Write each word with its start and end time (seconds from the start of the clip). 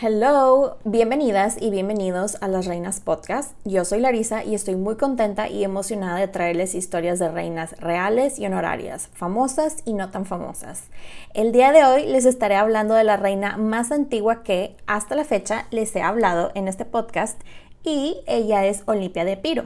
Hello, 0.00 0.76
bienvenidas 0.84 1.60
y 1.60 1.70
bienvenidos 1.70 2.38
a 2.40 2.46
Las 2.46 2.66
Reinas 2.66 3.00
Podcast. 3.00 3.56
Yo 3.64 3.84
soy 3.84 3.98
Larisa 3.98 4.44
y 4.44 4.54
estoy 4.54 4.76
muy 4.76 4.94
contenta 4.94 5.48
y 5.48 5.64
emocionada 5.64 6.20
de 6.20 6.28
traerles 6.28 6.76
historias 6.76 7.18
de 7.18 7.28
reinas 7.28 7.72
reales 7.80 8.38
y 8.38 8.46
honorarias, 8.46 9.10
famosas 9.12 9.78
y 9.84 9.94
no 9.94 10.10
tan 10.10 10.24
famosas. 10.24 10.84
El 11.34 11.50
día 11.50 11.72
de 11.72 11.84
hoy 11.84 12.06
les 12.06 12.26
estaré 12.26 12.54
hablando 12.54 12.94
de 12.94 13.02
la 13.02 13.16
reina 13.16 13.56
más 13.56 13.90
antigua 13.90 14.44
que 14.44 14.76
hasta 14.86 15.16
la 15.16 15.24
fecha 15.24 15.66
les 15.72 15.96
he 15.96 16.00
hablado 16.00 16.52
en 16.54 16.68
este 16.68 16.84
podcast 16.84 17.40
y 17.82 18.18
ella 18.28 18.66
es 18.66 18.84
Olimpia 18.86 19.24
de 19.24 19.36
Piro. 19.36 19.64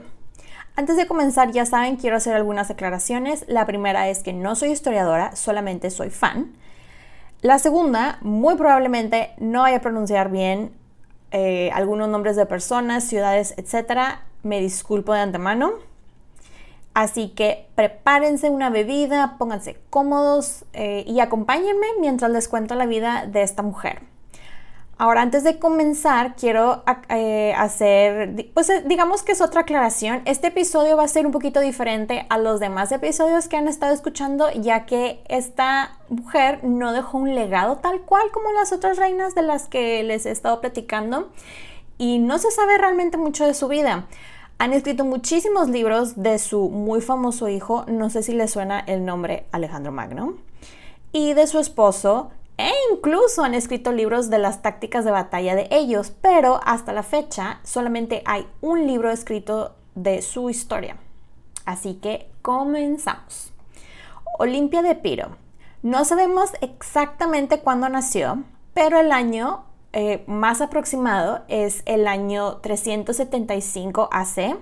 Antes 0.76 0.96
de 0.96 1.06
comenzar, 1.06 1.52
ya 1.52 1.66
saben, 1.66 1.96
quiero 1.96 2.16
hacer 2.16 2.34
algunas 2.34 2.70
aclaraciones. 2.70 3.44
La 3.48 3.66
primera 3.66 4.08
es 4.08 4.22
que 4.22 4.32
no 4.32 4.56
soy 4.56 4.70
historiadora, 4.70 5.36
solamente 5.36 5.90
soy 5.90 6.08
fan. 6.08 6.54
La 7.42 7.58
segunda, 7.58 8.18
muy 8.20 8.54
probablemente 8.54 9.32
no 9.38 9.62
vaya 9.62 9.78
a 9.78 9.80
pronunciar 9.80 10.30
bien 10.30 10.70
eh, 11.32 11.72
algunos 11.74 12.08
nombres 12.08 12.36
de 12.36 12.46
personas, 12.46 13.02
ciudades, 13.02 13.54
etc. 13.56 14.20
Me 14.44 14.60
disculpo 14.60 15.12
de 15.12 15.20
antemano. 15.20 15.72
Así 16.94 17.30
que 17.30 17.66
prepárense 17.74 18.48
una 18.48 18.70
bebida, 18.70 19.38
pónganse 19.38 19.76
cómodos 19.90 20.64
eh, 20.72 21.02
y 21.04 21.18
acompáñenme 21.18 21.86
mientras 22.00 22.30
les 22.30 22.46
cuento 22.46 22.76
la 22.76 22.86
vida 22.86 23.26
de 23.26 23.42
esta 23.42 23.62
mujer. 23.62 24.11
Ahora, 25.02 25.22
antes 25.22 25.42
de 25.42 25.58
comenzar, 25.58 26.36
quiero 26.36 26.84
eh, 27.08 27.52
hacer, 27.58 28.52
pues 28.54 28.70
eh, 28.70 28.84
digamos 28.86 29.24
que 29.24 29.32
es 29.32 29.40
otra 29.40 29.62
aclaración. 29.62 30.22
Este 30.26 30.46
episodio 30.46 30.96
va 30.96 31.02
a 31.02 31.08
ser 31.08 31.26
un 31.26 31.32
poquito 31.32 31.58
diferente 31.58 32.24
a 32.28 32.38
los 32.38 32.60
demás 32.60 32.92
episodios 32.92 33.48
que 33.48 33.56
han 33.56 33.66
estado 33.66 33.92
escuchando, 33.92 34.48
ya 34.52 34.86
que 34.86 35.20
esta 35.28 35.98
mujer 36.08 36.62
no 36.62 36.92
dejó 36.92 37.18
un 37.18 37.34
legado 37.34 37.78
tal 37.78 38.02
cual 38.02 38.30
como 38.32 38.52
las 38.52 38.70
otras 38.70 38.96
reinas 38.96 39.34
de 39.34 39.42
las 39.42 39.66
que 39.66 40.04
les 40.04 40.24
he 40.24 40.30
estado 40.30 40.60
platicando 40.60 41.32
y 41.98 42.20
no 42.20 42.38
se 42.38 42.52
sabe 42.52 42.78
realmente 42.78 43.16
mucho 43.16 43.44
de 43.44 43.54
su 43.54 43.66
vida. 43.66 44.06
Han 44.58 44.72
escrito 44.72 45.04
muchísimos 45.04 45.68
libros 45.68 46.22
de 46.22 46.38
su 46.38 46.68
muy 46.68 47.00
famoso 47.00 47.48
hijo, 47.48 47.84
no 47.88 48.08
sé 48.08 48.22
si 48.22 48.34
le 48.34 48.46
suena 48.46 48.78
el 48.78 49.04
nombre 49.04 49.46
Alejandro 49.50 49.90
Magno, 49.90 50.34
y 51.10 51.34
de 51.34 51.48
su 51.48 51.58
esposo 51.58 52.30
e 52.58 52.70
incluso 52.92 53.42
han 53.42 53.54
escrito 53.54 53.92
libros 53.92 54.30
de 54.30 54.38
las 54.38 54.62
tácticas 54.62 55.04
de 55.04 55.10
batalla 55.10 55.54
de 55.54 55.68
ellos, 55.70 56.12
pero 56.20 56.60
hasta 56.64 56.92
la 56.92 57.02
fecha 57.02 57.60
solamente 57.62 58.22
hay 58.26 58.46
un 58.60 58.86
libro 58.86 59.10
escrito 59.10 59.74
de 59.94 60.22
su 60.22 60.50
historia. 60.50 60.96
Así 61.64 61.94
que 61.94 62.30
comenzamos. 62.42 63.52
Olimpia 64.38 64.82
de 64.82 64.94
Piro. 64.94 65.36
No 65.82 66.04
sabemos 66.04 66.50
exactamente 66.60 67.60
cuándo 67.60 67.88
nació, 67.88 68.44
pero 68.74 69.00
el 69.00 69.12
año 69.12 69.64
eh, 69.92 70.24
más 70.26 70.60
aproximado 70.60 71.42
es 71.48 71.82
el 71.86 72.06
año 72.06 72.58
375 72.58 74.08
AC. 74.10 74.56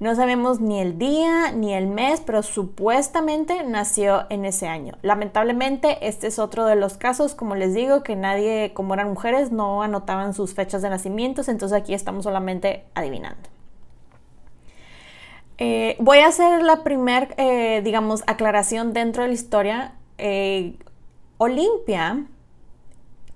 No 0.00 0.14
sabemos 0.14 0.60
ni 0.60 0.80
el 0.80 0.96
día 0.96 1.50
ni 1.50 1.74
el 1.74 1.88
mes, 1.88 2.22
pero 2.24 2.44
supuestamente 2.44 3.64
nació 3.64 4.26
en 4.30 4.44
ese 4.44 4.68
año. 4.68 4.94
Lamentablemente, 5.02 6.06
este 6.06 6.28
es 6.28 6.38
otro 6.38 6.66
de 6.66 6.76
los 6.76 6.96
casos, 6.96 7.34
como 7.34 7.56
les 7.56 7.74
digo, 7.74 8.04
que 8.04 8.14
nadie, 8.14 8.72
como 8.74 8.94
eran 8.94 9.08
mujeres, 9.08 9.50
no 9.50 9.82
anotaban 9.82 10.34
sus 10.34 10.54
fechas 10.54 10.82
de 10.82 10.90
nacimiento, 10.90 11.42
entonces 11.48 11.72
aquí 11.72 11.94
estamos 11.94 12.24
solamente 12.24 12.84
adivinando. 12.94 13.48
Eh, 15.58 15.96
voy 15.98 16.18
a 16.18 16.28
hacer 16.28 16.62
la 16.62 16.84
primera, 16.84 17.28
eh, 17.36 17.82
digamos, 17.82 18.22
aclaración 18.28 18.92
dentro 18.92 19.22
de 19.24 19.28
la 19.30 19.34
historia. 19.34 19.94
Eh, 20.16 20.76
Olimpia 21.38 22.24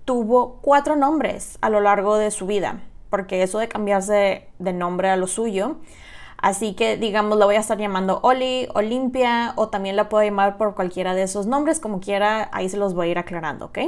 tuvo 0.04 0.58
cuatro 0.62 0.94
nombres 0.94 1.58
a 1.60 1.70
lo 1.70 1.80
largo 1.80 2.16
de 2.18 2.30
su 2.30 2.46
vida, 2.46 2.82
porque 3.10 3.42
eso 3.42 3.58
de 3.58 3.66
cambiarse 3.66 4.46
de 4.60 4.72
nombre 4.72 5.10
a 5.10 5.16
lo 5.16 5.26
suyo, 5.26 5.78
Así 6.42 6.74
que, 6.74 6.96
digamos, 6.96 7.38
la 7.38 7.46
voy 7.46 7.54
a 7.54 7.60
estar 7.60 7.78
llamando 7.78 8.18
Oli, 8.24 8.68
Olimpia, 8.74 9.52
o 9.54 9.68
también 9.68 9.94
la 9.94 10.08
puedo 10.08 10.24
llamar 10.24 10.58
por 10.58 10.74
cualquiera 10.74 11.14
de 11.14 11.22
esos 11.22 11.46
nombres, 11.46 11.78
como 11.78 12.00
quiera, 12.00 12.50
ahí 12.52 12.68
se 12.68 12.76
los 12.76 12.94
voy 12.94 13.08
a 13.08 13.10
ir 13.12 13.18
aclarando, 13.18 13.66
¿ok? 13.66 13.78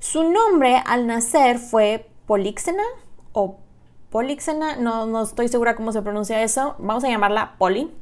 Su 0.00 0.28
nombre 0.28 0.82
al 0.84 1.06
nacer 1.06 1.58
fue 1.58 2.10
Polixena 2.26 2.82
o 3.32 3.58
Polixena, 4.10 4.74
no, 4.74 5.06
no 5.06 5.22
estoy 5.22 5.46
segura 5.46 5.76
cómo 5.76 5.92
se 5.92 6.02
pronuncia 6.02 6.42
eso, 6.42 6.74
vamos 6.78 7.04
a 7.04 7.08
llamarla 7.08 7.54
Poli. 7.58 7.94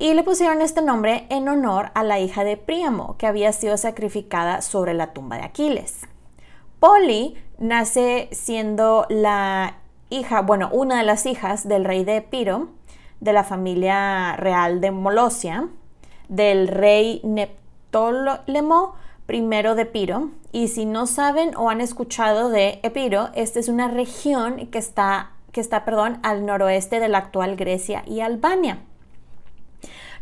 Y 0.00 0.12
le 0.14 0.24
pusieron 0.24 0.60
este 0.60 0.82
nombre 0.82 1.28
en 1.30 1.48
honor 1.48 1.92
a 1.94 2.02
la 2.02 2.18
hija 2.18 2.42
de 2.42 2.56
Príamo, 2.56 3.16
que 3.16 3.28
había 3.28 3.52
sido 3.52 3.76
sacrificada 3.76 4.60
sobre 4.60 4.92
la 4.92 5.12
tumba 5.12 5.36
de 5.36 5.44
Aquiles. 5.44 6.00
Poli 6.80 7.36
nace 7.58 8.28
siendo 8.32 9.06
la 9.08 9.76
hija, 10.14 10.42
bueno, 10.42 10.68
una 10.72 10.98
de 10.98 11.04
las 11.04 11.26
hijas 11.26 11.66
del 11.68 11.84
rey 11.84 12.04
de 12.04 12.16
Epiro, 12.16 12.68
de 13.20 13.32
la 13.32 13.44
familia 13.44 14.36
real 14.36 14.80
de 14.80 14.90
Molosia, 14.90 15.68
del 16.28 16.68
rey 16.68 17.20
Neptólemo 17.24 18.94
I 19.28 19.40
de 19.40 19.82
Epiro. 19.82 20.30
Y 20.52 20.68
si 20.68 20.86
no 20.86 21.06
saben 21.06 21.56
o 21.56 21.70
han 21.70 21.80
escuchado 21.80 22.48
de 22.48 22.80
Epiro, 22.82 23.30
esta 23.34 23.58
es 23.58 23.68
una 23.68 23.88
región 23.88 24.66
que 24.68 24.78
está, 24.78 25.32
que 25.52 25.60
está 25.60 25.84
perdón, 25.84 26.18
al 26.22 26.46
noroeste 26.46 27.00
de 27.00 27.08
la 27.08 27.18
actual 27.18 27.56
Grecia 27.56 28.04
y 28.06 28.20
Albania. 28.20 28.78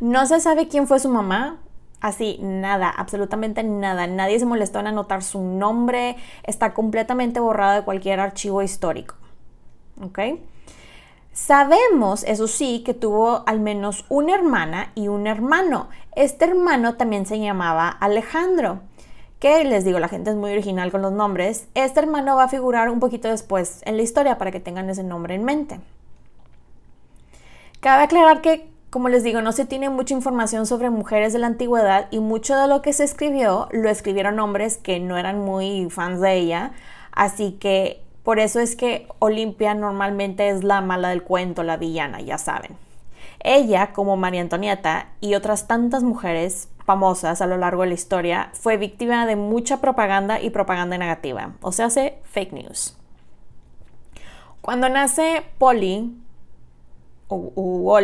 No 0.00 0.26
se 0.26 0.40
sabe 0.40 0.68
quién 0.68 0.86
fue 0.86 0.98
su 0.98 1.08
mamá, 1.08 1.58
Así, 2.02 2.36
nada, 2.42 2.90
absolutamente 2.90 3.62
nada. 3.62 4.08
Nadie 4.08 4.40
se 4.40 4.44
molestó 4.44 4.80
en 4.80 4.88
anotar 4.88 5.22
su 5.22 5.40
nombre. 5.40 6.16
Está 6.42 6.74
completamente 6.74 7.38
borrado 7.38 7.76
de 7.76 7.84
cualquier 7.84 8.18
archivo 8.18 8.60
histórico. 8.60 9.14
¿Ok? 10.00 10.18
Sabemos, 11.32 12.24
eso 12.24 12.46
sí, 12.46 12.82
que 12.84 12.94
tuvo 12.94 13.42
al 13.46 13.58
menos 13.58 14.04
una 14.08 14.34
hermana 14.34 14.92
y 14.94 15.08
un 15.08 15.26
hermano. 15.26 15.88
Este 16.14 16.44
hermano 16.44 16.96
también 16.96 17.24
se 17.24 17.40
llamaba 17.40 17.88
Alejandro, 17.88 18.80
que 19.38 19.64
les 19.64 19.84
digo, 19.84 19.98
la 19.98 20.08
gente 20.08 20.30
es 20.30 20.36
muy 20.36 20.52
original 20.52 20.92
con 20.92 21.02
los 21.02 21.12
nombres. 21.12 21.68
Este 21.74 22.00
hermano 22.00 22.36
va 22.36 22.44
a 22.44 22.48
figurar 22.48 22.90
un 22.90 23.00
poquito 23.00 23.28
después 23.28 23.80
en 23.86 23.96
la 23.96 24.02
historia 24.02 24.36
para 24.36 24.50
que 24.50 24.60
tengan 24.60 24.90
ese 24.90 25.04
nombre 25.04 25.34
en 25.34 25.44
mente. 25.44 25.80
Cabe 27.80 28.04
aclarar 28.04 28.42
que 28.42 28.72
como 28.92 29.08
les 29.08 29.22
digo, 29.22 29.40
no 29.40 29.52
se 29.52 29.64
tiene 29.64 29.88
mucha 29.88 30.12
información 30.12 30.66
sobre 30.66 30.90
mujeres 30.90 31.32
de 31.32 31.38
la 31.38 31.46
antigüedad 31.46 32.08
y 32.10 32.18
mucho 32.18 32.54
de 32.54 32.68
lo 32.68 32.82
que 32.82 32.92
se 32.92 33.04
escribió 33.04 33.66
lo 33.72 33.88
escribieron 33.88 34.38
hombres 34.38 34.76
que 34.76 35.00
no 35.00 35.16
eran 35.16 35.40
muy 35.40 35.88
fans 35.88 36.20
de 36.20 36.36
ella, 36.36 36.72
así 37.10 37.52
que 37.52 38.01
por 38.22 38.38
eso 38.38 38.60
es 38.60 38.76
que 38.76 39.06
Olimpia 39.18 39.74
normalmente 39.74 40.48
es 40.48 40.62
la 40.62 40.80
mala 40.80 41.08
del 41.08 41.22
cuento, 41.22 41.62
la 41.62 41.76
villana, 41.76 42.20
ya 42.20 42.38
saben. 42.38 42.76
Ella, 43.40 43.92
como 43.92 44.16
María 44.16 44.40
Antonieta 44.40 45.08
y 45.20 45.34
otras 45.34 45.66
tantas 45.66 46.04
mujeres 46.04 46.68
famosas 46.84 47.40
a 47.40 47.46
lo 47.46 47.56
largo 47.56 47.82
de 47.82 47.88
la 47.88 47.94
historia, 47.94 48.50
fue 48.52 48.76
víctima 48.76 49.26
de 49.26 49.36
mucha 49.36 49.80
propaganda 49.80 50.40
y 50.40 50.50
propaganda 50.50 50.96
negativa, 50.98 51.54
o 51.60 51.72
sea, 51.72 51.86
hace 51.86 52.18
fake 52.24 52.52
news. 52.52 52.96
Cuando 54.60 54.88
nace 54.88 55.42
Polly, 55.58 56.16
o, 57.26 57.52
o 57.56 57.98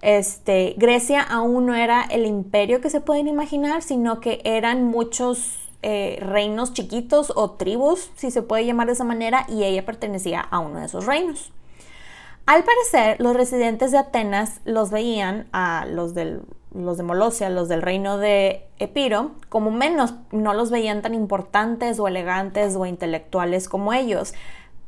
este, 0.00 0.74
Grecia 0.78 1.22
aún 1.22 1.66
no 1.66 1.74
era 1.74 2.02
el 2.02 2.26
imperio 2.26 2.80
que 2.80 2.90
se 2.90 3.00
pueden 3.00 3.28
imaginar, 3.28 3.82
sino 3.82 4.20
que 4.20 4.40
eran 4.44 4.84
muchos 4.84 5.61
eh, 5.82 6.18
reinos 6.20 6.72
chiquitos 6.72 7.32
o 7.34 7.52
tribus, 7.52 8.10
si 8.16 8.30
se 8.30 8.42
puede 8.42 8.64
llamar 8.64 8.86
de 8.86 8.94
esa 8.94 9.04
manera, 9.04 9.46
y 9.48 9.64
ella 9.64 9.84
pertenecía 9.84 10.40
a 10.40 10.58
uno 10.58 10.80
de 10.80 10.86
esos 10.86 11.06
reinos. 11.06 11.52
Al 12.46 12.64
parecer, 12.64 13.20
los 13.20 13.36
residentes 13.36 13.92
de 13.92 13.98
Atenas 13.98 14.60
los 14.64 14.90
veían 14.90 15.46
a 15.52 15.86
los, 15.86 16.14
los 16.74 16.96
de 16.96 17.02
Molosia, 17.02 17.50
los 17.50 17.68
del 17.68 17.82
reino 17.82 18.18
de 18.18 18.66
Epiro, 18.78 19.32
como 19.48 19.70
menos, 19.70 20.14
no 20.32 20.54
los 20.54 20.70
veían 20.70 21.02
tan 21.02 21.14
importantes 21.14 22.00
o 22.00 22.08
elegantes 22.08 22.74
o 22.74 22.86
intelectuales 22.86 23.68
como 23.68 23.92
ellos. 23.92 24.34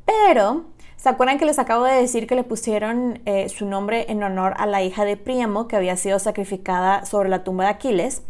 Pero 0.05 0.64
¿Se 1.05 1.11
acuerdan 1.11 1.38
que 1.38 1.44
les 1.44 1.58
acabo 1.58 1.85
de 1.85 1.93
decir 1.93 2.26
que 2.26 2.35
le 2.35 2.44
pusieron 2.44 3.20
eh, 3.26 3.50
su 3.50 3.67
nombre 3.67 4.06
en 4.08 4.23
honor 4.23 4.55
a 4.56 4.64
la 4.64 4.82
hija 4.82 5.05
de 5.05 5.19
Príamo 5.19 5.69
que 5.69 5.76
había 5.76 5.99
sido 5.99 6.19
sacrificada 6.19 7.05
sobre 7.05 7.29
la 7.29 7.44
tumba 7.44 7.64
de 7.64 7.70
Aquiles? 7.73 8.23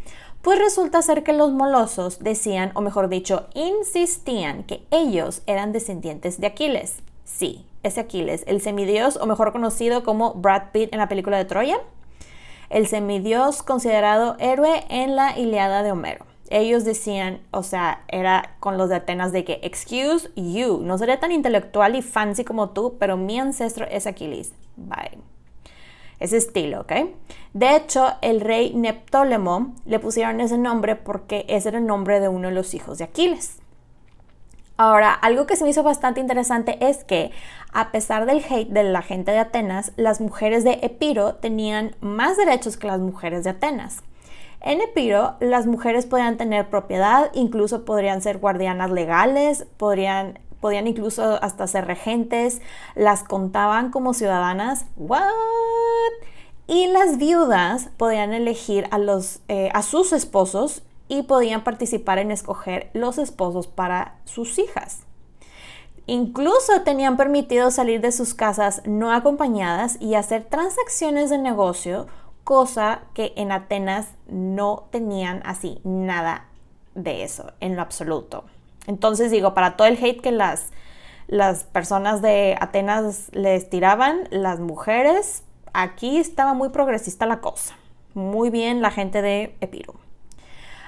Pues 0.44 0.60
resulta 0.60 1.02
ser 1.02 1.24
que 1.24 1.32
los 1.32 1.50
molosos 1.52 2.20
decían, 2.20 2.70
o 2.74 2.80
mejor 2.80 3.08
dicho, 3.08 3.48
insistían 3.54 4.62
que 4.62 4.86
ellos 4.92 5.42
eran 5.46 5.72
descendientes 5.72 6.40
de 6.40 6.46
Aquiles. 6.46 6.98
Sí, 7.24 7.66
ese 7.82 8.00
Aquiles, 8.00 8.44
el 8.46 8.60
semidios, 8.60 9.16
o 9.16 9.26
mejor 9.26 9.50
conocido 9.50 10.04
como 10.04 10.34
Brad 10.34 10.70
Pitt 10.72 10.92
en 10.92 11.00
la 11.00 11.08
película 11.08 11.38
de 11.38 11.46
Troya, 11.46 11.78
el 12.70 12.86
semidios 12.86 13.64
considerado 13.64 14.36
héroe 14.38 14.84
en 14.88 15.16
la 15.16 15.36
Iliada 15.36 15.82
de 15.82 15.90
Homero 15.90 16.26
ellos 16.50 16.84
decían, 16.84 17.40
o 17.50 17.62
sea, 17.62 18.04
era 18.08 18.54
con 18.60 18.78
los 18.78 18.88
de 18.88 18.96
Atenas 18.96 19.32
de 19.32 19.44
que, 19.44 19.60
excuse 19.62 20.30
you, 20.36 20.78
no 20.82 20.98
seré 20.98 21.16
tan 21.16 21.32
intelectual 21.32 21.96
y 21.96 22.02
fancy 22.02 22.44
como 22.44 22.70
tú, 22.70 22.96
pero 22.98 23.16
mi 23.16 23.38
ancestro 23.40 23.86
es 23.86 24.06
Aquiles. 24.06 24.52
Bye. 24.76 25.33
Ese 26.20 26.36
estilo, 26.36 26.82
¿ok? 26.82 26.92
De 27.52 27.76
hecho, 27.76 28.14
el 28.22 28.40
rey 28.40 28.72
Neptólemo 28.74 29.74
le 29.84 29.98
pusieron 29.98 30.40
ese 30.40 30.58
nombre 30.58 30.96
porque 30.96 31.44
ese 31.48 31.70
era 31.70 31.78
el 31.78 31.86
nombre 31.86 32.20
de 32.20 32.28
uno 32.28 32.48
de 32.48 32.54
los 32.54 32.74
hijos 32.74 32.98
de 32.98 33.04
Aquiles. 33.04 33.58
Ahora, 34.76 35.12
algo 35.12 35.46
que 35.46 35.54
se 35.54 35.62
me 35.62 35.70
hizo 35.70 35.84
bastante 35.84 36.20
interesante 36.20 36.78
es 36.80 37.04
que, 37.04 37.30
a 37.72 37.92
pesar 37.92 38.26
del 38.26 38.44
hate 38.48 38.70
de 38.70 38.82
la 38.82 39.02
gente 39.02 39.30
de 39.30 39.38
Atenas, 39.38 39.92
las 39.96 40.20
mujeres 40.20 40.64
de 40.64 40.80
Epiro 40.82 41.36
tenían 41.36 41.94
más 42.00 42.36
derechos 42.36 42.76
que 42.76 42.88
las 42.88 42.98
mujeres 42.98 43.44
de 43.44 43.50
Atenas. 43.50 44.02
En 44.60 44.80
Epiro, 44.80 45.34
las 45.40 45.66
mujeres 45.66 46.06
podían 46.06 46.38
tener 46.38 46.70
propiedad, 46.70 47.30
incluso 47.34 47.84
podrían 47.84 48.20
ser 48.20 48.38
guardianas 48.38 48.90
legales, 48.90 49.66
podrían, 49.76 50.40
podían 50.64 50.86
incluso 50.86 51.38
hasta 51.42 51.66
ser 51.66 51.86
regentes, 51.86 52.62
las 52.94 53.22
contaban 53.22 53.90
como 53.90 54.14
ciudadanas. 54.14 54.86
¿What? 54.96 55.28
Y 56.66 56.86
las 56.86 57.18
viudas 57.18 57.90
podían 57.98 58.32
elegir 58.32 58.86
a, 58.90 58.96
los, 58.96 59.40
eh, 59.48 59.68
a 59.74 59.82
sus 59.82 60.14
esposos 60.14 60.82
y 61.06 61.24
podían 61.24 61.64
participar 61.64 62.18
en 62.18 62.30
escoger 62.30 62.88
los 62.94 63.18
esposos 63.18 63.66
para 63.66 64.16
sus 64.24 64.58
hijas. 64.58 65.02
Incluso 66.06 66.80
tenían 66.80 67.18
permitido 67.18 67.70
salir 67.70 68.00
de 68.00 68.10
sus 68.10 68.32
casas 68.32 68.80
no 68.86 69.12
acompañadas 69.12 69.98
y 70.00 70.14
hacer 70.14 70.44
transacciones 70.44 71.28
de 71.28 71.36
negocio 71.36 72.06
cosa 72.42 73.02
que 73.12 73.34
en 73.36 73.52
Atenas 73.52 74.14
no 74.28 74.88
tenían 74.90 75.42
así 75.44 75.82
nada 75.84 76.46
de 76.94 77.22
eso, 77.22 77.52
en 77.60 77.76
lo 77.76 77.82
absoluto. 77.82 78.44
Entonces 78.86 79.30
digo, 79.30 79.54
para 79.54 79.76
todo 79.76 79.88
el 79.88 80.02
hate 80.02 80.20
que 80.20 80.32
las, 80.32 80.70
las 81.26 81.64
personas 81.64 82.22
de 82.22 82.56
Atenas 82.60 83.30
les 83.32 83.70
tiraban, 83.70 84.28
las 84.30 84.60
mujeres, 84.60 85.42
aquí 85.72 86.18
estaba 86.18 86.54
muy 86.54 86.68
progresista 86.68 87.26
la 87.26 87.40
cosa. 87.40 87.76
Muy 88.14 88.50
bien 88.50 88.82
la 88.82 88.90
gente 88.90 89.22
de 89.22 89.56
Epiro. 89.60 89.94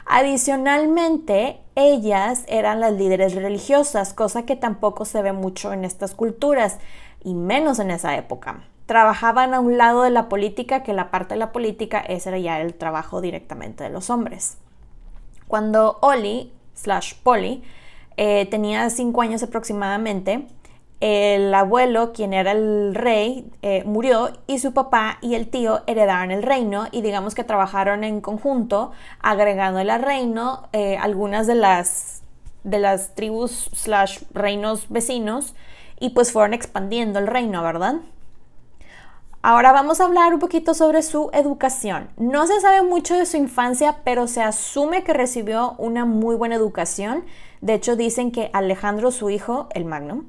Adicionalmente, 0.05 1.61
ellas 1.75 2.45
eran 2.47 2.81
las 2.81 2.93
líderes 2.93 3.35
religiosas, 3.35 4.13
cosa 4.13 4.45
que 4.45 4.55
tampoco 4.55 5.05
se 5.05 5.21
ve 5.23 5.33
mucho 5.33 5.73
en 5.73 5.85
estas 5.85 6.15
culturas, 6.15 6.79
y 7.25 7.35
menos 7.35 7.81
en 7.81 7.91
esa 7.91 8.17
época 8.17 8.63
trabajaban 8.87 9.53
a 9.53 9.61
un 9.61 9.77
lado 9.77 10.03
de 10.03 10.11
la 10.11 10.29
política, 10.29 10.83
que 10.83 10.93
la 10.93 11.11
parte 11.11 11.35
de 11.35 11.41
la 11.41 11.53
política 11.53 12.03
era 12.07 12.39
ya 12.39 12.61
el 12.61 12.75
trabajo 12.75 13.21
directamente 13.21 13.85
de 13.85 13.91
los 13.91 14.11
hombres. 14.11 14.59
Cuando 15.49 15.99
Oli, 16.01 16.53
slash 16.75 17.15
Polly, 17.23 17.63
eh, 18.17 18.47
tenía 18.47 18.89
cinco 18.91 19.23
años 19.23 19.43
aproximadamente, 19.43 20.47
el 21.01 21.53
abuelo, 21.53 22.13
quien 22.15 22.33
era 22.33 22.53
el 22.53 22.95
rey, 22.95 23.51
eh, 23.61 23.85
murió 23.85 24.31
y 24.47 24.59
su 24.61 24.73
papá 24.73 25.19
y 25.21 25.35
el 25.35 25.49
tío 25.49 25.83
heredaron 25.87 26.31
el 26.31 26.43
reino 26.43 26.87
y 26.91 27.03
digamos 27.03 27.35
que 27.35 27.45
trabajaron 27.45 28.03
en 28.03 28.23
conjunto, 28.23 28.93
agregando 29.21 29.81
al 29.81 30.03
reino 30.03 30.69
eh, 30.73 30.97
algunas 30.97 31.47
de 31.47 31.55
las, 31.55 32.23
de 32.65 32.79
las 32.79 33.15
tribus 33.15 33.71
slash 33.75 34.21
reinos 34.33 34.89
vecinos 34.89 35.55
y 36.01 36.11
pues 36.11 36.33
fueron 36.33 36.55
expandiendo 36.55 37.19
el 37.19 37.27
reino, 37.27 37.63
¿verdad? 37.63 37.97
Ahora 39.43 39.73
vamos 39.73 40.01
a 40.01 40.07
hablar 40.07 40.33
un 40.33 40.41
poquito 40.41 40.75
sobre 40.75 41.03
su 41.03 41.31
educación. 41.33 42.09
No 42.17 42.47
se 42.47 42.61
sabe 42.61 42.83
mucho 42.83 43.15
de 43.15 43.27
su 43.27 43.37
infancia, 43.37 43.99
pero 44.03 44.27
se 44.27 44.43
asume 44.43 45.05
que 45.05 45.13
recibió 45.13 45.75
una 45.79 46.05
muy 46.05 46.35
buena 46.35 46.57
educación. 46.57 47.25
De 47.61 47.75
hecho, 47.75 47.97
dicen 47.97 48.33
que 48.33 48.51
Alejandro, 48.53 49.11
su 49.11 49.31
hijo, 49.31 49.69
el 49.75 49.85
Magno, 49.85 50.25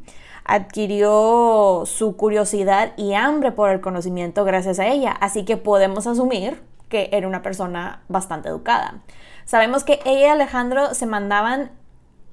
adquirió 0.46 1.84
su 1.86 2.16
curiosidad 2.16 2.94
y 2.96 3.14
hambre 3.14 3.52
por 3.52 3.70
el 3.70 3.82
conocimiento 3.82 4.46
gracias 4.46 4.80
a 4.80 4.88
ella. 4.88 5.12
Así 5.12 5.46
que 5.46 5.58
podemos 5.58 6.08
asumir 6.08 6.64
que 6.90 7.10
era 7.12 7.28
una 7.28 7.42
persona 7.42 8.02
bastante 8.08 8.50
educada. 8.50 9.02
Sabemos 9.46 9.84
que 9.84 10.00
ella 10.06 10.20
y 10.20 10.30
Alejandro 10.30 10.94
se 10.94 11.06
mandaban 11.06 11.72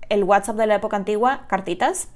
el 0.08 0.23
WhatsApp 0.23 0.57
de 0.57 0.66
la 0.66 0.76
época 0.76 0.97
antigua, 0.97 1.47
cartitas. 1.49 2.09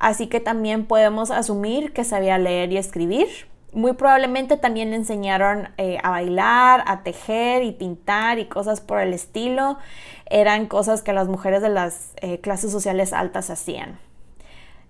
Así 0.00 0.26
que 0.26 0.40
también 0.40 0.86
podemos 0.86 1.30
asumir 1.30 1.92
que 1.92 2.02
sabía 2.02 2.36
leer 2.38 2.72
y 2.72 2.78
escribir 2.78 3.28
muy 3.74 3.94
probablemente 3.94 4.56
también 4.56 4.90
le 4.90 4.96
enseñaron 4.96 5.68
eh, 5.76 5.98
a 6.02 6.10
bailar, 6.10 6.84
a 6.86 7.02
tejer 7.02 7.64
y 7.64 7.72
pintar 7.72 8.38
y 8.38 8.46
cosas 8.46 8.80
por 8.80 9.00
el 9.00 9.12
estilo. 9.12 9.78
Eran 10.26 10.66
cosas 10.66 11.02
que 11.02 11.12
las 11.12 11.28
mujeres 11.28 11.62
de 11.62 11.68
las 11.68 12.10
eh, 12.16 12.40
clases 12.40 12.72
sociales 12.72 13.12
altas 13.12 13.50
hacían. 13.50 13.98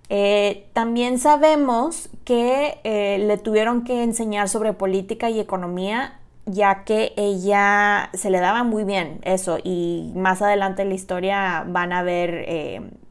Eh, 0.09 0.67
también 0.73 1.17
sabemos 1.19 2.09
que 2.25 2.79
le 3.19 3.37
tuvieron 3.37 3.83
que 3.83 4.03
enseñar 4.03 4.49
sobre 4.49 4.73
política 4.73 5.29
y 5.29 5.39
economía, 5.39 6.19
ya 6.45 6.83
que 6.83 7.13
ella 7.17 8.09
se 8.13 8.29
le 8.29 8.39
daba 8.39 8.63
muy 8.63 8.83
bien 8.83 9.19
eso 9.23 9.57
y 9.63 10.11
más 10.15 10.43
adelante 10.43 10.83
en 10.83 10.89
la 10.89 10.95
historia 10.95 11.63
van 11.67 11.91
a 11.91 12.03
ver 12.03 12.45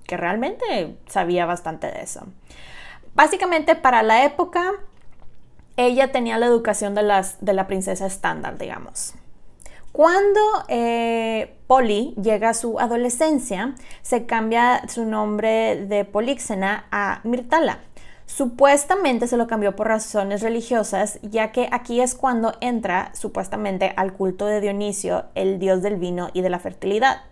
que 0.07 0.17
realmente 0.17 0.97
sabía 1.09 1.47
bastante 1.47 1.89
de 1.89 2.03
eso. 2.03 2.27
Básicamente 3.15 3.75
para 3.75 4.03
la 4.03 4.25
época 4.25 4.73
ella 5.77 6.13
tenía 6.13 6.39
la 6.39 6.47
educación 6.47 6.95
de, 6.95 7.03
las, 7.03 7.45
de 7.45 7.53
la 7.53 7.67
princesa 7.67 8.07
estándar, 8.07 8.59
digamos. 8.59 9.15
Cuando 9.93 10.41
eh, 10.69 11.54
Polly 11.67 12.15
llega 12.21 12.51
a 12.51 12.55
su 12.55 12.79
adolescencia, 12.79 13.75
se 14.03 14.27
cambia 14.27 14.89
su 14.89 15.05
nombre 15.05 15.87
de 15.87 16.05
Políxena 16.05 16.87
a 16.91 17.21
Mirtala. 17.25 17.79
Supuestamente 18.27 19.27
se 19.27 19.37
lo 19.37 19.47
cambió 19.47 19.77
por 19.77 19.89
razones 19.89 20.43
religiosas, 20.43 21.19
ya 21.23 21.53
que 21.53 21.69
aquí 21.71 22.01
es 22.01 22.15
cuando 22.15 22.55
entra 22.61 23.11
supuestamente 23.15 23.93
al 23.97 24.13
culto 24.15 24.47
de 24.47 24.61
Dionisio, 24.61 25.27
el 25.35 25.59
dios 25.59 25.83
del 25.83 25.97
vino 25.97 26.31
y 26.33 26.41
de 26.41 26.51
la 26.51 26.59
fertilidad. 26.59 27.23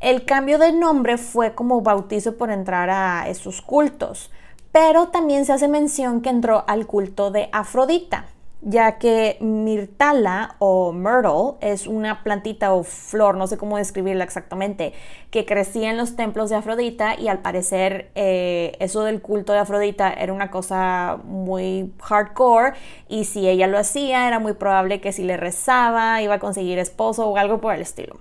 El 0.00 0.24
cambio 0.24 0.58
de 0.58 0.72
nombre 0.72 1.18
fue 1.18 1.54
como 1.54 1.80
bautizo 1.80 2.36
por 2.36 2.50
entrar 2.50 2.90
a 2.90 3.28
esos 3.28 3.62
cultos 3.62 4.30
pero 4.72 5.08
también 5.08 5.44
se 5.44 5.52
hace 5.52 5.68
mención 5.68 6.20
que 6.20 6.30
entró 6.30 6.64
al 6.66 6.86
culto 6.86 7.30
de 7.30 7.48
Afrodita. 7.52 8.26
Ya 8.60 8.98
que 8.98 9.36
Mirtala 9.40 10.56
o 10.58 10.92
Myrtle 10.92 11.54
es 11.60 11.86
una 11.86 12.24
plantita 12.24 12.72
o 12.72 12.82
flor, 12.82 13.36
no 13.36 13.46
sé 13.46 13.56
cómo 13.56 13.76
describirla 13.76 14.24
exactamente, 14.24 14.92
que 15.30 15.44
crecía 15.44 15.90
en 15.90 15.96
los 15.96 16.16
templos 16.16 16.50
de 16.50 16.56
Afrodita 16.56 17.18
y 17.18 17.28
al 17.28 17.38
parecer 17.38 18.10
eh, 18.14 18.76
eso 18.80 19.04
del 19.04 19.22
culto 19.22 19.52
de 19.52 19.60
Afrodita 19.60 20.12
era 20.12 20.32
una 20.32 20.50
cosa 20.50 21.18
muy 21.24 21.92
hardcore 22.02 22.72
y 23.08 23.24
si 23.24 23.48
ella 23.48 23.68
lo 23.68 23.78
hacía 23.78 24.26
era 24.26 24.38
muy 24.40 24.54
probable 24.54 25.00
que 25.00 25.12
si 25.12 25.22
le 25.22 25.36
rezaba 25.36 26.20
iba 26.20 26.34
a 26.34 26.38
conseguir 26.40 26.78
esposo 26.78 27.28
o 27.28 27.36
algo 27.36 27.60
por 27.60 27.74
el 27.74 27.82
estilo. 27.82 28.16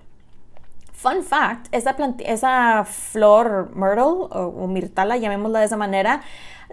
Fun 0.93 1.23
fact, 1.23 1.67
esa, 1.71 1.95
esa 2.25 2.83
flor 2.83 3.69
Myrtle 3.75 4.03
o, 4.03 4.53
o 4.57 4.67
Mirtala, 4.67 5.17
llamémosla 5.17 5.59
de 5.59 5.65
esa 5.65 5.77
manera, 5.77 6.21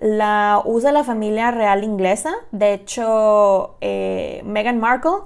la 0.00 0.62
usa 0.64 0.92
la 0.92 1.04
familia 1.04 1.50
real 1.50 1.84
inglesa. 1.84 2.32
De 2.52 2.74
hecho, 2.74 3.76
eh, 3.80 4.42
Meghan 4.44 4.78
Markle 4.78 5.22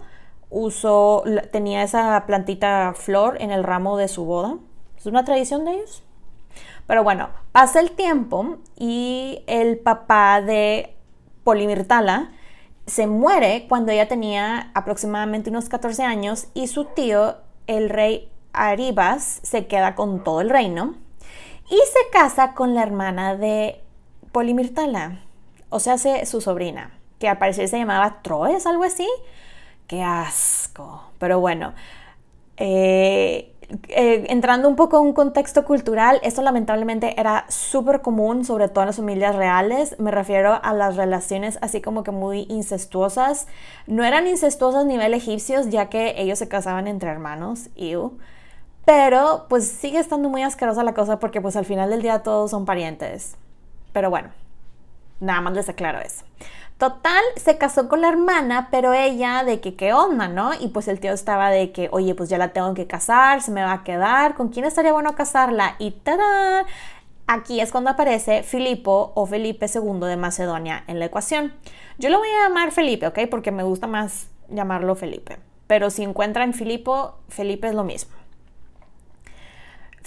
usó, 0.51 1.25
tenía 1.53 1.83
esa 1.83 2.25
plantita 2.27 2.95
flor 2.95 3.37
en 3.41 3.51
el 3.51 3.65
ramo 3.65 3.97
de 3.97 4.09
su 4.09 4.25
boda. 4.25 4.57
Es 4.97 5.07
una 5.07 5.25
tradición 5.25 5.65
de 5.65 5.73
ellos. 5.73 6.03
Pero 6.87 7.05
bueno, 7.05 7.29
pasa 7.53 7.81
el 7.81 7.93
tiempo 7.93 8.57
y 8.77 9.43
el 9.47 9.79
papá 9.79 10.41
de 10.41 10.97
Polimirtala 11.45 12.31
se 12.87 13.07
muere 13.07 13.67
cuando 13.69 13.93
ella 13.93 14.09
tenía 14.09 14.71
aproximadamente 14.75 15.51
unos 15.51 15.69
14 15.69 16.03
años 16.03 16.49
y 16.55 16.67
su 16.69 16.87
tío, 16.87 17.37
el 17.67 17.91
rey 17.91 18.31
Aribas, 18.55 19.41
se 19.43 19.67
queda 19.67 19.95
con 19.95 20.25
todo 20.25 20.41
el 20.41 20.49
reino 20.49 20.95
y 21.69 21.77
se 21.77 22.11
casa 22.11 22.55
con 22.55 22.75
la 22.75 22.83
hermana 22.83 23.37
de 23.37 23.83
Polimirtala, 24.33 25.21
o 25.71 25.81
sea, 25.81 25.99
su 25.99 26.41
sobrina, 26.41 26.93
que 27.19 27.29
al 27.29 27.39
parecer 27.39 27.69
se 27.69 27.79
llamaba 27.79 28.23
Troes, 28.23 28.67
algo 28.67 28.85
así. 28.85 29.09
Qué 29.87 30.03
asco. 30.03 31.03
Pero 31.19 31.41
bueno, 31.41 31.73
eh, 32.59 33.55
eh, 33.89 34.25
entrando 34.29 34.69
un 34.69 34.77
poco 34.77 34.99
en 34.99 35.07
un 35.09 35.13
contexto 35.13 35.65
cultural, 35.65 36.21
esto 36.23 36.43
lamentablemente 36.43 37.21
era 37.21 37.45
súper 37.49 38.01
común, 38.01 38.45
sobre 38.45 38.69
todo 38.69 38.83
en 38.83 38.87
las 38.87 38.97
familias 38.97 39.37
reales. 39.37 39.99
Me 39.99 40.11
refiero 40.11 40.59
a 40.63 40.73
las 40.73 40.97
relaciones 40.97 41.59
así 41.61 41.81
como 41.81 42.03
que 42.03 42.11
muy 42.11 42.47
incestuosas. 42.49 43.47
No 43.87 44.05
eran 44.05 44.27
incestuosas 44.27 44.83
a 44.85 44.87
nivel 44.87 45.15
egipcios, 45.15 45.69
ya 45.69 45.89
que 45.89 46.15
ellos 46.21 46.39
se 46.39 46.49
casaban 46.49 46.87
entre 46.87 47.11
hermanos, 47.11 47.69
ew. 47.77 48.19
Pero 48.85 49.47
pues 49.51 49.69
sigue 49.69 49.99
estando 49.99 50.31
muy 50.31 50.43
asquerosa 50.43 50.83
la 50.83 50.95
cosa 50.95 51.19
porque 51.19 51.41
pues 51.43 51.57
al 51.57 51.67
final 51.67 51.91
del 51.91 52.03
día 52.03 52.23
todos 52.23 52.51
son 52.51 52.65
parientes. 52.65 53.37
Pero 53.93 54.11
bueno, 54.11 54.31
nada 55.21 55.41
más 55.41 55.55
les 55.55 55.69
aclaro 55.69 56.01
eso. 56.01 56.25
Total, 56.79 57.23
se 57.35 57.59
casó 57.59 57.89
con 57.89 58.03
la 58.03 58.09
hermana, 58.09 58.69
pero 58.71 58.93
ella 58.93 59.43
de 59.43 59.61
que 59.61 59.75
qué 59.75 59.93
onda, 59.93 60.29
¿no? 60.29 60.53
Y 60.61 60.69
pues 60.69 60.87
el 60.87 61.01
tío 61.01 61.13
estaba 61.13 61.51
de 61.51 61.73
que, 61.73 61.89
oye, 61.91 62.15
pues 62.15 62.29
ya 62.29 62.39
la 62.39 62.53
tengo 62.53 62.73
que 62.75 62.87
casar, 62.87 63.43
se 63.43 63.51
me 63.51 63.63
va 63.63 63.73
a 63.73 63.83
quedar, 63.83 64.37
¿con 64.37 64.51
quién 64.51 64.65
estaría 64.65 64.93
bueno 64.93 65.17
casarla? 65.17 65.75
Y 65.81 65.91
tada, 65.91 66.67
aquí 67.27 67.61
es 67.61 67.73
cuando 67.73 67.91
aparece 67.91 68.45
Filipo 68.45 69.11
o 69.17 69.27
Felipe 69.27 69.67
II 69.67 70.07
de 70.07 70.17
Macedonia 70.17 70.85
en 70.87 71.01
la 71.01 71.07
ecuación. 71.07 71.53
Yo 71.99 72.11
lo 72.11 72.19
voy 72.19 72.29
a 72.29 72.49
llamar 72.49 72.71
Felipe, 72.71 73.09
¿ok? 73.09 73.21
Porque 73.29 73.51
me 73.51 73.65
gusta 73.65 73.89
más 73.89 74.29
llamarlo 74.49 74.95
Felipe. 74.95 75.39
Pero 75.67 75.91
si 75.91 76.05
encuentran 76.05 76.55
Filipo, 76.55 77.19
Felipe 77.29 77.67
es 77.67 77.75
lo 77.75 77.83
mismo. 77.83 78.18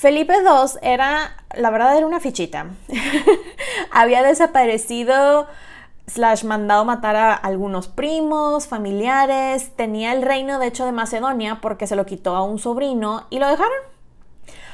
Felipe 0.02 0.34
II 0.34 0.80
era, 0.82 1.38
la 1.56 1.70
verdad, 1.70 1.96
era 1.96 2.08
una 2.08 2.20
fichita. 2.20 2.66
Había 3.92 4.24
desaparecido 4.24 5.46
slash 6.08 6.44
mandado 6.44 6.86
matar 6.86 7.16
a 7.16 7.36
algunos 7.36 7.88
primos, 7.88 8.68
familiares, 8.68 9.70
tenía 9.76 10.14
el 10.14 10.24
reino 10.24 10.58
de 10.58 10.66
hecho 10.66 10.86
de 10.86 10.92
Macedonia 10.92 11.60
porque 11.62 11.86
se 11.86 11.96
lo 11.96 12.08
quitó 12.08 12.36
a 12.36 12.42
un 12.42 12.58
sobrino 12.58 13.28
y 13.30 13.38
lo 13.38 13.48
dejaron. 13.48 13.78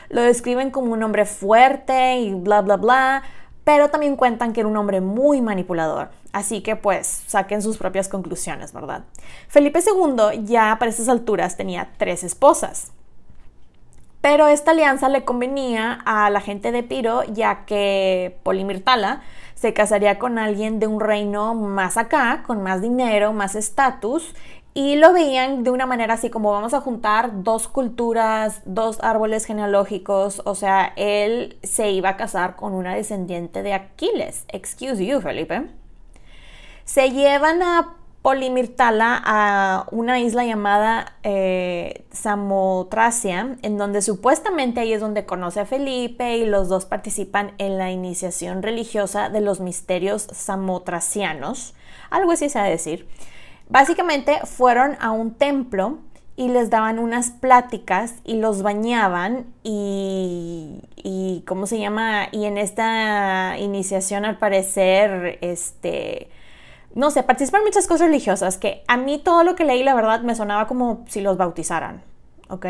Lo 0.07 0.22
describen 0.22 0.72
como 0.72 0.93
un 0.93 1.03
hombre 1.03 1.25
fuerte 1.25 2.19
y 2.19 2.34
bla 2.34 2.62
bla 2.62 2.77
bla, 2.77 3.24
pero 3.65 3.89
también 3.89 4.15
cuentan 4.15 4.53
que 4.53 4.62
era 4.62 4.69
un 4.69 4.77
hombre 4.77 5.01
muy 5.01 5.41
manipulador. 5.41 6.07
Así 6.31 6.62
que 6.62 6.77
pues 6.77 7.24
saquen 7.27 7.62
sus 7.62 7.77
propias 7.77 8.07
conclusiones, 8.07 8.72
¿verdad? 8.72 9.03
Felipe 9.50 9.81
II 9.86 10.46
ya 10.46 10.77
para 10.79 10.89
esas 10.89 11.10
alturas 11.10 11.57
tenía 11.57 11.89
tres 11.98 12.24
esposas. 12.24 12.93
Pero 14.21 14.47
esta 14.47 14.71
alianza 14.71 15.09
le 15.09 15.24
convenía 15.24 16.00
a 16.05 16.29
la 16.29 16.41
gente 16.41 16.71
de 16.71 16.83
Piro, 16.83 17.24
ya 17.24 17.65
que 17.65 18.38
Polimirtala 18.43 19.21
se 19.55 19.74
casaría 19.74 20.19
con 20.19 20.38
alguien 20.38 20.79
de 20.79 20.88
un 20.88 21.00
reino 21.00 21.53
más 21.53 21.97
acá, 21.97 22.43
con 22.45 22.62
más 22.62 22.81
dinero, 22.81 23.33
más 23.33 23.55
estatus, 23.55 24.33
y 24.74 24.95
lo 24.95 25.12
veían 25.12 25.63
de 25.63 25.71
una 25.71 25.88
manera 25.88 26.13
así 26.13 26.29
como 26.29 26.51
vamos 26.51 26.75
a 26.75 26.81
juntar 26.81 27.43
dos 27.43 27.67
culturas, 27.67 28.62
dos 28.65 29.00
árboles 29.01 29.45
genealógicos, 29.45 30.43
o 30.45 30.53
sea, 30.53 30.93
él 30.95 31.57
se 31.63 31.89
iba 31.89 32.09
a 32.09 32.17
casar 32.17 32.55
con 32.55 32.74
una 32.74 32.93
descendiente 32.93 33.63
de 33.63 33.74
Aquiles. 33.74 34.45
Excuse 34.50 35.03
you, 35.03 35.19
Felipe. 35.19 35.63
Se 36.86 37.09
llevan 37.09 37.63
a 37.63 37.95
Polimirtala 38.21 39.21
a 39.24 39.86
una 39.91 40.19
isla 40.19 40.43
llamada 40.43 41.15
eh, 41.24 42.05
Samotracia, 42.12 43.57
en 43.62 43.77
donde 43.77 44.01
supuestamente 44.01 44.81
ahí 44.81 44.91
es 44.91 45.00
donde 45.00 45.25
conoce 45.25 45.62
a 45.62 45.65
Felipe 45.65 46.36
y 46.38 46.45
los 46.45 46.67
dos 46.67 46.86
participan 46.86 47.53
en 47.57 47.77
la 47.77 47.91
iniciación 47.91 48.63
religiosa 48.63 49.29
de 49.29 49.39
los 49.39 49.62
misterios 49.62 50.27
samotracianos, 50.31 51.74
algo 52.09 52.31
así 52.31 52.50
se 52.50 52.59
va 52.59 52.65
a 52.65 52.69
decir. 52.69 53.07
Básicamente 53.69 54.39
fueron 54.45 54.97
a 55.00 55.12
un 55.12 55.33
templo 55.36 56.00
y 56.36 56.50
les 56.50 56.69
daban 56.69 57.00
unas 57.00 57.31
pláticas 57.31 58.15
y 58.24 58.36
los 58.36 58.62
bañaban 58.62 59.47
y, 59.63 60.81
y 60.95 61.43
¿cómo 61.47 61.65
se 61.65 61.79
llama? 61.79 62.27
Y 62.31 62.45
en 62.45 62.57
esta 62.57 63.57
iniciación 63.57 64.24
al 64.24 64.38
parecer, 64.38 65.39
este 65.41 66.29
no 66.96 67.12
sé, 67.12 67.24
participan 67.24 67.63
muchas 67.63 67.88
cosas 67.88 68.08
religiosas 68.08 68.58
que 68.58 68.84
a 68.88 68.98
mí 68.98 69.20
todo 69.20 69.44
lo 69.44 69.56
que 69.56 69.65
leí, 69.65 69.84
la 69.84 69.94
verdad, 69.94 70.22
me 70.22 70.36
sonaba 70.36 70.67
como 70.67 71.06
si 71.08 71.22
los 71.22 71.38
bautizaran, 71.38 72.03
¿ok? 72.50 72.65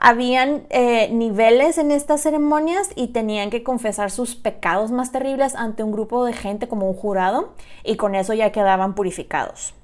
Habían 0.00 0.62
eh, 0.70 1.10
niveles 1.10 1.76
en 1.76 1.90
estas 1.90 2.20
ceremonias 2.20 2.90
y 2.94 3.08
tenían 3.08 3.50
que 3.50 3.64
confesar 3.64 4.12
sus 4.12 4.36
pecados 4.36 4.92
más 4.92 5.10
terribles 5.10 5.56
ante 5.56 5.82
un 5.82 5.90
grupo 5.90 6.24
de 6.24 6.32
gente 6.32 6.68
como 6.68 6.88
un 6.88 6.94
jurado 6.94 7.54
y 7.82 7.96
con 7.96 8.14
eso 8.14 8.32
ya 8.32 8.52
quedaban 8.52 8.94
purificados. 8.94 9.74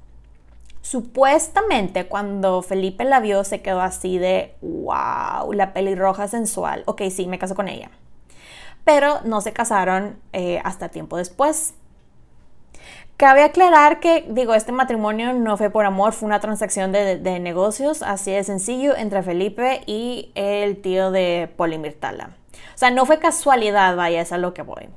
Supuestamente 0.83 2.07
cuando 2.07 2.63
Felipe 2.63 3.05
la 3.05 3.19
vio 3.19 3.43
se 3.43 3.63
quedó 3.63 3.81
así 3.81 4.19
de, 4.19 4.55
wow, 4.61 5.53
la 5.53 5.73
pelirroja 5.73 6.29
sensual. 6.29 6.85
Ok, 6.87 7.03
sí, 7.11 7.27
me 7.27 7.39
casó 7.39 7.57
con 7.57 7.69
ella. 7.69 7.91
Pero 8.85 9.21
no 9.25 9.41
se 9.41 9.53
casaron 9.53 10.19
eh, 10.33 10.61
hasta 10.63 10.91
tiempo 10.91 11.17
después. 11.17 11.75
Cabe 13.17 13.45
aclarar 13.45 14.01
que, 14.01 14.27
digo, 14.29 14.55
este 14.55 14.73
matrimonio 14.73 15.33
no 15.35 15.57
fue 15.57 15.71
por 15.71 15.87
amor, 15.87 16.15
fue 16.15 16.27
una 16.27 16.41
transacción 16.41 16.91
de, 16.91 17.39
negocios, 17.39 18.03
así 18.03 18.33
de 18.33 18.43
sencillo, 18.43 18.97
entre 18.97 19.23
Felipe 19.23 19.83
y 19.87 20.33
el 20.35 20.83
tío 20.83 21.13
de 21.13 21.49
Polimirtala. 21.57 22.31
O 22.75 22.79
sea, 22.79 22.91
no 22.91 23.07
fue 23.07 23.21
casualidad, 23.21 23.95
vaya, 23.95 24.21
es 24.21 24.33
a 24.33 24.39
lo 24.39 24.53
que 24.53 24.63
voy. 24.63 24.89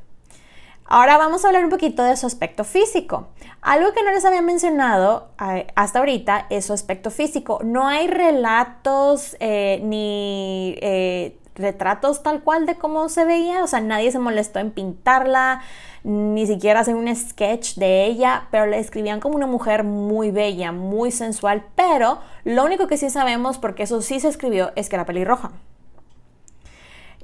Ahora 0.85 1.17
vamos 1.17 1.43
a 1.43 1.49
hablar 1.49 1.63
un 1.63 1.69
poquito 1.69 2.01
de 2.01 2.15
su 2.15 2.25
aspecto 2.25 2.63
físico. 2.63 3.27
Algo 3.61 3.93
que 3.93 4.03
no 4.03 4.11
les 4.11 4.25
había 4.25 4.41
mencionado 4.41 5.27
eh, 5.39 5.67
hasta 5.75 5.99
ahorita 5.99 6.47
es 6.49 6.65
su 6.65 6.73
aspecto 6.73 7.11
físico. 7.11 7.59
No 7.63 7.87
hay 7.87 8.07
relatos 8.07 9.35
eh, 9.39 9.79
ni 9.83 10.75
eh, 10.81 11.37
retratos 11.57 12.23
tal 12.23 12.41
cual 12.43 12.65
de 12.65 12.75
cómo 12.75 13.09
se 13.09 13.25
veía, 13.25 13.63
o 13.63 13.67
sea, 13.67 13.81
nadie 13.81 14.11
se 14.11 14.19
molestó 14.19 14.59
en 14.59 14.71
pintarla, 14.71 15.61
ni 16.03 16.47
siquiera 16.47 16.81
hacer 16.81 16.95
un 16.95 17.13
sketch 17.13 17.75
de 17.75 18.05
ella, 18.05 18.47
pero 18.51 18.65
la 18.65 18.77
describían 18.77 19.19
como 19.19 19.35
una 19.35 19.47
mujer 19.47 19.83
muy 19.83 20.31
bella, 20.31 20.71
muy 20.71 21.11
sensual, 21.11 21.65
pero 21.75 22.19
lo 22.43 22.63
único 22.63 22.87
que 22.87 22.97
sí 22.97 23.09
sabemos, 23.09 23.57
porque 23.57 23.83
eso 23.83 24.01
sí 24.01 24.19
se 24.19 24.29
escribió, 24.29 24.71
es 24.75 24.89
que 24.89 24.95
era 24.95 25.05
pelirroja. 25.05 25.51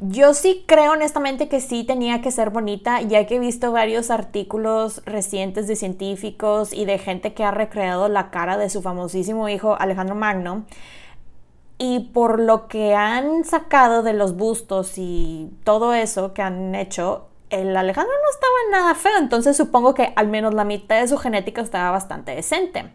Yo 0.02 0.34
sí 0.34 0.66
creo 0.68 0.94
honestamente 0.94 1.48
que 1.48 1.62
sí 1.62 1.86
tenía 1.86 2.22
que 2.22 2.32
ser 2.32 2.50
bonita, 2.50 3.02
ya 3.02 3.26
que 3.26 3.36
he 3.36 3.40
visto 3.40 3.72
varios 3.72 4.12
artículos 4.12 5.02
recientes 5.06 5.68
de 5.68 5.78
científicos 5.78 6.74
y 6.74 6.84
de 6.84 6.98
gente 6.98 7.34
que 7.34 7.46
ha 7.46 7.52
recreado 7.52 8.10
la 8.10 8.30
cara 8.32 8.58
de 8.58 8.70
su 8.70 8.82
famosísimo 8.82 9.48
hijo 9.48 9.78
Alejandro 9.80 10.16
Magno 10.16 10.66
y 11.84 12.00
por 12.00 12.40
lo 12.40 12.70
que 12.70 12.96
han 12.96 13.44
sacado 13.44 14.04
de 14.04 14.14
los 14.14 14.38
bustos 14.38 14.94
y 14.96 15.52
todo 15.66 15.94
eso 15.94 16.34
que 16.34 16.42
han 16.42 16.76
hecho, 16.76 17.28
el 17.50 17.76
Alejandro 17.76 18.14
no 18.14 18.30
estaba 18.32 18.84
nada 18.84 18.96
feo, 18.96 19.18
entonces 19.18 19.58
supongo 19.58 19.94
que 19.94 20.14
al 20.16 20.30
menos 20.30 20.54
la 20.54 20.64
mitad 20.64 21.02
de 21.02 21.10
su 21.10 21.18
genética 21.18 21.60
estaba 21.60 21.92
bastante 21.92 22.34
decente. 22.34 22.86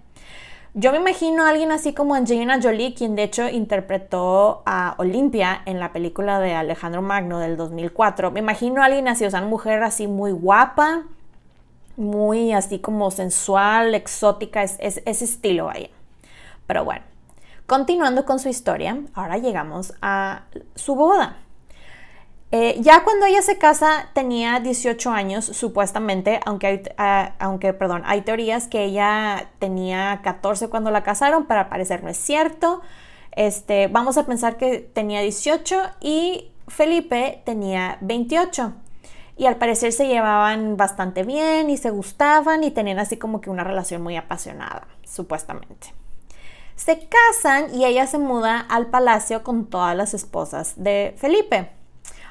Yo 0.73 0.91
me 0.93 0.97
imagino 0.97 1.45
a 1.45 1.51
alguien 1.51 1.71
así 1.71 1.93
como 1.93 2.15
Angelina 2.15 2.63
Jolie, 2.63 2.95
quien 2.95 3.15
de 3.15 3.25
hecho 3.25 3.47
interpretó 3.51 4.63
a 4.65 4.95
Olimpia 4.97 5.61
en 5.67 5.81
la 5.81 5.93
película 5.93 6.41
de 6.41 6.55
Alejandro 6.55 7.03
Magno 7.03 7.41
del 7.41 7.59
2004. 7.59 8.31
Me 8.31 8.41
imagino 8.41 8.81
a 8.81 8.87
alguien 8.87 9.07
así, 9.07 9.27
o 9.27 9.31
sea, 9.31 9.41
una 9.41 9.51
mujer 9.51 9.83
así 9.83 10.07
muy 10.07 10.33
guapa, 10.33 11.03
muy 11.99 12.55
así 12.55 12.79
como 12.79 13.11
sensual, 13.11 13.95
exótica, 13.95 14.63
es, 14.63 14.79
ese 14.81 15.25
estilo 15.27 15.69
ahí. 15.69 15.91
Pero 16.67 16.87
bueno, 16.87 17.03
continuando 17.69 18.25
con 18.25 18.39
su 18.39 18.49
historia, 18.49 18.99
ahora 19.15 19.37
llegamos 19.37 19.93
a 20.01 20.45
su 20.75 20.95
boda. 20.95 21.37
Eh, 22.51 22.79
ya 22.81 23.05
cuando 23.05 23.27
ella 23.27 23.43
se 23.43 23.59
casa 23.59 24.09
tenía 24.15 24.59
18 24.59 25.11
años, 25.11 25.45
supuestamente, 25.45 26.41
aunque 26.47 26.67
hay, 26.67 26.83
ah, 26.97 27.35
aunque, 27.39 27.75
perdón, 27.75 28.03
hay 28.07 28.23
teorías 28.23 28.69
que 28.69 28.85
ella 28.85 29.51
tenía 29.59 30.21
14 30.25 30.69
cuando 30.69 30.91
la 30.91 31.03
casaron, 31.03 31.45
pero 31.47 31.61
al 31.61 31.69
parecer 31.69 32.03
no 32.03 32.09
es 32.09 32.17
cierto. 32.17 32.81
Este, 33.33 33.89
vamos 33.89 34.17
a 34.17 34.25
pensar 34.25 34.57
que 34.57 34.79
tenía 34.79 35.21
18 35.21 35.77
y 36.01 36.51
Felipe 36.69 37.43
tenía 37.45 37.99
28. 38.01 38.73
Y 39.37 39.45
al 39.45 39.57
parecer 39.57 39.93
se 39.93 40.09
llevaban 40.09 40.79
bastante 40.79 41.23
bien 41.23 41.69
y 41.69 41.77
se 41.77 41.91
gustaban 41.91 42.65
y 42.65 42.71
tenían 42.71 42.99
así 42.99 43.19
como 43.19 43.43
que 43.43 43.51
una 43.51 43.63
relación 43.63 44.03
muy 44.03 44.17
apasionada, 44.17 44.89
supuestamente. 45.05 45.93
Se 46.79 47.09
casan 47.09 47.75
y 47.75 47.85
ella 47.85 48.07
se 48.07 48.19
muda 48.19 48.61
al 48.61 48.87
palacio 48.87 49.43
con 49.43 49.67
todas 49.67 49.97
las 49.97 50.15
esposas 50.15 50.75
de 50.77 51.13
Felipe. 51.17 51.71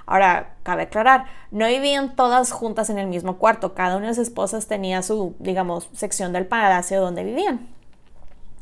Ahora, 0.05 0.55
cabe 0.63 0.83
aclarar, 0.83 1.25
no 1.51 1.67
vivían 1.67 2.15
todas 2.15 2.53
juntas 2.53 2.89
en 2.89 2.97
el 2.97 3.07
mismo 3.07 3.39
cuarto, 3.39 3.73
cada 3.73 3.97
una 3.97 4.05
de 4.05 4.11
las 4.11 4.17
esposas 4.19 4.67
tenía 4.67 5.01
su, 5.01 5.35
digamos, 5.39 5.89
sección 5.91 6.31
del 6.31 6.45
palacio 6.45 7.01
donde 7.01 7.25
vivían. 7.25 7.67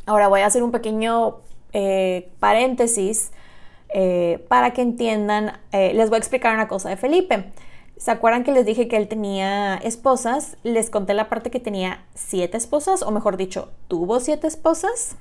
Ahora 0.07 0.27
voy 0.27 0.41
a 0.41 0.47
hacer 0.47 0.63
un 0.63 0.71
pequeño 0.71 1.35
eh, 1.71 2.31
paréntesis 2.39 3.31
eh, 3.89 4.43
para 4.49 4.73
que 4.73 4.81
entiendan, 4.81 5.59
eh, 5.71 5.93
les 5.93 6.09
voy 6.09 6.15
a 6.15 6.19
explicar 6.19 6.55
una 6.55 6.67
cosa 6.67 6.89
de 6.89 6.97
Felipe. 6.97 7.51
¿Se 7.97 8.09
acuerdan 8.09 8.43
que 8.43 8.51
les 8.51 8.65
dije 8.65 8.87
que 8.87 8.97
él 8.97 9.07
tenía 9.07 9.75
esposas? 9.75 10.57
Les 10.63 10.89
conté 10.89 11.13
la 11.13 11.29
parte 11.29 11.51
que 11.51 11.59
tenía 11.59 12.03
siete 12.15 12.57
esposas, 12.57 13.03
o 13.03 13.11
mejor 13.11 13.37
dicho, 13.37 13.71
tuvo 13.87 14.19
siete 14.19 14.47
esposas. 14.47 15.15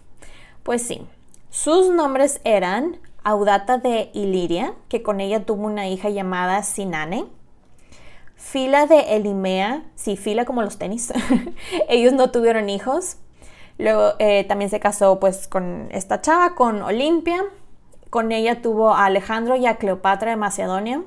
Pues 0.65 0.83
sí, 0.83 1.07
sus 1.51 1.91
nombres 1.91 2.41
eran 2.43 2.99
Audata 3.23 3.79
de 3.79 4.11
Iliria, 4.15 4.75
que 4.89 5.03
con 5.03 5.21
ella 5.21 5.45
tuvo 5.45 5.67
una 5.67 5.89
hija 5.89 6.09
llamada 6.09 6.63
Sinane. 6.63 7.27
Fila 8.35 8.87
de 8.87 9.15
Elimea, 9.17 9.85
sí, 9.95 10.17
fila 10.17 10.45
como 10.47 10.63
los 10.63 10.79
tenis. 10.79 11.13
Ellos 11.89 12.15
no 12.15 12.31
tuvieron 12.31 12.69
hijos. 12.71 13.19
Luego 13.79 14.15
eh, 14.19 14.45
también 14.45 14.71
se 14.71 14.81
casó 14.81 15.21
pues 15.21 15.49
con 15.49 15.89
esta 15.91 16.23
chava, 16.23 16.55
con 16.55 16.83
Olimpia. 16.83 17.43
Con 18.09 18.33
ella 18.33 18.63
tuvo 18.63 18.95
a 18.95 19.05
Alejandro 19.05 19.57
y 19.57 19.67
a 19.67 19.77
Cleopatra 19.77 20.31
de 20.31 20.37
Macedonia. 20.37 21.03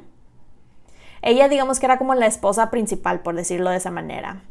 Ella 1.24 1.50
digamos 1.50 1.80
que 1.80 1.88
era 1.88 1.98
como 1.98 2.14
la 2.14 2.28
esposa 2.28 2.70
principal, 2.70 3.22
por 3.22 3.36
decirlo 3.36 3.72
de 3.72 3.78
esa 3.78 3.92
manera. 3.92 4.44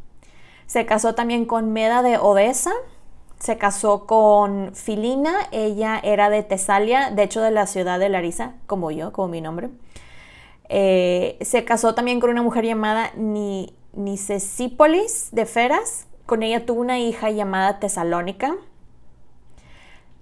Se 0.65 0.85
casó 0.85 1.15
también 1.15 1.45
con 1.45 1.71
Meda 1.71 2.01
de 2.01 2.17
Odessa, 2.17 2.73
se 3.39 3.57
casó 3.57 4.05
con 4.05 4.73
Filina, 4.73 5.33
ella 5.51 5.99
era 6.03 6.29
de 6.29 6.43
Tesalia, 6.43 7.11
de 7.11 7.23
hecho 7.23 7.41
de 7.41 7.51
la 7.51 7.67
ciudad 7.67 7.99
de 7.99 8.09
Larisa, 8.09 8.53
como 8.65 8.91
yo, 8.91 9.11
como 9.11 9.27
mi 9.27 9.41
nombre. 9.41 9.69
Eh, 10.69 11.37
se 11.41 11.63
casó 11.63 11.95
también 11.95 12.19
con 12.19 12.29
una 12.29 12.41
mujer 12.41 12.65
llamada 12.65 13.11
Nicesípolis 13.93 15.29
de 15.31 15.45
Feras, 15.45 16.07
con 16.25 16.43
ella 16.43 16.65
tuvo 16.65 16.81
una 16.81 16.99
hija 16.99 17.29
llamada 17.29 17.79
Tesalónica. 17.79 18.55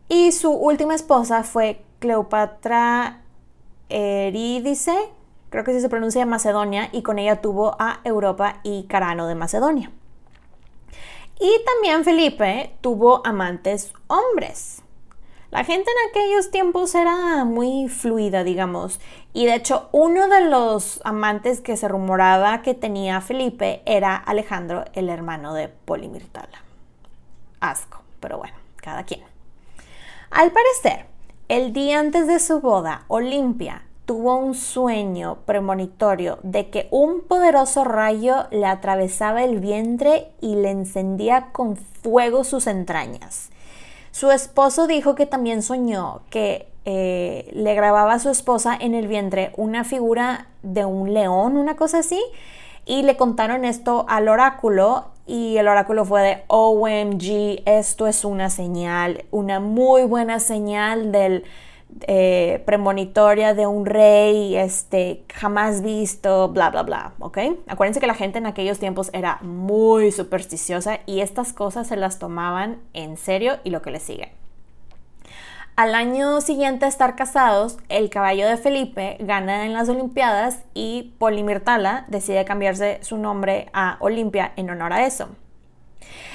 Y 0.08 0.32
su 0.34 0.52
última 0.52 0.94
esposa 0.94 1.44
fue 1.44 1.82
Cleopatra 2.00 3.22
Erídice, 3.90 4.96
creo 5.50 5.64
que 5.64 5.80
se 5.80 5.90
pronuncia 5.90 6.26
Macedonia, 6.26 6.90
y 6.92 7.02
con 7.02 7.18
ella 7.18 7.42
tuvo 7.42 7.76
a 7.80 8.02
Europa 8.04 8.60
y 8.64 8.84
Carano 8.84 9.26
de 9.26 9.36
Macedonia. 9.36 9.92
Y 11.40 11.64
también 11.66 12.04
Felipe 12.04 12.76
tuvo 12.82 13.26
amantes 13.26 13.94
hombres. 14.08 14.82
La 15.52 15.64
gente 15.64 15.90
en 15.90 16.10
aquellos 16.10 16.52
tiempos 16.52 16.96
era 16.96 17.46
muy 17.46 17.88
fluida, 17.88 18.44
digamos, 18.44 19.00
y 19.32 19.46
de 19.46 19.56
hecho 19.56 19.88
uno 19.92 20.28
de 20.28 20.42
los 20.50 21.00
amantes 21.06 21.62
que 21.62 21.78
se 21.78 21.88
rumoraba 21.88 22.62
que 22.62 22.74
tenía 22.74 23.22
Felipe 23.22 23.82
era 23.86 24.16
Alejandro, 24.16 24.84
el 24.94 25.08
hermano 25.08 25.54
de 25.54 25.70
Polimirtala. 25.70 26.62
Asco, 27.60 28.02
pero 28.20 28.38
bueno, 28.38 28.56
cada 28.78 29.04
quien. 29.04 29.22
Al 30.30 30.52
parecer, 30.52 31.06
el 31.48 31.74
día 31.74 32.00
antes 32.00 32.28
de 32.28 32.40
su 32.40 32.60
boda, 32.60 33.06
Olimpia 33.08 33.84
tuvo 34.06 34.36
un 34.36 34.54
sueño 34.54 35.40
premonitorio 35.46 36.40
de 36.44 36.70
que 36.70 36.88
un 36.92 37.22
poderoso 37.22 37.84
rayo 37.84 38.46
le 38.52 38.66
atravesaba 38.66 39.44
el 39.44 39.60
vientre 39.60 40.30
y 40.42 40.56
le 40.56 40.72
encendía 40.72 41.48
con 41.52 41.76
fuego 41.76 42.44
sus 42.44 42.68
entrañas. 42.68 43.50
Su 44.12 44.32
esposo 44.32 44.88
dijo 44.88 45.16
que 45.16 45.26
también 45.26 45.62
soñó 45.62 46.22
que 46.30 46.70
eh, 46.86 47.50
le 47.54 47.74
grababa 47.74 48.14
a 48.14 48.20
su 48.20 48.30
esposa 48.30 48.78
en 48.80 48.94
el 48.94 49.08
vientre 49.08 49.52
una 49.58 49.84
figura 49.84 50.48
de 50.62 50.86
un 50.86 51.14
león, 51.14 51.58
una 51.58 51.76
cosa 51.76 52.00
así, 52.00 52.22
y 52.86 53.02
le 53.02 53.18
contaron 53.18 53.66
esto 53.66 54.06
al 54.08 54.30
oráculo 54.30 55.06
y 55.26 55.58
el 55.58 55.68
oráculo 55.68 56.06
fue 56.06 56.22
de 56.22 56.44
OMG, 56.48 57.64
esto 57.66 58.06
es 58.06 58.24
una 58.24 58.52
señal, 58.52 59.26
una 59.32 59.60
muy 59.60 60.04
buena 60.04 60.40
señal 60.40 61.12
del 61.12 61.44
eh, 62.02 62.62
premonitoria 62.66 63.54
de 63.54 63.68
un 63.68 63.86
rey 63.86 64.56
este, 64.56 65.24
jamás 65.34 65.82
visto, 65.82 66.50
bla, 66.50 66.70
bla, 66.70 66.84
bla, 66.84 67.14
¿ok? 67.20 67.38
Acuérdense 67.68 68.00
que 68.00 68.08
la 68.08 68.16
gente 68.16 68.38
en 68.38 68.46
aquellos 68.46 68.80
tiempos 68.80 69.10
era 69.14 69.40
muy 69.42 70.12
supersticiosa 70.12 71.00
y 71.06 71.22
estas 71.22 71.54
cosas 71.54 71.88
se 71.88 71.96
las 71.96 72.20
tomaban 72.20 72.80
en 72.94 73.18
serio 73.18 73.58
y 73.64 73.70
lo 73.70 73.82
que 73.82 73.92
le 73.92 74.00
sigue. 74.00 74.34
Al 75.78 75.94
año 75.94 76.40
siguiente 76.40 76.86
a 76.86 76.88
estar 76.88 77.18
casados, 77.18 77.78
el 77.90 78.10
caballo 78.10 78.48
de 78.48 78.56
Felipe 78.56 79.18
gana 79.20 79.66
en 79.66 79.74
las 79.74 79.90
Olimpiadas 79.90 80.64
y 80.74 81.14
Polimirtala 81.18 82.06
decide 82.08 82.46
cambiarse 82.46 83.00
su 83.02 83.18
nombre 83.18 83.70
a 83.74 83.98
Olimpia 84.00 84.54
en 84.56 84.70
honor 84.70 84.94
a 84.94 85.06
eso. 85.06 85.28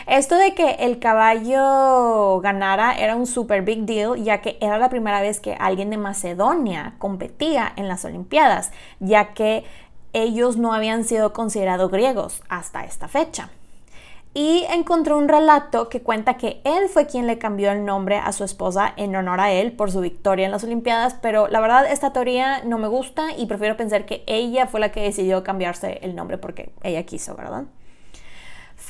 Esto 0.06 0.37
de 0.37 0.54
que 0.54 0.70
el 0.80 0.98
caballo 0.98 2.40
ganara 2.40 2.92
era 2.92 3.16
un 3.16 3.26
super 3.26 3.62
big 3.62 3.85
deal, 3.85 4.22
ya 4.22 4.40
que 4.40 4.59
era 4.61 4.78
la 4.78 4.88
primera 4.88 5.20
vez 5.20 5.40
que 5.40 5.54
alguien 5.54 5.90
de 5.90 5.98
Macedonia 5.98 6.94
competía 6.98 7.72
en 7.76 7.88
las 7.88 8.04
Olimpiadas, 8.04 8.72
ya 8.98 9.35
que 9.35 9.64
ellos 10.12 10.56
no 10.56 10.72
habían 10.72 11.04
sido 11.04 11.33
considerados 11.33 11.90
griegos 11.90 12.42
hasta 12.48 12.85
esta 12.85 13.09
fecha. 13.09 13.50
Y 14.33 14.64
encontró 14.70 15.18
un 15.18 15.28
relato 15.28 15.88
que 15.88 16.02
cuenta 16.02 16.35
que 16.35 16.61
él 16.64 16.88
fue 16.88 17.06
quien 17.06 17.26
le 17.26 17.38
cambió 17.38 17.72
el 17.72 17.85
nombre 17.85 18.16
a 18.18 18.30
su 18.30 18.44
esposa 18.44 18.92
en 18.96 19.16
honor 19.16 19.40
a 19.40 19.50
él 19.50 19.72
por 19.72 19.90
su 19.90 20.00
victoria 20.00 20.46
en 20.46 20.52
las 20.52 20.62
Olimpiadas, 20.62 21.16
pero 21.20 21.48
la 21.48 21.61
verdad 21.61 21.90
esta 21.90 22.12
teoría 22.12 22.62
no 22.64 22.78
me 22.78 22.87
gusta 22.87 23.37
y 23.37 23.46
prefiero 23.46 23.76
pensar 23.76 24.06
que 24.06 24.22
ella 24.28 24.68
fue 24.68 24.78
la 24.78 24.92
que 24.92 25.02
decidió 25.02 25.42
cambiarse 25.42 25.98
el 26.02 26.14
nombre 26.14 26.38
porque 26.38 26.70
ella 26.85 27.02
quiso, 27.02 27.35
¿verdad? 27.35 27.64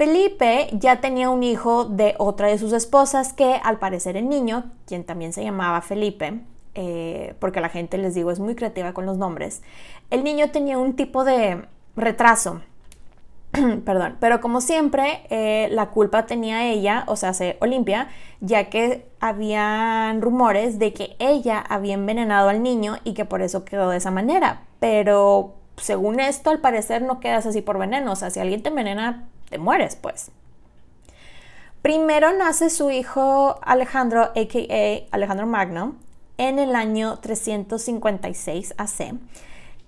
Felipe 0.00 0.70
ya 0.72 1.02
tenía 1.02 1.28
un 1.28 1.42
hijo 1.42 1.84
de 1.84 2.14
otra 2.16 2.48
de 2.48 2.56
sus 2.56 2.72
esposas 2.72 3.34
que 3.34 3.60
al 3.62 3.78
parecer 3.78 4.16
el 4.16 4.30
niño, 4.30 4.72
quien 4.86 5.04
también 5.04 5.34
se 5.34 5.44
llamaba 5.44 5.82
Felipe, 5.82 6.40
eh, 6.74 7.34
porque 7.38 7.60
la 7.60 7.68
gente 7.68 7.98
les 7.98 8.14
digo 8.14 8.30
es 8.30 8.40
muy 8.40 8.54
creativa 8.54 8.94
con 8.94 9.04
los 9.04 9.18
nombres, 9.18 9.60
el 10.08 10.24
niño 10.24 10.52
tenía 10.52 10.78
un 10.78 10.96
tipo 10.96 11.22
de 11.22 11.66
retraso. 11.96 12.62
Perdón, 13.84 14.16
pero 14.20 14.40
como 14.40 14.62
siempre, 14.62 15.26
eh, 15.28 15.68
la 15.70 15.90
culpa 15.90 16.24
tenía 16.24 16.66
ella, 16.66 17.04
o 17.06 17.16
sea, 17.16 17.34
se 17.34 17.58
Olimpia, 17.60 18.08
ya 18.40 18.70
que 18.70 19.06
habían 19.20 20.22
rumores 20.22 20.78
de 20.78 20.94
que 20.94 21.14
ella 21.18 21.58
había 21.60 21.92
envenenado 21.92 22.48
al 22.48 22.62
niño 22.62 22.96
y 23.04 23.12
que 23.12 23.26
por 23.26 23.42
eso 23.42 23.66
quedó 23.66 23.90
de 23.90 23.98
esa 23.98 24.10
manera. 24.10 24.62
Pero 24.78 25.56
según 25.76 26.20
esto, 26.20 26.48
al 26.48 26.60
parecer 26.60 27.02
no 27.02 27.20
quedas 27.20 27.44
así 27.44 27.60
por 27.60 27.78
veneno. 27.78 28.12
O 28.12 28.16
sea, 28.16 28.30
si 28.30 28.40
alguien 28.40 28.62
te 28.62 28.70
envenena, 28.70 29.28
te 29.50 29.58
mueres, 29.58 29.96
pues. 29.96 30.30
Primero 31.82 32.32
nace 32.32 32.70
su 32.70 32.90
hijo 32.90 33.58
Alejandro, 33.62 34.22
a.k.a. 34.22 35.06
Alejandro 35.10 35.46
Magno, 35.46 35.96
en 36.38 36.58
el 36.58 36.74
año 36.74 37.18
356 37.18 38.74
AC. 38.78 39.14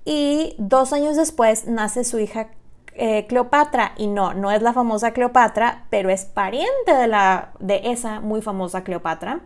Y 0.04 0.54
dos 0.58 0.92
años 0.92 1.16
después 1.16 1.66
nace 1.66 2.04
su 2.04 2.18
hija 2.18 2.48
eh, 2.94 3.26
Cleopatra. 3.26 3.92
Y 3.96 4.06
no, 4.06 4.34
no 4.34 4.50
es 4.50 4.62
la 4.62 4.72
famosa 4.72 5.12
Cleopatra, 5.12 5.84
pero 5.90 6.10
es 6.10 6.24
pariente 6.24 6.94
de, 6.94 7.06
la, 7.06 7.52
de 7.58 7.80
esa 7.84 8.20
muy 8.20 8.42
famosa 8.42 8.84
Cleopatra. 8.84 9.40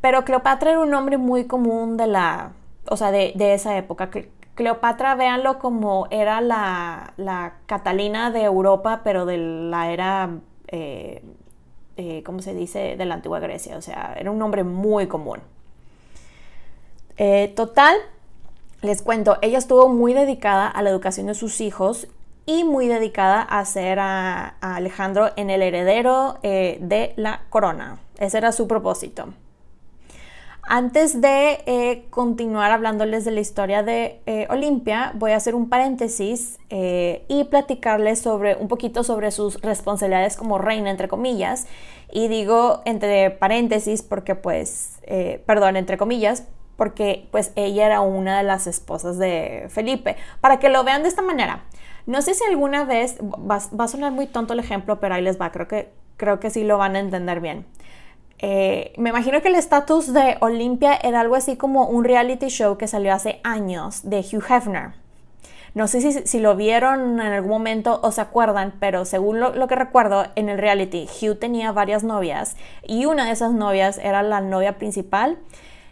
Pero 0.00 0.24
Cleopatra 0.24 0.70
era 0.70 0.80
un 0.80 0.90
nombre 0.90 1.18
muy 1.18 1.46
común 1.46 1.96
de 1.96 2.06
la, 2.06 2.52
o 2.88 2.96
sea, 2.96 3.10
de, 3.10 3.32
de 3.34 3.54
esa 3.54 3.76
época. 3.76 4.10
Cleopatra, 4.58 5.14
véanlo 5.14 5.60
como 5.60 6.08
era 6.10 6.40
la, 6.40 7.54
Catalina 7.66 8.32
de 8.32 8.42
Europa, 8.42 9.02
pero 9.04 9.24
de 9.24 9.38
la 9.38 9.92
era, 9.92 10.30
eh, 10.66 11.22
eh, 11.96 12.24
¿cómo 12.24 12.42
se 12.42 12.54
dice?, 12.54 12.96
de 12.96 13.04
la 13.04 13.14
antigua 13.14 13.38
Grecia. 13.38 13.76
O 13.76 13.82
sea, 13.82 14.16
era 14.18 14.32
un 14.32 14.38
nombre 14.40 14.64
muy 14.64 15.06
común. 15.06 15.38
Eh, 17.18 17.52
total, 17.54 17.94
les 18.82 19.00
cuento, 19.00 19.38
ella 19.42 19.58
estuvo 19.58 19.88
muy 19.88 20.12
dedicada 20.12 20.66
a 20.66 20.82
la 20.82 20.90
educación 20.90 21.28
de 21.28 21.34
sus 21.34 21.60
hijos 21.60 22.08
y 22.44 22.64
muy 22.64 22.88
dedicada 22.88 23.46
a 23.48 23.60
hacer 23.60 24.00
a, 24.00 24.56
Alejandro 24.60 25.30
en 25.36 25.50
el 25.50 25.62
heredero 25.62 26.40
de 26.42 27.12
la 27.14 27.42
corona. 27.48 28.00
Ese 28.18 28.38
era 28.38 28.50
su 28.50 28.66
propósito. 28.66 29.28
Antes 30.70 31.22
de 31.22 31.62
eh, 31.64 32.04
continuar 32.10 32.70
hablándoles 32.72 33.24
de 33.24 33.30
la 33.30 33.40
historia 33.40 33.82
de 33.82 34.20
eh, 34.26 34.46
Olimpia, 34.50 35.12
voy 35.14 35.32
a 35.32 35.36
hacer 35.36 35.54
un 35.54 35.70
paréntesis 35.70 36.58
y 36.70 37.44
platicarles 37.44 38.18
sobre 38.18 38.54
un 38.54 38.68
poquito 38.68 39.02
sobre 39.02 39.30
sus 39.30 39.58
responsabilidades 39.62 40.36
como 40.36 40.58
reina, 40.58 40.90
entre 40.90 41.08
comillas. 41.08 41.66
Y 42.12 42.28
digo 42.28 42.82
entre 42.84 43.30
paréntesis 43.30 44.02
porque, 44.02 44.34
pues, 44.34 45.00
perdón, 45.46 45.76
entre 45.76 45.96
comillas, 45.96 46.44
porque 46.76 47.26
pues 47.30 47.52
ella 47.56 47.86
era 47.86 48.02
una 48.02 48.36
de 48.36 48.44
las 48.44 48.66
esposas 48.66 49.16
de 49.16 49.66
Felipe. 49.70 50.16
Para 50.42 50.58
que 50.60 50.68
lo 50.68 50.84
vean 50.84 51.02
de 51.02 51.08
esta 51.08 51.22
manera. 51.22 51.64
No 52.06 52.20
sé 52.20 52.34
si 52.34 52.44
alguna 52.44 52.84
vez, 52.84 53.18
va, 53.20 53.56
a 53.56 53.88
sonar 53.88 54.12
muy 54.12 54.26
tonto 54.26 54.52
el 54.52 54.60
ejemplo, 54.60 55.00
pero 55.00 55.14
ahí 55.14 55.22
les 55.22 55.40
va, 55.40 55.50
creo 55.50 55.66
que, 55.66 55.88
creo 56.16 56.38
que 56.38 56.50
sí 56.50 56.62
lo 56.62 56.76
van 56.76 56.94
a 56.94 57.00
entender 57.00 57.40
bien. 57.40 57.66
Eh, 58.40 58.92
me 58.96 59.10
imagino 59.10 59.42
que 59.42 59.48
el 59.48 59.56
estatus 59.56 60.12
de 60.12 60.36
Olympia 60.40 60.94
era 60.94 61.20
algo 61.20 61.34
así 61.34 61.56
como 61.56 61.86
un 61.88 62.04
reality 62.04 62.48
show 62.48 62.76
que 62.76 62.86
salió 62.86 63.12
hace 63.12 63.40
años 63.42 64.08
de 64.08 64.20
Hugh 64.20 64.44
Hefner. 64.48 64.92
No 65.74 65.86
sé 65.86 66.26
si, 66.26 66.40
lo 66.40 66.56
vieron 66.56 67.20
en 67.20 67.32
algún 67.32 67.50
momento 67.50 68.00
o 68.02 68.10
se 68.10 68.20
acuerdan, 68.20 68.74
pero 68.80 69.04
según 69.04 69.38
lo, 69.38 69.54
lo, 69.54 69.68
que 69.68 69.74
recuerdo, 69.74 70.24
en 70.34 70.48
el 70.48 70.58
reality 70.58 71.06
Hugh 71.06 71.38
tenía 71.38 71.72
varias 71.72 72.04
novias 72.04 72.56
y 72.82 73.04
una 73.04 73.26
de 73.26 73.32
esas 73.32 73.52
novias 73.52 73.98
era 73.98 74.22
la 74.22 74.40
novia 74.40 74.78
principal 74.78 75.38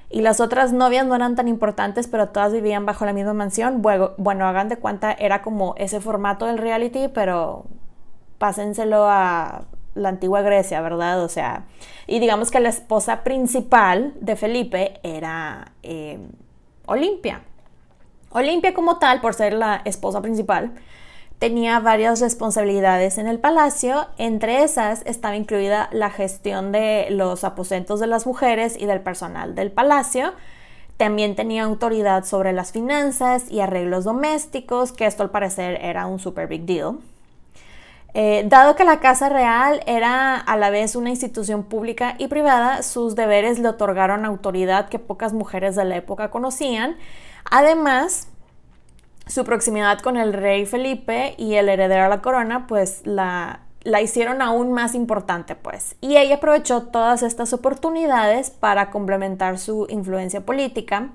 y 0.08 0.22
las 0.22 0.40
otras 0.40 0.72
novias 0.72 1.04
no 1.06 1.14
eran 1.14 1.34
tan 1.34 1.48
importantes, 1.48 2.06
pero 2.06 2.28
todas 2.28 2.52
vivían 2.52 2.86
bajo 2.86 3.04
la 3.04 3.12
misma 3.12 3.34
mansión. 3.34 3.82
Bueno, 3.82 4.12
bueno 4.18 4.46
hagan 4.46 4.68
de 4.68 4.76
cuenta, 4.76 5.12
era 5.12 5.42
como 5.42 5.74
ese 5.76 6.00
formato 6.00 6.46
del 6.46 6.58
reality, 6.58 7.08
pero 7.08 7.66
pásenselo 8.38 9.04
a 9.08 9.64
la 9.96 10.10
antigua 10.10 10.42
Grecia, 10.42 10.80
¿verdad? 10.80 11.22
O 11.24 11.28
sea, 11.28 11.64
y 12.06 12.20
digamos 12.20 12.50
que 12.50 12.60
la 12.60 12.68
esposa 12.68 13.24
principal 13.24 14.12
de 14.20 14.36
Felipe 14.36 15.00
era 15.02 15.72
eh, 15.82 16.18
Olimpia. 16.86 17.42
Olimpia 18.30 18.74
como 18.74 18.98
tal, 18.98 19.20
por 19.20 19.34
ser 19.34 19.54
la 19.54 19.80
esposa 19.84 20.20
principal, 20.20 20.72
tenía 21.38 21.80
varias 21.80 22.20
responsabilidades 22.20 23.18
en 23.18 23.26
el 23.26 23.38
palacio, 23.38 24.06
entre 24.18 24.62
esas 24.62 25.02
estaba 25.06 25.36
incluida 25.36 25.88
la 25.92 26.10
gestión 26.10 26.70
de 26.70 27.08
los 27.10 27.44
aposentos 27.44 27.98
de 27.98 28.06
las 28.06 28.26
mujeres 28.26 28.76
y 28.78 28.86
del 28.86 29.00
personal 29.00 29.54
del 29.54 29.70
palacio. 29.70 30.32
También 30.96 31.34
tenía 31.34 31.64
autoridad 31.64 32.24
sobre 32.24 32.52
las 32.52 32.72
finanzas 32.72 33.50
y 33.50 33.60
arreglos 33.60 34.04
domésticos, 34.04 34.92
que 34.92 35.06
esto 35.06 35.22
al 35.22 35.30
parecer 35.30 35.78
era 35.82 36.06
un 36.06 36.18
super 36.18 36.46
big 36.46 36.64
deal. 36.64 36.98
Eh, 38.18 38.44
dado 38.48 38.76
que 38.76 38.84
la 38.84 38.98
Casa 38.98 39.28
Real 39.28 39.82
era 39.84 40.36
a 40.36 40.56
la 40.56 40.70
vez 40.70 40.96
una 40.96 41.10
institución 41.10 41.64
pública 41.64 42.14
y 42.16 42.28
privada, 42.28 42.82
sus 42.82 43.14
deberes 43.14 43.58
le 43.58 43.68
otorgaron 43.68 44.24
autoridad 44.24 44.88
que 44.88 44.98
pocas 44.98 45.34
mujeres 45.34 45.76
de 45.76 45.84
la 45.84 45.96
época 45.96 46.30
conocían. 46.30 46.96
Además, 47.50 48.28
su 49.26 49.44
proximidad 49.44 49.98
con 49.98 50.16
el 50.16 50.32
rey 50.32 50.64
Felipe 50.64 51.34
y 51.36 51.56
el 51.56 51.68
heredero 51.68 52.06
a 52.06 52.08
la 52.08 52.22
corona, 52.22 52.66
pues 52.66 53.02
la, 53.04 53.60
la 53.82 54.00
hicieron 54.00 54.40
aún 54.40 54.72
más 54.72 54.94
importante, 54.94 55.54
pues. 55.54 55.94
Y 56.00 56.16
ella 56.16 56.36
aprovechó 56.36 56.84
todas 56.84 57.22
estas 57.22 57.52
oportunidades 57.52 58.48
para 58.48 58.88
complementar 58.88 59.58
su 59.58 59.86
influencia 59.90 60.40
política. 60.40 61.10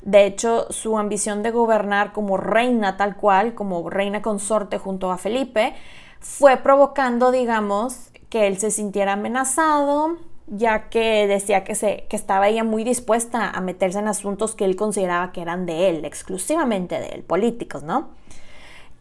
De 0.00 0.24
hecho, 0.24 0.72
su 0.72 0.96
ambición 0.96 1.42
de 1.42 1.50
gobernar 1.50 2.12
como 2.14 2.38
reina 2.38 2.96
tal 2.96 3.16
cual, 3.16 3.54
como 3.54 3.90
reina 3.90 4.22
consorte 4.22 4.78
junto 4.78 5.12
a 5.12 5.18
Felipe, 5.18 5.74
fue 6.20 6.56
provocando, 6.58 7.30
digamos, 7.30 8.10
que 8.28 8.46
él 8.46 8.58
se 8.58 8.70
sintiera 8.70 9.14
amenazado, 9.14 10.16
ya 10.46 10.88
que 10.88 11.26
decía 11.26 11.64
que, 11.64 11.74
se, 11.74 12.06
que 12.08 12.16
estaba 12.16 12.48
ella 12.48 12.64
muy 12.64 12.84
dispuesta 12.84 13.50
a 13.50 13.60
meterse 13.60 13.98
en 13.98 14.08
asuntos 14.08 14.54
que 14.54 14.64
él 14.64 14.76
consideraba 14.76 15.32
que 15.32 15.42
eran 15.42 15.66
de 15.66 15.90
él, 15.90 16.04
exclusivamente 16.04 16.98
de 16.98 17.08
él, 17.08 17.22
políticos, 17.22 17.82
¿no? 17.82 18.08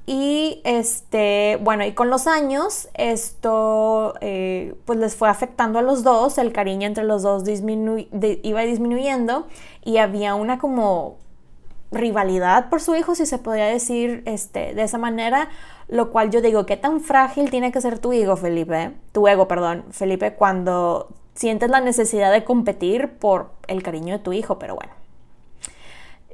Y 0.10 0.62
este, 0.63 1.60
bueno, 1.62 1.86
y 1.86 1.91
con 1.91 2.10
los 2.10 2.27
años 2.27 2.88
esto 2.93 4.13
eh, 4.21 4.73
pues 4.86 4.97
les 4.99 5.17
fue 5.17 5.27
afectando 5.27 5.80
a 5.80 5.82
los 5.82 6.01
dos, 6.03 6.38
el 6.38 6.53
cariño 6.53 6.88
entre 6.88 7.03
los 7.03 7.23
dos 7.23 7.43
iba 7.45 8.62
disminuyendo 8.62 9.47
y 9.84 9.97
había 9.97 10.34
una 10.36 10.60
como 10.60 11.17
rivalidad 11.91 12.69
por 12.69 12.82
su 12.82 12.95
hijo, 12.95 13.15
si 13.15 13.25
se 13.25 13.38
podría 13.38 13.65
decir 13.65 14.23
este, 14.25 14.73
de 14.73 14.84
esa 14.84 14.97
manera, 14.97 15.49
lo 15.88 16.12
cual 16.12 16.32
yo 16.32 16.41
digo, 16.41 16.65
¿qué 16.65 16.78
tan 16.78 17.00
frágil 17.00 17.50
tiene 17.50 17.71
que 17.71 17.82
ser 17.82 18.00
tu 18.00 18.12
ego, 18.12 18.36
Felipe? 18.36 18.91
Tu 19.12 19.28
ego, 19.28 19.47
perdón, 19.47 19.86
Felipe, 19.91 20.34
cuando 20.34 21.10
sientes 21.34 21.69
la 21.69 21.80
necesidad 21.80 22.32
de 22.32 22.43
competir 22.43 23.10
por 23.19 23.52
el 23.67 23.84
cariño 23.84 24.17
de 24.17 24.19
tu 24.19 24.34
hijo, 24.34 24.60
pero 24.60 24.76
bueno. 24.76 24.91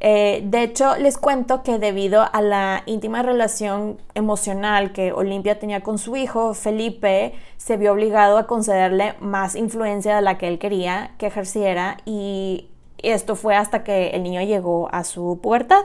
Eh, 0.06 0.42
de 0.46 0.64
hecho, 0.64 0.98
les 0.98 1.18
cuento 1.18 1.64
que 1.64 1.80
debido 1.80 2.26
a 2.34 2.42
la 2.42 2.84
íntima 2.88 3.22
relación 3.22 4.02
emocional 4.16 4.92
que 4.92 5.14
Olimpia 5.14 5.60
tenía 5.60 5.82
con 5.82 5.98
su 5.98 6.18
hijo, 6.18 6.54
Felipe 6.54 7.34
se 7.56 7.78
vio 7.78 7.94
obligado 7.94 8.38
a 8.38 8.46
concederle 8.46 9.16
más 9.22 9.56
influencia 9.56 10.16
de 10.16 10.22
la 10.22 10.38
que 10.38 10.50
él 10.50 10.60
quería 10.60 11.12
que 11.18 11.28
ejerciera 11.28 11.98
y 12.04 12.70
esto 12.98 13.38
fue 13.38 13.56
hasta 13.56 13.86
que 13.86 14.10
el 14.10 14.24
niño 14.24 14.42
llegó 14.42 14.90
a 14.92 15.06
su 15.06 15.40
pubertad. 15.42 15.84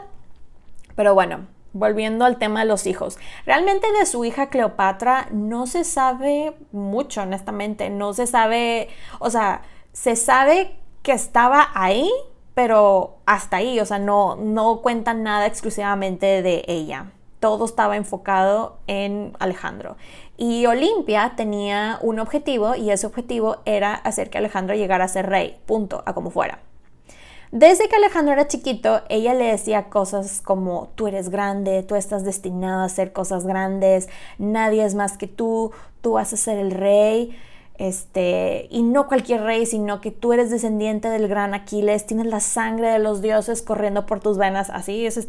Pero 0.97 1.15
bueno, 1.15 1.47
volviendo 1.73 2.25
al 2.25 2.39
tema 2.39 2.61
de 2.61 2.67
los 2.67 2.87
hijos. 2.87 3.19
Realmente 3.47 3.87
de 3.99 4.07
su 4.07 4.25
hija 4.25 4.49
Cleopatra 4.49 5.29
no 5.31 5.67
se 5.67 5.85
sabe 5.85 6.55
mucho, 6.73 7.23
honestamente. 7.23 7.91
No 7.91 8.15
se 8.15 8.27
sabe, 8.27 8.89
o 9.19 9.31
sea, 9.31 9.63
se 9.93 10.17
sabe 10.17 10.77
que 11.03 11.13
estaba 11.13 11.69
ahí, 11.75 12.11
pero 12.55 13.19
hasta 13.27 13.59
ahí, 13.59 13.81
o 13.81 13.87
sea, 13.87 13.99
no, 13.99 14.37
no 14.37 14.81
cuentan 14.81 15.23
nada 15.23 15.47
exclusivamente 15.47 16.43
de 16.43 16.65
ella. 16.67 17.13
Todo 17.41 17.65
estaba 17.65 17.97
enfocado 17.97 18.79
en 18.89 19.37
Alejandro. 19.39 19.97
Y 20.37 20.67
Olimpia 20.67 21.35
tenía 21.37 21.99
un 22.03 22.19
objetivo 22.19 22.75
y 22.75 22.91
ese 22.91 23.07
objetivo 23.07 23.59
era 23.65 23.95
hacer 23.95 24.31
que 24.31 24.39
Alejandro 24.39 24.75
llegara 24.75 25.05
a 25.05 25.09
ser 25.09 25.29
rey, 25.29 25.61
punto, 25.67 26.03
a 26.07 26.15
como 26.15 26.31
fuera. 26.31 26.61
Desde 27.51 27.89
que 27.89 27.97
Alejandro 27.97 28.35
era 28.35 28.47
chiquito, 28.47 29.03
ella 29.09 29.33
le 29.35 29.45
decía 29.45 29.85
cosas 29.85 30.43
como, 30.43 30.91
tú 30.95 31.07
eres 31.07 31.31
grande, 31.31 31.83
tú 31.83 31.95
estás 31.95 32.25
destinado 32.25 32.83
a 32.83 32.85
hacer 32.85 33.13
cosas 33.13 33.47
grandes, 33.47 34.09
nadie 34.39 34.85
es 34.85 34.95
más 34.95 35.17
que 35.17 35.27
tú, 35.27 35.73
tú 36.03 36.13
vas 36.13 36.33
a 36.33 36.37
ser 36.37 36.59
el 36.59 36.71
rey. 36.71 37.37
Este, 37.79 38.67
y 38.71 38.83
no 38.83 39.07
cualquier 39.07 39.43
rey, 39.43 39.65
sino 39.65 40.01
que 40.01 40.11
tú 40.11 40.33
eres 40.33 40.51
descendiente 40.51 41.09
del 41.09 41.29
gran 41.29 41.55
Aquiles, 41.55 42.07
tienes 42.07 42.27
la 42.27 42.41
sangre 42.41 42.89
de 42.89 42.99
los 42.99 43.23
dioses 43.23 43.63
corriendo 43.63 44.05
por 44.05 44.19
tus 44.19 44.37
venas, 44.37 44.69
así 44.69 45.07
ese 45.07 45.21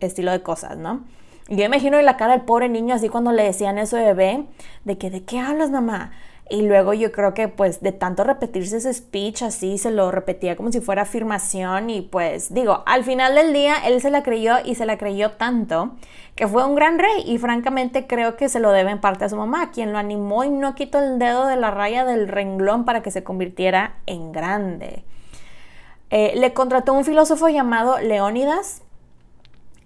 estilo 0.00 0.32
de 0.32 0.42
cosas, 0.42 0.76
¿no? 0.76 1.04
Y 1.48 1.54
yo 1.54 1.64
imagino 1.64 2.02
la 2.02 2.16
cara 2.16 2.32
del 2.32 2.42
pobre 2.42 2.68
niño 2.68 2.96
así 2.96 3.08
cuando 3.08 3.30
le 3.30 3.44
decían 3.44 3.78
eso 3.78 3.96
de 3.96 4.06
bebé, 4.06 4.46
de 4.84 4.98
que, 4.98 5.10
¿de 5.10 5.22
qué 5.22 5.38
hablas, 5.38 5.70
mamá? 5.70 6.10
Y 6.48 6.62
luego 6.62 6.94
yo 6.94 7.10
creo 7.10 7.34
que 7.34 7.48
pues 7.48 7.80
de 7.80 7.90
tanto 7.90 8.22
repetirse 8.22 8.76
ese 8.76 8.94
speech 8.94 9.42
así, 9.42 9.78
se 9.78 9.90
lo 9.90 10.12
repetía 10.12 10.54
como 10.54 10.70
si 10.70 10.80
fuera 10.80 11.02
afirmación 11.02 11.90
y 11.90 12.02
pues 12.02 12.54
digo, 12.54 12.84
al 12.86 13.02
final 13.02 13.34
del 13.34 13.52
día 13.52 13.74
él 13.84 14.00
se 14.00 14.10
la 14.10 14.22
creyó 14.22 14.54
y 14.64 14.76
se 14.76 14.86
la 14.86 14.96
creyó 14.96 15.32
tanto 15.32 15.96
que 16.36 16.46
fue 16.46 16.64
un 16.64 16.74
gran 16.74 16.98
rey 16.98 17.24
y 17.24 17.38
francamente 17.38 18.06
creo 18.06 18.36
que 18.36 18.48
se 18.48 18.60
lo 18.60 18.70
debe 18.70 18.90
en 18.90 19.00
parte 19.00 19.24
a 19.24 19.28
su 19.28 19.36
mamá, 19.36 19.72
quien 19.72 19.92
lo 19.92 19.98
animó 19.98 20.44
y 20.44 20.50
no 20.50 20.74
quitó 20.74 21.02
el 21.02 21.18
dedo 21.18 21.46
de 21.46 21.56
la 21.56 21.70
raya 21.70 22.04
del 22.04 22.28
renglón 22.28 22.84
para 22.84 23.02
que 23.02 23.10
se 23.10 23.24
convirtiera 23.24 23.96
en 24.04 24.32
grande. 24.32 25.02
Eh, 26.10 26.34
le 26.36 26.52
contrató 26.52 26.92
un 26.92 27.04
filósofo 27.04 27.48
llamado 27.48 27.98
Leónidas, 27.98 28.82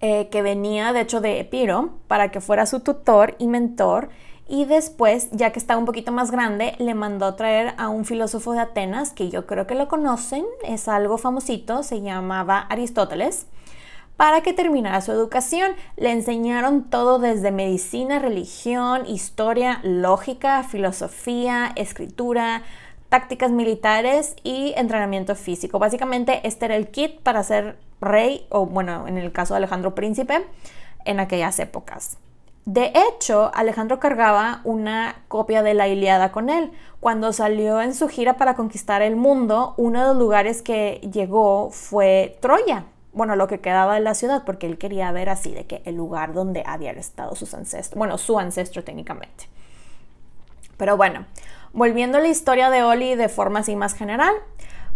eh, 0.01 0.27
que 0.29 0.41
venía 0.41 0.91
de 0.93 1.01
hecho 1.01 1.21
de 1.21 1.39
Epiro, 1.39 1.91
para 2.07 2.31
que 2.31 2.41
fuera 2.41 2.65
su 2.65 2.81
tutor 2.81 3.35
y 3.39 3.47
mentor 3.47 4.09
y 4.51 4.65
después, 4.65 5.29
ya 5.31 5.53
que 5.53 5.59
estaba 5.59 5.79
un 5.79 5.85
poquito 5.85 6.11
más 6.11 6.29
grande, 6.29 6.75
le 6.77 6.93
mandó 6.93 7.25
a 7.25 7.37
traer 7.37 7.73
a 7.77 7.87
un 7.87 8.03
filósofo 8.03 8.51
de 8.51 8.59
Atenas, 8.59 9.13
que 9.13 9.29
yo 9.29 9.47
creo 9.47 9.65
que 9.65 9.75
lo 9.75 9.87
conocen, 9.87 10.43
es 10.61 10.89
algo 10.89 11.17
famosito, 11.17 11.83
se 11.83 12.01
llamaba 12.01 12.59
Aristóteles, 12.59 13.47
para 14.17 14.41
que 14.41 14.51
terminara 14.51 14.99
su 14.99 15.13
educación. 15.13 15.71
Le 15.95 16.11
enseñaron 16.11 16.89
todo 16.89 17.17
desde 17.17 17.51
medicina, 17.51 18.19
religión, 18.19 19.05
historia, 19.07 19.79
lógica, 19.83 20.63
filosofía, 20.63 21.71
escritura, 21.77 22.63
tácticas 23.07 23.51
militares 23.51 24.35
y 24.43 24.73
entrenamiento 24.75 25.35
físico. 25.35 25.79
Básicamente 25.79 26.45
este 26.45 26.65
era 26.65 26.75
el 26.75 26.89
kit 26.89 27.21
para 27.21 27.41
ser 27.45 27.77
rey, 28.01 28.47
o 28.49 28.65
bueno, 28.65 29.07
en 29.07 29.17
el 29.17 29.31
caso 29.31 29.53
de 29.53 29.59
Alejandro 29.59 29.95
Príncipe, 29.95 30.45
en 31.05 31.21
aquellas 31.21 31.57
épocas. 31.59 32.17
De 32.65 32.93
hecho, 32.93 33.51
Alejandro 33.55 33.99
cargaba 33.99 34.61
una 34.63 35.15
copia 35.27 35.63
de 35.63 35.73
la 35.73 35.87
Iliada 35.87 36.31
con 36.31 36.49
él. 36.49 36.71
Cuando 36.99 37.33
salió 37.33 37.81
en 37.81 37.95
su 37.95 38.07
gira 38.07 38.37
para 38.37 38.55
conquistar 38.55 39.01
el 39.01 39.15
mundo, 39.15 39.73
uno 39.77 40.01
de 40.01 40.07
los 40.09 40.17
lugares 40.17 40.61
que 40.61 41.01
llegó 41.11 41.71
fue 41.71 42.37
Troya. 42.39 42.85
bueno, 43.13 43.35
lo 43.35 43.47
que 43.47 43.59
quedaba 43.59 43.95
de 43.95 43.99
la 43.99 44.13
ciudad, 44.13 44.43
porque 44.45 44.67
él 44.67 44.77
quería 44.77 45.11
ver 45.11 45.27
así 45.29 45.51
de 45.51 45.65
que 45.65 45.81
el 45.85 45.95
lugar 45.95 46.33
donde 46.33 46.63
habían 46.65 46.97
estado 46.97 47.35
sus 47.35 47.53
ancestros, 47.53 47.97
bueno, 47.97 48.17
su 48.17 48.39
ancestro 48.39 48.83
técnicamente. 48.83 49.49
Pero 50.77 50.95
bueno, 50.95 51.25
volviendo 51.73 52.19
a 52.19 52.21
la 52.21 52.29
historia 52.29 52.69
de 52.69 52.83
Oli 52.83 53.15
de 53.15 53.27
forma 53.27 53.59
así 53.59 53.75
más 53.75 53.95
general, 53.95 54.33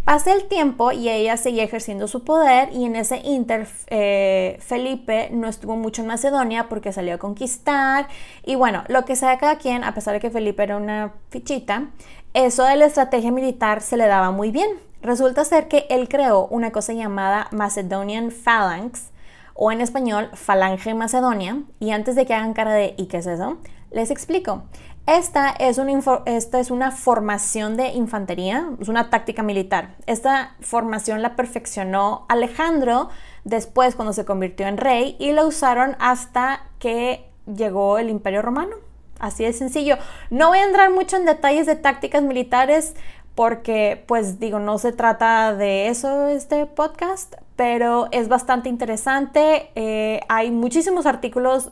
Pasa 0.06 0.34
el 0.34 0.48
tiempo 0.48 0.92
y 0.92 1.10
ella 1.10 1.36
seguía 1.36 1.64
ejerciendo 1.64 2.08
su 2.08 2.24
poder 2.24 2.70
y 2.72 2.86
en 2.86 2.96
ese 2.96 3.18
inter 3.24 3.68
eh, 3.88 4.60
Felipe 4.62 5.30
no 5.32 5.48
estuvo 5.48 5.76
mucho 5.78 6.04
en 6.04 6.10
Macedonia 6.10 6.70
porque 6.70 6.94
salió 6.94 7.16
a 7.16 7.18
conquistar 7.18 8.08
y 8.46 8.54
bueno, 8.54 8.84
lo 8.88 9.04
que 9.04 9.16
sea 9.16 9.40
cada 9.40 9.58
quien, 9.58 9.84
a 9.84 9.96
pesar 9.96 10.14
de 10.14 10.20
que 10.20 10.30
Felipe 10.30 10.62
era 10.62 10.78
una 10.78 11.14
fichita, 11.32 11.88
eso 12.36 12.66
de 12.66 12.76
la 12.76 12.86
estrategia 12.86 13.32
militar 13.32 13.82
se 13.82 13.98
le 13.98 14.06
daba 14.06 14.30
muy 14.30 14.52
bien. 14.52 14.70
Resulta 15.02 15.44
ser 15.44 15.68
que 15.68 15.88
él 15.90 16.08
creó 16.08 16.46
una 16.52 16.72
cosa 16.72 16.94
llamada 16.94 17.48
Macedonian 17.52 18.30
Phalanx 18.30 19.10
o 19.56 19.72
en 19.72 19.82
español 19.82 20.30
Falange 20.34 20.94
Macedonia 20.94 21.64
y 21.80 21.90
antes 21.90 22.16
de 22.16 22.28
que 22.28 22.36
hagan 22.36 22.54
cara 22.54 22.74
de 22.74 22.94
¿y 22.98 23.08
qué 23.08 23.18
es 23.18 23.26
eso? 23.26 23.58
Les 23.90 24.12
explico. 24.12 24.66
Esta 25.08 25.52
es, 25.52 25.78
una 25.78 26.02
esta 26.26 26.60
es 26.60 26.72
una 26.72 26.90
formación 26.90 27.78
de 27.78 27.90
infantería, 27.90 28.72
es 28.82 28.88
una 28.88 29.12
táctica 29.12 29.44
militar. 29.44 29.96
Esta 30.08 30.56
formación 30.62 31.22
la 31.22 31.36
perfeccionó 31.36 32.26
Alejandro 32.28 33.10
después 33.44 33.94
cuando 33.94 34.14
se 34.14 34.26
convirtió 34.26 34.66
en 34.66 34.78
rey 34.78 35.16
y 35.20 35.32
la 35.32 35.46
usaron 35.46 35.96
hasta 36.00 36.64
que 36.80 37.30
llegó 37.46 38.00
el 38.00 38.10
Imperio 38.10 38.42
Romano. 38.42 38.78
Así 39.20 39.44
de 39.44 39.54
sencillo. 39.54 39.98
No 40.32 40.50
voy 40.50 40.58
a 40.58 40.66
entrar 40.66 40.90
mucho 40.90 41.18
en 41.18 41.26
detalles 41.26 41.68
de 41.68 41.76
tácticas 41.76 42.24
militares 42.24 42.96
porque 43.36 44.04
pues 44.08 44.40
digo, 44.40 44.58
no 44.58 44.80
se 44.80 44.92
trata 44.92 45.54
de 45.54 45.90
eso 45.90 46.30
este 46.30 46.66
podcast, 46.66 47.36
pero 47.56 48.08
es 48.12 48.28
bastante 48.28 48.70
interesante. 48.70 49.70
Eh, 49.76 50.22
hay 50.30 50.50
muchísimos 50.50 51.06
artículos 51.06 51.72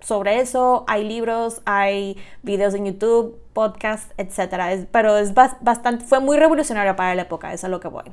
sobre 0.00 0.40
eso, 0.40 0.84
hay 0.86 1.04
libros, 1.04 1.60
hay 1.64 2.16
videos 2.42 2.74
en 2.74 2.86
YouTube, 2.86 3.38
podcasts, 3.52 4.12
etc. 4.16 4.86
pero 4.90 5.16
es 5.18 5.34
bastante, 5.34 6.04
fue 6.04 6.20
muy 6.20 6.38
revolucionario 6.38 6.96
para 6.96 7.14
la 7.14 7.22
época, 7.22 7.48
eso 7.48 7.54
es 7.54 7.64
a 7.64 7.68
lo 7.68 7.80
que 7.80 7.88
voy. 7.88 8.04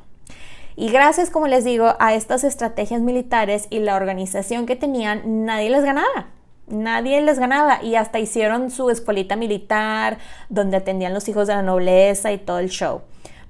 Y 0.77 0.89
gracias, 0.89 1.29
como 1.29 1.47
les 1.47 1.63
digo, 1.63 1.95
a 1.99 2.13
estas 2.13 2.43
estrategias 2.43 3.01
militares 3.01 3.67
y 3.69 3.79
la 3.79 3.95
organización 3.95 4.65
que 4.65 4.75
tenían, 4.75 5.45
nadie 5.45 5.69
les 5.69 5.83
ganaba. 5.83 6.27
Nadie 6.67 7.21
les 7.21 7.39
ganaba 7.39 7.81
y 7.83 7.95
hasta 7.95 8.19
hicieron 8.19 8.71
su 8.71 8.89
escuelita 8.89 9.35
militar 9.35 10.17
donde 10.49 10.77
atendían 10.77 11.13
los 11.13 11.29
hijos 11.29 11.47
de 11.47 11.53
la 11.53 11.61
nobleza 11.61 12.31
y 12.31 12.39
todo 12.39 12.59
el 12.59 12.69
show. 12.69 13.01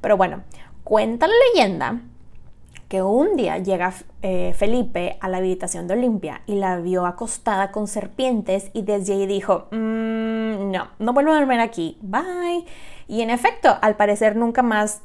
Pero 0.02 0.18
bueno, 0.18 0.44
cuenta 0.84 1.28
la 1.28 1.34
leyenda 1.54 2.02
que 2.88 3.02
un 3.02 3.36
día 3.36 3.58
llega 3.58 3.94
eh, 4.22 4.54
Felipe 4.56 5.18
a 5.20 5.30
la 5.30 5.38
habitación 5.38 5.88
de 5.88 5.96
Olimpia 5.96 6.42
y 6.46 6.56
la 6.56 6.78
vio 6.78 7.06
acostada 7.06 7.72
con 7.72 7.88
serpientes 7.88 8.70
y 8.74 8.84
desde 8.84 9.14
ahí 9.14 9.26
dijo, 9.26 9.68
mm, 9.72 10.72
no, 10.72 10.90
no 11.00 11.14
vuelvo 11.14 11.32
a 11.32 11.36
dormir 11.36 11.60
aquí, 11.60 11.98
bye. 12.02 12.66
Y 13.08 13.22
en 13.22 13.30
efecto, 13.30 13.76
al 13.82 13.96
parecer 13.96 14.36
nunca 14.36 14.62
más 14.62 15.02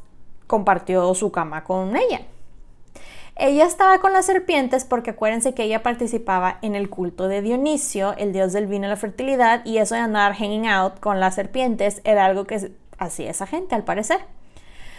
compartió 0.47 1.15
su 1.15 1.33
cama 1.33 1.65
con 1.65 1.97
ella. 1.97 2.23
Ella 3.37 3.65
estaba 3.65 4.01
con 4.01 4.13
las 4.13 4.27
serpientes 4.27 4.85
porque 4.85 5.11
acuérdense 5.11 5.55
que 5.55 5.63
ella 5.63 5.83
participaba 5.83 6.59
en 6.61 6.75
el 6.75 6.91
culto 6.91 7.27
de 7.27 7.41
Dionisio, 7.41 8.15
el 8.19 8.35
dios 8.35 8.53
del 8.53 8.67
vino 8.67 8.87
y 8.87 8.91
la 8.91 8.97
fertilidad, 8.97 9.65
y 9.65 9.79
eso 9.79 9.95
de 9.95 10.03
andar 10.03 10.35
hanging 10.35 10.67
out 10.67 11.01
con 11.01 11.21
las 11.21 11.37
serpientes 11.37 12.03
era 12.05 12.27
algo 12.27 12.45
que 12.45 12.73
hacía 12.99 13.31
esa 13.31 13.47
gente, 13.47 13.75
al 13.75 13.85
parecer. 13.85 14.19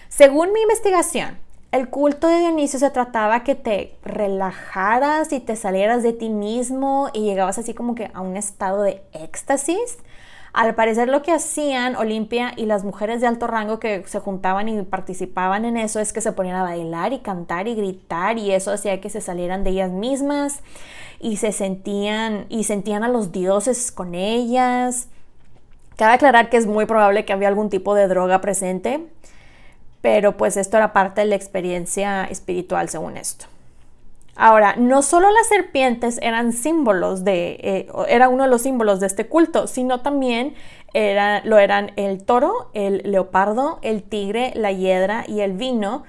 Según 0.09 0.51
mi 0.53 0.61
investigación, 0.61 1.37
el 1.71 1.89
culto 1.89 2.27
de 2.27 2.39
Dionisio 2.39 2.79
se 2.79 2.89
trataba 2.89 3.43
que 3.43 3.55
te 3.55 3.95
relajaras 4.03 5.31
y 5.31 5.39
te 5.39 5.55
salieras 5.55 6.03
de 6.03 6.11
ti 6.11 6.29
mismo 6.29 7.09
y 7.13 7.21
llegabas 7.21 7.57
así 7.57 7.73
como 7.73 7.95
que 7.95 8.11
a 8.13 8.19
un 8.21 8.35
estado 8.35 8.83
de 8.83 9.01
éxtasis. 9.13 9.97
Al 10.51 10.75
parecer 10.75 11.07
lo 11.07 11.21
que 11.21 11.31
hacían 11.31 11.95
Olimpia 11.95 12.51
y 12.57 12.65
las 12.65 12.83
mujeres 12.83 13.21
de 13.21 13.27
alto 13.27 13.47
rango 13.47 13.79
que 13.79 14.03
se 14.05 14.19
juntaban 14.19 14.67
y 14.67 14.81
participaban 14.83 15.63
en 15.63 15.77
eso 15.77 16.01
es 16.01 16.11
que 16.11 16.19
se 16.19 16.33
ponían 16.33 16.57
a 16.57 16.63
bailar 16.63 17.13
y 17.13 17.19
cantar 17.19 17.69
y 17.69 17.75
gritar 17.75 18.37
y 18.37 18.51
eso 18.51 18.73
hacía 18.73 18.99
que 18.99 19.09
se 19.09 19.21
salieran 19.21 19.63
de 19.63 19.69
ellas 19.69 19.91
mismas 19.91 20.59
y 21.21 21.37
se 21.37 21.53
sentían 21.53 22.47
y 22.49 22.65
sentían 22.65 23.05
a 23.05 23.07
los 23.07 23.31
dioses 23.31 23.93
con 23.93 24.13
ellas. 24.13 25.07
Cabe 25.95 26.15
aclarar 26.15 26.49
que 26.49 26.57
es 26.57 26.67
muy 26.67 26.85
probable 26.85 27.23
que 27.23 27.31
había 27.31 27.47
algún 27.47 27.69
tipo 27.69 27.95
de 27.95 28.09
droga 28.09 28.41
presente 28.41 29.07
pero 30.01 30.37
pues 30.37 30.57
esto 30.57 30.77
era 30.77 30.93
parte 30.93 31.21
de 31.21 31.27
la 31.27 31.35
experiencia 31.35 32.25
espiritual 32.25 32.89
según 32.89 33.17
esto. 33.17 33.45
Ahora, 34.35 34.75
no 34.77 35.01
solo 35.01 35.29
las 35.29 35.47
serpientes 35.47 36.17
eran 36.21 36.53
símbolos 36.53 37.23
de, 37.23 37.59
eh, 37.61 37.87
era 38.07 38.29
uno 38.29 38.43
de 38.43 38.49
los 38.49 38.61
símbolos 38.61 38.99
de 38.99 39.07
este 39.07 39.27
culto, 39.27 39.67
sino 39.67 40.01
también 40.01 40.55
era, 40.93 41.41
lo 41.43 41.59
eran 41.59 41.91
el 41.95 42.23
toro, 42.23 42.69
el 42.73 43.01
leopardo, 43.05 43.79
el 43.81 44.03
tigre, 44.03 44.51
la 44.55 44.71
hiedra 44.71 45.25
y 45.27 45.41
el 45.41 45.53
vino, 45.53 46.03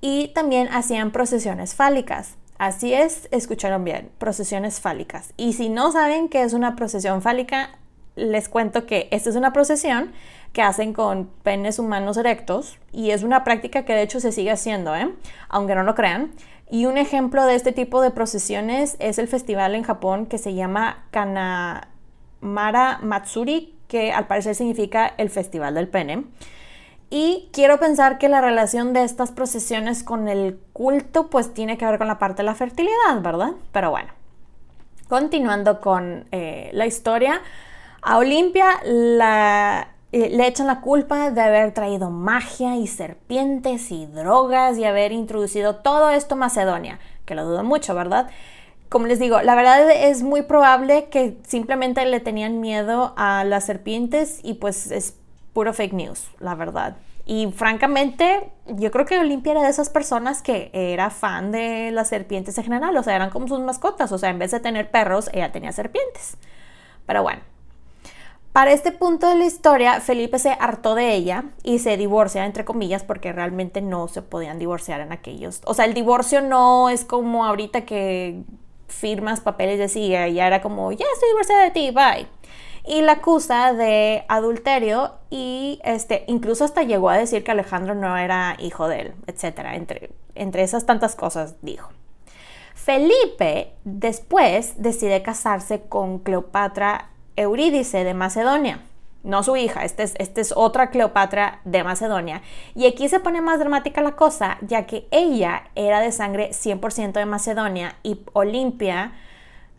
y 0.00 0.28
también 0.28 0.68
hacían 0.72 1.10
procesiones 1.10 1.74
fálicas. 1.74 2.36
Así 2.58 2.92
es, 2.92 3.28
escucharon 3.30 3.84
bien, 3.84 4.10
procesiones 4.18 4.80
fálicas. 4.80 5.32
Y 5.36 5.54
si 5.54 5.68
no 5.70 5.92
saben 5.92 6.28
qué 6.28 6.42
es 6.42 6.52
una 6.52 6.76
procesión 6.76 7.22
fálica, 7.22 7.70
les 8.16 8.48
cuento 8.48 8.84
que 8.84 9.08
esta 9.10 9.30
es 9.30 9.36
una 9.36 9.52
procesión 9.52 10.12
que 10.52 10.62
hacen 10.62 10.92
con 10.92 11.30
penes 11.42 11.78
humanos 11.78 12.16
erectos 12.16 12.78
y 12.92 13.10
es 13.10 13.22
una 13.22 13.44
práctica 13.44 13.84
que 13.84 13.94
de 13.94 14.02
hecho 14.02 14.20
se 14.20 14.32
sigue 14.32 14.50
haciendo, 14.50 14.94
¿eh? 14.96 15.12
aunque 15.48 15.74
no 15.74 15.82
lo 15.82 15.94
crean. 15.94 16.32
Y 16.70 16.86
un 16.86 16.98
ejemplo 16.98 17.46
de 17.46 17.56
este 17.56 17.72
tipo 17.72 18.00
de 18.00 18.10
procesiones 18.10 18.96
es 19.00 19.18
el 19.18 19.28
festival 19.28 19.74
en 19.74 19.82
Japón 19.82 20.26
que 20.26 20.38
se 20.38 20.54
llama 20.54 21.04
Kanamara 21.10 21.88
Matsuri, 23.02 23.74
que 23.88 24.12
al 24.12 24.28
parecer 24.28 24.54
significa 24.54 25.12
el 25.18 25.30
festival 25.30 25.74
del 25.74 25.88
pene. 25.88 26.24
Y 27.10 27.48
quiero 27.52 27.80
pensar 27.80 28.18
que 28.18 28.28
la 28.28 28.40
relación 28.40 28.92
de 28.92 29.02
estas 29.02 29.32
procesiones 29.32 30.04
con 30.04 30.28
el 30.28 30.60
culto 30.72 31.28
pues 31.28 31.52
tiene 31.52 31.76
que 31.76 31.84
ver 31.84 31.98
con 31.98 32.06
la 32.06 32.20
parte 32.20 32.42
de 32.42 32.46
la 32.46 32.54
fertilidad, 32.54 33.20
¿verdad? 33.20 33.50
Pero 33.72 33.90
bueno, 33.90 34.12
continuando 35.08 35.80
con 35.80 36.26
eh, 36.30 36.70
la 36.72 36.86
historia, 36.86 37.42
a 38.00 38.18
Olimpia 38.18 38.80
la, 38.84 39.88
eh, 40.12 40.28
le 40.30 40.46
echan 40.46 40.66
la 40.66 40.80
culpa 40.80 41.30
de 41.30 41.40
haber 41.40 41.72
traído 41.72 42.10
magia 42.10 42.76
y 42.76 42.86
serpientes 42.86 43.92
y 43.92 44.06
drogas 44.06 44.76
y 44.76 44.84
haber 44.84 45.12
introducido 45.12 45.76
todo 45.76 46.10
esto 46.10 46.34
a 46.34 46.38
Macedonia, 46.38 46.98
que 47.24 47.36
lo 47.36 47.44
dudo 47.44 47.62
mucho, 47.62 47.94
¿verdad? 47.94 48.28
Como 48.88 49.06
les 49.06 49.20
digo, 49.20 49.40
la 49.42 49.54
verdad 49.54 49.88
es 49.88 50.24
muy 50.24 50.42
probable 50.42 51.08
que 51.10 51.38
simplemente 51.46 52.04
le 52.06 52.18
tenían 52.18 52.60
miedo 52.60 53.14
a 53.16 53.44
las 53.44 53.66
serpientes 53.66 54.40
y 54.42 54.54
pues 54.54 54.90
es 54.90 55.14
puro 55.52 55.72
fake 55.72 55.92
news, 55.92 56.28
la 56.40 56.56
verdad. 56.56 56.96
Y 57.24 57.52
francamente, 57.52 58.50
yo 58.66 58.90
creo 58.90 59.06
que 59.06 59.20
Olimpia 59.20 59.52
era 59.52 59.62
de 59.62 59.70
esas 59.70 59.90
personas 59.90 60.42
que 60.42 60.70
era 60.72 61.10
fan 61.10 61.52
de 61.52 61.92
las 61.92 62.08
serpientes 62.08 62.58
en 62.58 62.64
general, 62.64 62.96
o 62.96 63.02
sea, 63.04 63.14
eran 63.14 63.30
como 63.30 63.46
sus 63.46 63.60
mascotas, 63.60 64.10
o 64.10 64.18
sea, 64.18 64.30
en 64.30 64.40
vez 64.40 64.50
de 64.50 64.58
tener 64.58 64.90
perros, 64.90 65.30
ella 65.32 65.52
tenía 65.52 65.70
serpientes. 65.70 66.36
Pero 67.06 67.22
bueno, 67.22 67.42
para 68.52 68.72
este 68.72 68.90
punto 68.90 69.28
de 69.28 69.36
la 69.36 69.44
historia, 69.44 70.00
Felipe 70.00 70.38
se 70.40 70.50
hartó 70.50 70.96
de 70.96 71.14
ella 71.14 71.44
y 71.62 71.78
se 71.78 71.96
divorcia, 71.96 72.44
entre 72.44 72.64
comillas, 72.64 73.04
porque 73.04 73.32
realmente 73.32 73.80
no 73.80 74.08
se 74.08 74.22
podían 74.22 74.58
divorciar 74.58 75.00
en 75.00 75.12
aquellos. 75.12 75.60
O 75.66 75.74
sea, 75.74 75.84
el 75.84 75.94
divorcio 75.94 76.40
no 76.40 76.88
es 76.88 77.04
como 77.04 77.44
ahorita 77.44 77.82
que 77.82 78.42
firmas 78.88 79.40
papeles 79.40 79.78
de 79.78 79.88
sí, 79.88 80.08
ya 80.08 80.26
era 80.26 80.60
como, 80.60 80.90
ya 80.90 81.06
estoy 81.14 81.28
divorciada 81.28 81.64
de 81.64 81.70
ti, 81.70 81.90
bye. 81.92 82.26
Y 82.84 83.02
la 83.02 83.12
acusa 83.12 83.72
de 83.72 84.24
adulterio 84.26 85.12
y 85.28 85.80
este, 85.84 86.24
incluso 86.26 86.64
hasta 86.64 86.82
llegó 86.82 87.10
a 87.10 87.16
decir 87.16 87.44
que 87.44 87.52
Alejandro 87.52 87.94
no 87.94 88.16
era 88.16 88.56
hijo 88.58 88.88
de 88.88 89.00
él, 89.00 89.14
etc. 89.28 89.60
Entre, 89.74 90.10
entre 90.34 90.62
esas 90.64 90.86
tantas 90.86 91.14
cosas 91.14 91.54
dijo. 91.62 91.90
Felipe 92.74 93.74
después 93.84 94.74
decide 94.78 95.22
casarse 95.22 95.82
con 95.82 96.18
Cleopatra 96.18 97.10
Eurídice 97.40 98.04
de 98.04 98.14
Macedonia. 98.14 98.80
No 99.22 99.42
su 99.42 99.56
hija, 99.56 99.84
esta 99.84 100.02
es, 100.02 100.14
este 100.18 100.40
es 100.40 100.52
otra 100.56 100.90
Cleopatra 100.90 101.60
de 101.64 101.84
Macedonia. 101.84 102.42
Y 102.74 102.86
aquí 102.86 103.08
se 103.08 103.20
pone 103.20 103.40
más 103.40 103.58
dramática 103.58 104.00
la 104.00 104.16
cosa, 104.16 104.58
ya 104.62 104.86
que 104.86 105.06
ella 105.10 105.64
era 105.74 106.00
de 106.00 106.12
sangre 106.12 106.50
100% 106.50 107.12
de 107.12 107.26
Macedonia 107.26 107.96
y 108.02 108.20
Olimpia, 108.32 109.12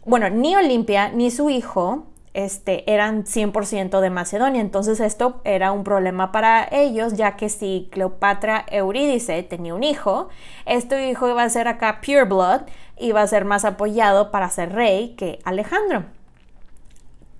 bueno, 0.06 0.30
ni 0.30 0.56
Olimpia 0.56 1.10
ni 1.10 1.30
su 1.32 1.50
hijo 1.50 2.08
este, 2.34 2.92
eran 2.92 3.26
100% 3.26 4.00
de 4.00 4.10
Macedonia. 4.10 4.62
Entonces 4.62 5.00
esto 5.00 5.42
era 5.44 5.72
un 5.72 5.84
problema 5.84 6.32
para 6.32 6.68
ellos, 6.72 7.14
ya 7.14 7.36
que 7.36 7.50
si 7.50 7.90
Cleopatra 7.92 8.66
Eurídice 8.72 9.44
tenía 9.44 9.76
un 9.76 9.84
hijo, 9.84 10.30
este 10.66 11.10
hijo 11.10 11.30
iba 11.30 11.44
a 11.44 11.50
ser 11.50 11.68
acá 11.68 12.02
pure 12.02 12.24
blood, 12.24 12.62
iba 12.98 13.22
a 13.22 13.28
ser 13.28 13.46
más 13.46 13.66
apoyado 13.66 14.32
para 14.32 14.50
ser 14.50 14.74
rey 14.74 15.16
que 15.16 15.40
Alejandro. 15.44 16.06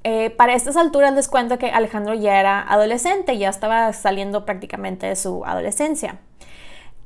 Eh, 0.04 0.32
para 0.32 0.56
estas 0.56 0.78
alturas 0.78 1.14
les 1.14 1.28
cuento 1.28 1.60
que 1.60 1.70
Alejandro 1.70 2.16
ya 2.16 2.40
era 2.40 2.62
adolescente, 2.62 3.38
ya 3.38 3.50
estaba 3.50 3.94
saliendo 3.94 4.46
prácticamente 4.46 5.06
de 5.06 5.16
su 5.16 5.46
adolescencia. 5.46 6.20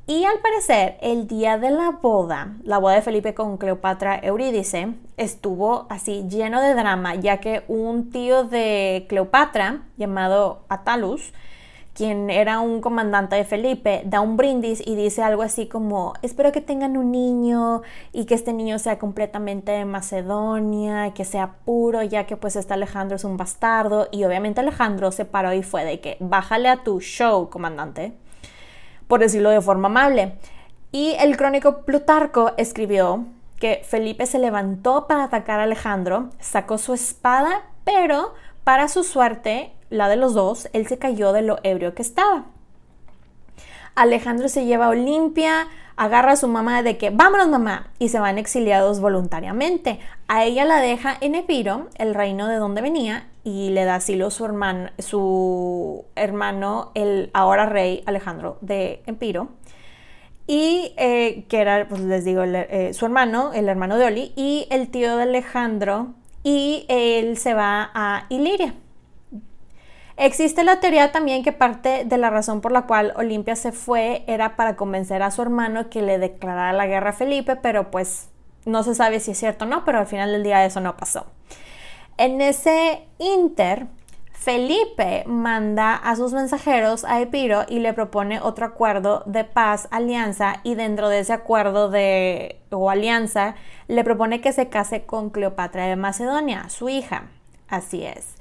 Y 0.08 0.24
al 0.24 0.38
parecer, 0.38 0.98
el 1.02 1.26
día 1.26 1.58
de 1.58 1.70
la 1.70 1.90
boda, 1.90 2.54
la 2.62 2.78
boda 2.78 2.94
de 2.94 3.02
Felipe 3.02 3.34
con 3.34 3.56
Cleopatra 3.56 4.20
Eurídice, 4.22 4.94
estuvo 5.16 5.86
así 5.90 6.24
lleno 6.28 6.62
de 6.62 6.74
drama, 6.74 7.16
ya 7.16 7.38
que 7.38 7.64
un 7.66 8.10
tío 8.10 8.44
de 8.44 9.06
Cleopatra, 9.08 9.82
llamado 9.96 10.64
Atalus, 10.68 11.32
quien 11.96 12.30
era 12.30 12.60
un 12.60 12.80
comandante 12.80 13.36
de 13.36 13.44
Felipe, 13.44 14.02
da 14.04 14.20
un 14.20 14.36
brindis 14.36 14.82
y 14.86 14.94
dice 14.94 15.22
algo 15.22 15.42
así 15.42 15.66
como, 15.66 16.12
espero 16.22 16.52
que 16.52 16.60
tengan 16.60 16.96
un 16.96 17.10
niño 17.10 17.82
y 18.12 18.26
que 18.26 18.34
este 18.34 18.52
niño 18.52 18.78
sea 18.78 18.98
completamente 18.98 19.72
de 19.72 19.84
Macedonia, 19.84 21.14
que 21.14 21.24
sea 21.24 21.54
puro, 21.64 22.02
ya 22.02 22.26
que 22.26 22.36
pues 22.36 22.56
este 22.56 22.74
Alejandro 22.74 23.16
es 23.16 23.24
un 23.24 23.36
bastardo. 23.36 24.08
Y 24.12 24.24
obviamente 24.24 24.60
Alejandro 24.60 25.10
se 25.10 25.24
paró 25.24 25.52
y 25.54 25.62
fue 25.62 25.84
de 25.84 26.00
que, 26.00 26.16
bájale 26.20 26.68
a 26.68 26.84
tu 26.84 27.00
show, 27.00 27.48
comandante 27.50 28.12
por 29.06 29.20
decirlo 29.20 29.50
de 29.50 29.60
forma 29.60 29.86
amable. 29.86 30.36
Y 30.92 31.14
el 31.18 31.36
crónico 31.36 31.82
Plutarco 31.82 32.52
escribió 32.56 33.24
que 33.58 33.82
Felipe 33.84 34.26
se 34.26 34.38
levantó 34.38 35.06
para 35.06 35.24
atacar 35.24 35.60
a 35.60 35.64
Alejandro, 35.64 36.30
sacó 36.40 36.78
su 36.78 36.94
espada, 36.94 37.62
pero 37.84 38.34
para 38.64 38.88
su 38.88 39.04
suerte, 39.04 39.72
la 39.90 40.08
de 40.08 40.16
los 40.16 40.34
dos, 40.34 40.68
él 40.72 40.86
se 40.86 40.98
cayó 40.98 41.32
de 41.32 41.42
lo 41.42 41.58
ebrio 41.62 41.94
que 41.94 42.02
estaba. 42.02 42.46
Alejandro 43.94 44.48
se 44.48 44.66
lleva 44.66 44.86
a 44.86 44.90
Olimpia, 44.90 45.68
agarra 45.96 46.32
a 46.32 46.36
su 46.36 46.48
mamá 46.48 46.82
de 46.82 46.98
que 46.98 47.10
vámonos 47.10 47.48
mamá 47.48 47.88
y 47.98 48.10
se 48.10 48.20
van 48.20 48.38
exiliados 48.38 49.00
voluntariamente. 49.00 49.98
A 50.28 50.44
ella 50.44 50.64
la 50.64 50.80
deja 50.80 51.16
en 51.20 51.34
Epiro, 51.34 51.88
el 51.96 52.14
reino 52.14 52.46
de 52.48 52.56
donde 52.56 52.82
venía, 52.82 53.26
y 53.42 53.70
le 53.70 53.84
da 53.84 53.96
asilo 53.96 54.30
su 54.30 54.44
hermano, 54.44 54.90
su 54.98 56.04
hermano, 56.14 56.90
el 56.94 57.30
ahora 57.32 57.66
rey 57.66 58.02
Alejandro 58.06 58.58
de 58.60 59.02
Epiro. 59.06 59.48
Y 60.46 60.92
eh, 60.96 61.44
que 61.48 61.60
era, 61.60 61.88
pues 61.88 62.02
les 62.02 62.24
digo, 62.24 62.42
eh, 62.44 62.92
su 62.92 63.06
hermano, 63.06 63.52
el 63.52 63.68
hermano 63.68 63.96
de 63.96 64.06
Oli, 64.06 64.32
y 64.36 64.66
el 64.70 64.90
tío 64.90 65.16
de 65.16 65.22
Alejandro, 65.22 66.08
y 66.44 66.84
él 66.88 67.36
se 67.36 67.54
va 67.54 67.90
a 67.94 68.26
Iliria. 68.28 68.74
Existe 70.18 70.64
la 70.64 70.80
teoría 70.80 71.12
también 71.12 71.42
que 71.42 71.52
parte 71.52 72.04
de 72.06 72.16
la 72.16 72.30
razón 72.30 72.62
por 72.62 72.72
la 72.72 72.82
cual 72.82 73.12
Olimpia 73.16 73.54
se 73.54 73.70
fue 73.70 74.24
era 74.26 74.56
para 74.56 74.74
convencer 74.74 75.22
a 75.22 75.30
su 75.30 75.42
hermano 75.42 75.90
que 75.90 76.00
le 76.00 76.18
declarara 76.18 76.72
la 76.72 76.86
guerra 76.86 77.10
a 77.10 77.12
Felipe, 77.12 77.56
pero 77.56 77.90
pues 77.90 78.30
no 78.64 78.82
se 78.82 78.94
sabe 78.94 79.20
si 79.20 79.32
es 79.32 79.38
cierto 79.38 79.66
o 79.66 79.68
no, 79.68 79.84
pero 79.84 79.98
al 79.98 80.06
final 80.06 80.32
del 80.32 80.42
día 80.42 80.64
eso 80.64 80.80
no 80.80 80.96
pasó. 80.96 81.26
En 82.16 82.40
ese 82.40 83.06
inter, 83.18 83.88
Felipe 84.32 85.24
manda 85.26 85.94
a 85.94 86.16
sus 86.16 86.32
mensajeros 86.32 87.04
a 87.04 87.20
Epiro 87.20 87.64
y 87.68 87.80
le 87.80 87.92
propone 87.92 88.40
otro 88.40 88.64
acuerdo 88.64 89.22
de 89.26 89.44
paz, 89.44 89.86
alianza, 89.90 90.60
y 90.62 90.76
dentro 90.76 91.10
de 91.10 91.18
ese 91.18 91.34
acuerdo 91.34 91.90
de, 91.90 92.58
o 92.70 92.88
alianza 92.88 93.54
le 93.86 94.02
propone 94.02 94.40
que 94.40 94.54
se 94.54 94.70
case 94.70 95.04
con 95.04 95.28
Cleopatra 95.28 95.86
de 95.86 95.96
Macedonia, 95.96 96.70
su 96.70 96.88
hija. 96.88 97.24
Así 97.68 98.02
es 98.02 98.35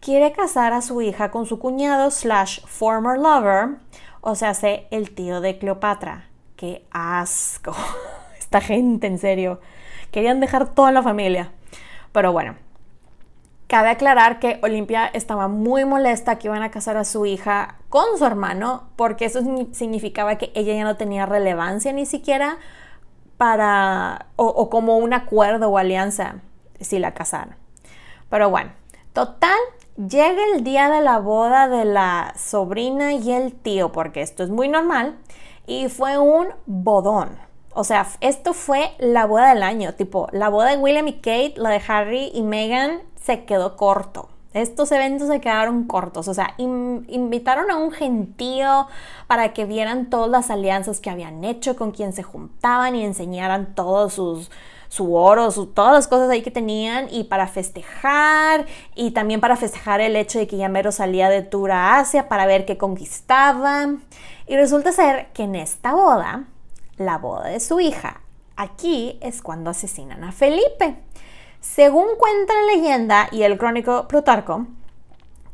quiere 0.00 0.32
casar 0.32 0.72
a 0.72 0.82
su 0.82 1.02
hija 1.02 1.30
con 1.30 1.46
su 1.46 1.58
cuñado 1.58 2.10
slash 2.10 2.60
former 2.66 3.18
lover, 3.18 3.76
o 4.22 4.34
sea, 4.34 4.54
sé 4.54 4.86
el 4.90 5.14
tío 5.14 5.40
de 5.40 5.58
Cleopatra. 5.58 6.26
¡Qué 6.56 6.84
asco! 6.90 7.74
Esta 8.38 8.60
gente, 8.60 9.06
en 9.06 9.18
serio. 9.18 9.60
Querían 10.10 10.40
dejar 10.40 10.74
toda 10.74 10.90
la 10.90 11.02
familia. 11.02 11.52
Pero 12.12 12.32
bueno, 12.32 12.56
cabe 13.66 13.90
aclarar 13.90 14.40
que 14.40 14.58
Olimpia 14.62 15.06
estaba 15.06 15.48
muy 15.48 15.84
molesta 15.84 16.38
que 16.38 16.48
iban 16.48 16.62
a 16.62 16.70
casar 16.70 16.96
a 16.96 17.04
su 17.04 17.24
hija 17.24 17.76
con 17.88 18.18
su 18.18 18.24
hermano, 18.24 18.88
porque 18.96 19.26
eso 19.26 19.40
significaba 19.72 20.36
que 20.36 20.50
ella 20.54 20.74
ya 20.74 20.84
no 20.84 20.96
tenía 20.96 21.26
relevancia 21.26 21.92
ni 21.92 22.04
siquiera 22.04 22.58
para, 23.36 24.26
o, 24.36 24.46
o 24.46 24.68
como 24.68 24.98
un 24.98 25.14
acuerdo 25.14 25.68
o 25.68 25.78
alianza 25.78 26.36
si 26.80 26.98
la 26.98 27.14
casaran. 27.14 27.56
Pero 28.28 28.50
bueno, 28.50 28.72
total, 29.12 29.58
Llega 30.08 30.38
el 30.54 30.64
día 30.64 30.88
de 30.88 31.02
la 31.02 31.18
boda 31.18 31.68
de 31.68 31.84
la 31.84 32.32
sobrina 32.34 33.12
y 33.12 33.32
el 33.32 33.52
tío, 33.52 33.92
porque 33.92 34.22
esto 34.22 34.42
es 34.42 34.48
muy 34.48 34.66
normal, 34.66 35.18
y 35.66 35.88
fue 35.88 36.16
un 36.16 36.46
bodón. 36.64 37.36
O 37.74 37.84
sea, 37.84 38.06
esto 38.22 38.54
fue 38.54 38.92
la 38.98 39.26
boda 39.26 39.52
del 39.52 39.62
año, 39.62 39.92
tipo, 39.92 40.26
la 40.32 40.48
boda 40.48 40.70
de 40.70 40.78
William 40.78 41.06
y 41.06 41.16
Kate, 41.16 41.52
la 41.56 41.68
de 41.68 41.82
Harry 41.86 42.30
y 42.32 42.40
Meghan, 42.40 43.02
se 43.22 43.44
quedó 43.44 43.76
corto. 43.76 44.30
Estos 44.54 44.90
eventos 44.90 45.28
se 45.28 45.38
quedaron 45.42 45.84
cortos, 45.84 46.28
o 46.28 46.34
sea, 46.34 46.54
invitaron 46.56 47.70
a 47.70 47.76
un 47.76 47.92
gentío 47.92 48.86
para 49.26 49.52
que 49.52 49.66
vieran 49.66 50.08
todas 50.08 50.30
las 50.30 50.50
alianzas 50.50 51.00
que 51.00 51.10
habían 51.10 51.44
hecho, 51.44 51.76
con 51.76 51.90
quien 51.90 52.14
se 52.14 52.22
juntaban 52.22 52.96
y 52.96 53.04
enseñaran 53.04 53.74
todos 53.74 54.14
sus, 54.14 54.50
su 54.90 55.14
oro, 55.14 55.52
su, 55.52 55.66
todas 55.66 55.92
las 55.92 56.08
cosas 56.08 56.28
ahí 56.30 56.42
que 56.42 56.50
tenían 56.50 57.06
y 57.12 57.24
para 57.24 57.46
festejar 57.46 58.66
y 58.96 59.12
también 59.12 59.40
para 59.40 59.54
festejar 59.54 60.00
el 60.00 60.16
hecho 60.16 60.40
de 60.40 60.48
que 60.48 60.56
Yamero 60.56 60.90
salía 60.90 61.28
de 61.28 61.42
tour 61.42 61.70
a 61.70 62.00
Asia 62.00 62.28
para 62.28 62.44
ver 62.44 62.66
qué 62.66 62.76
conquistaba. 62.76 63.86
Y 64.48 64.56
resulta 64.56 64.90
ser 64.90 65.28
que 65.32 65.44
en 65.44 65.54
esta 65.54 65.92
boda, 65.92 66.46
la 66.96 67.18
boda 67.18 67.50
de 67.50 67.60
su 67.60 67.78
hija, 67.78 68.20
aquí 68.56 69.16
es 69.22 69.42
cuando 69.42 69.70
asesinan 69.70 70.24
a 70.24 70.32
Felipe. 70.32 70.96
Según 71.60 72.06
cuenta 72.18 72.52
la 72.52 72.74
leyenda 72.74 73.28
y 73.30 73.44
el 73.44 73.58
crónico 73.58 74.08
Plutarco, 74.08 74.66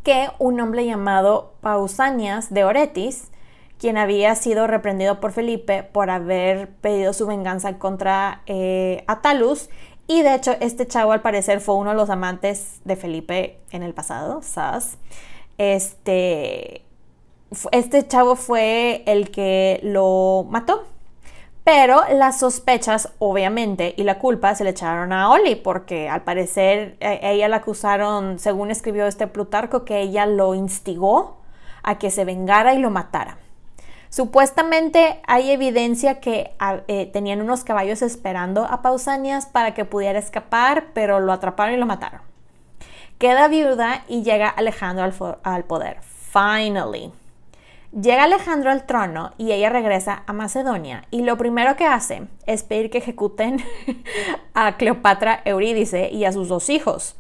que 0.03 0.31
un 0.39 0.59
hombre 0.61 0.87
llamado 0.87 1.53
Pausanias 1.61 2.55
de 2.55 2.65
Oretis 2.65 3.31
quien 3.79 3.99
había 3.99 4.35
sido 4.35 4.67
reprendido 4.67 5.21
por 5.21 5.33
Felipe 5.33 5.83
por 5.83 6.11
haber 6.11 6.69
pedido 6.69 7.13
su 7.13 7.27
venganza 7.27 7.79
contra 7.79 8.43
eh, 8.47 9.05
Atalus. 9.07 9.69
Y 10.07 10.23
de 10.23 10.35
hecho, 10.35 10.55
este 10.61 10.87
chavo 10.87 11.13
al 11.13 11.23
parecer 11.23 11.61
fue 11.61 11.75
uno 11.75 11.91
de 11.91 11.97
los 11.97 12.11
amantes 12.11 12.81
de 12.85 12.97
Felipe 12.97 13.59
en 13.71 13.83
el 13.83 13.93
pasado, 13.93 14.41
Sas. 14.43 14.99
Este, 15.59 16.83
este 17.73 18.07
chavo 18.07 18.37
fue 18.37 19.03
el 19.07 19.31
que 19.31 19.81
lo 19.83 20.47
mató. 20.49 20.85
Pero 21.65 22.03
las 22.13 22.39
sospechas, 22.39 23.13
obviamente, 23.19 23.93
y 23.97 24.05
la 24.05 24.21
culpa 24.21 24.55
se 24.55 24.63
le 24.63 24.71
echaron 24.71 25.13
a 25.13 25.31
Oli, 25.33 25.57
porque 25.57 26.09
al 26.09 26.23
parecer 26.23 26.97
e, 27.01 27.19
ella 27.25 27.49
la 27.49 27.57
acusaron, 27.57 28.39
según 28.39 28.71
escribió 28.71 29.09
este 29.09 29.27
Plutarco, 29.27 29.85
que 29.85 30.01
ella 30.01 30.27
lo 30.27 30.55
instigó 30.55 31.39
a 31.83 31.99
que 31.99 32.13
se 32.13 32.25
vengara 32.25 32.75
y 32.75 32.79
lo 32.79 32.91
matara. 32.91 33.39
Supuestamente 34.09 35.21
hay 35.27 35.51
evidencia 35.51 36.21
que 36.21 36.55
ah, 36.59 36.81
eh, 36.89 37.07
tenían 37.07 37.43
unos 37.43 37.65
caballos 37.65 38.03
esperando 38.03 38.65
a 38.65 38.83
Pausanias 38.83 39.47
para 39.47 39.75
que 39.75 39.85
pudiera 39.85 40.19
escapar, 40.19 40.89
pero 40.95 41.21
lo 41.21 41.33
atraparon 41.33 41.75
y 41.75 41.79
lo 41.79 41.87
mataron. 41.87 42.21
Queda 43.19 43.49
viuda 43.49 44.05
y 44.09 44.23
llega 44.23 44.49
Alejandro 44.49 45.05
al, 45.05 45.39
al 45.43 45.65
poder. 45.65 45.99
Finally. 46.33 47.13
Llega 47.93 48.25
Alejandro 48.25 48.71
al 48.71 48.85
trono 48.85 49.33
y 49.39 49.53
ella 49.53 49.71
regresa 49.71 50.23
a 50.27 50.35
Macedonia 50.35 51.05
y 51.11 51.23
lo 51.23 51.39
primero 51.39 51.77
que 51.77 51.87
hace 51.87 52.29
es 52.45 52.63
pedir 52.63 52.91
que 52.91 52.99
ejecuten 52.99 53.65
a 54.55 54.77
Cleopatra 54.77 55.41
Eurídice 55.47 56.11
y 56.11 56.27
a 56.27 56.33
sus 56.33 56.49
dos 56.49 56.69
hijos. 56.69 57.17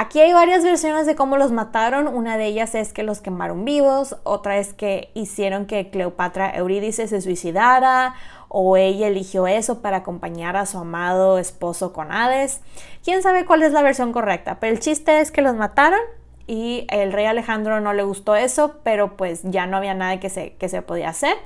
Aquí 0.00 0.20
hay 0.20 0.32
varias 0.32 0.62
versiones 0.62 1.06
de 1.06 1.16
cómo 1.16 1.36
los 1.38 1.50
mataron. 1.50 2.06
Una 2.06 2.36
de 2.36 2.46
ellas 2.46 2.76
es 2.76 2.92
que 2.92 3.02
los 3.02 3.20
quemaron 3.20 3.64
vivos, 3.64 4.14
otra 4.22 4.58
es 4.58 4.72
que 4.72 5.10
hicieron 5.14 5.66
que 5.66 5.90
Cleopatra 5.90 6.54
Eurídice 6.54 7.08
se 7.08 7.20
suicidara 7.20 8.14
o 8.46 8.76
ella 8.76 9.08
eligió 9.08 9.48
eso 9.48 9.82
para 9.82 9.96
acompañar 9.96 10.56
a 10.56 10.66
su 10.66 10.78
amado 10.78 11.38
esposo 11.38 11.92
con 11.92 12.12
Hades. 12.12 12.60
Quién 13.02 13.24
sabe 13.24 13.44
cuál 13.44 13.64
es 13.64 13.72
la 13.72 13.82
versión 13.82 14.12
correcta, 14.12 14.60
pero 14.60 14.72
el 14.72 14.78
chiste 14.78 15.18
es 15.18 15.32
que 15.32 15.42
los 15.42 15.56
mataron 15.56 15.98
y 16.46 16.86
el 16.90 17.12
rey 17.12 17.26
Alejandro 17.26 17.80
no 17.80 17.92
le 17.92 18.04
gustó 18.04 18.36
eso, 18.36 18.76
pero 18.84 19.16
pues 19.16 19.40
ya 19.42 19.66
no 19.66 19.78
había 19.78 19.94
nada 19.94 20.20
que 20.20 20.30
se, 20.30 20.52
que 20.52 20.68
se 20.68 20.80
podía 20.80 21.08
hacer. 21.08 21.36